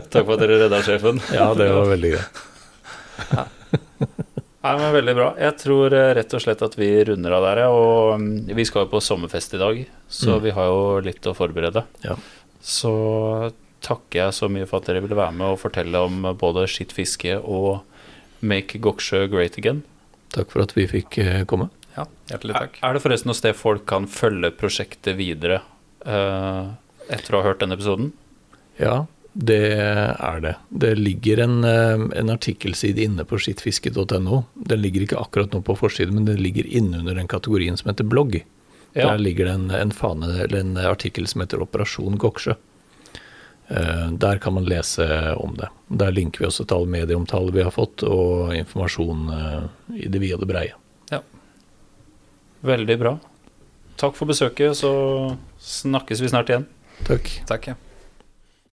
Takk 0.00 0.24
for 0.24 0.34
at 0.34 0.42
dere 0.42 0.64
redda 0.64 0.82
sjefen. 0.86 1.22
Ja, 1.34 1.52
det 1.58 1.70
var 1.76 1.94
veldig 1.94 2.16
greit. 2.16 3.54
Ja. 4.58 4.72
Nei, 4.72 4.74
men 4.80 4.92
Veldig 4.96 5.14
bra. 5.14 5.28
Jeg 5.38 5.54
tror 5.60 5.94
eh, 5.94 6.10
rett 6.18 6.34
og 6.34 6.42
slett 6.42 6.62
at 6.66 6.74
vi 6.78 6.90
runder 7.06 7.36
av 7.36 7.46
der. 7.46 7.62
Og 7.70 8.18
mm, 8.18 8.50
vi 8.58 8.66
skal 8.66 8.86
jo 8.86 8.92
på 8.96 9.02
sommerfest 9.04 9.54
i 9.54 9.62
dag, 9.62 9.84
så 10.10 10.34
mm. 10.36 10.42
vi 10.44 10.54
har 10.56 10.70
jo 10.70 10.82
litt 11.06 11.30
å 11.30 11.36
forberede. 11.38 11.84
Ja. 12.02 12.16
Så 12.58 12.92
takker 13.84 14.24
jeg 14.24 14.34
så 14.34 14.48
mye 14.50 14.66
for 14.66 14.80
at 14.80 14.88
dere 14.90 15.04
ville 15.04 15.18
være 15.18 15.36
med 15.38 15.54
og 15.54 15.60
fortelle 15.62 16.02
om 16.02 16.26
både 16.40 16.66
skitt 16.70 16.90
fiske 16.96 17.36
og 17.38 17.84
Make 18.42 18.80
Goksjø 18.82 19.26
Great 19.30 19.58
Again. 19.60 19.84
Takk 20.34 20.50
for 20.52 20.66
at 20.66 20.74
vi 20.76 20.88
fikk 20.90 21.20
eh, 21.22 21.44
komme. 21.48 21.70
Ja, 21.94 22.06
hjertelig 22.30 22.58
takk. 22.58 22.80
Er, 22.80 22.88
er 22.88 22.96
det 22.96 23.02
forresten 23.04 23.30
noe 23.30 23.38
sted 23.38 23.56
folk 23.58 23.86
kan 23.90 24.06
følge 24.10 24.52
prosjektet 24.54 25.16
videre 25.18 25.62
uh, 26.06 26.74
etter 27.10 27.34
å 27.34 27.40
ha 27.40 27.48
hørt 27.48 27.62
denne 27.62 27.78
episoden? 27.78 28.12
Ja, 28.78 29.06
det 29.38 29.78
er 29.78 30.40
det. 30.42 30.54
Det 30.68 30.94
ligger 30.98 31.38
en, 31.44 31.64
eh, 31.64 32.18
en 32.20 32.30
artikkelside 32.30 33.04
inne 33.04 33.24
på 33.24 33.38
skittfiske.no. 33.38 34.42
Den 34.54 34.82
ligger 34.82 35.04
ikke 35.04 35.20
akkurat 35.20 35.52
nå 35.54 35.60
på 35.62 35.76
forsiden, 35.78 36.16
men 36.16 36.24
den 36.26 36.42
ligger 36.42 36.66
innunder 36.66 37.14
den 37.14 37.30
kategorien 37.30 37.76
som 37.78 37.92
heter 37.92 38.04
blogg. 38.04 38.40
Ja. 38.92 39.12
Der 39.12 39.18
ligger 39.18 39.46
det 39.46 39.52
en, 39.52 39.70
en, 39.70 39.94
fane, 39.94 40.32
en 40.42 40.76
artikkel 40.76 41.30
som 41.30 41.44
heter 41.44 41.62
Operasjon 41.62 42.18
Goksjø. 42.18 42.56
Eh, 43.68 44.10
der 44.18 44.42
kan 44.42 44.58
man 44.58 44.66
lese 44.66 45.06
om 45.38 45.54
det. 45.54 45.70
Der 45.86 46.10
linker 46.10 46.42
vi 46.42 46.50
også 46.50 46.66
til 46.66 46.80
all 46.80 46.90
medieomtale 46.90 47.54
vi 47.54 47.62
har 47.62 47.70
fått, 47.70 48.02
og 48.02 48.56
informasjon 48.58 49.26
eh, 49.38 49.66
i 50.02 50.10
det 50.10 50.18
vide 50.18 50.40
og 50.40 50.42
det 50.42 50.50
breie. 50.50 50.78
Ja. 51.14 51.22
Veldig 52.66 52.98
bra. 52.98 53.18
Takk 54.02 54.18
for 54.18 54.26
besøket, 54.26 54.74
så 54.82 54.90
snakkes 55.62 56.26
vi 56.26 56.34
snart 56.34 56.50
igjen. 56.50 56.66
Takk. 57.06 57.38
Takk, 57.46 57.70
ja. 57.70 57.82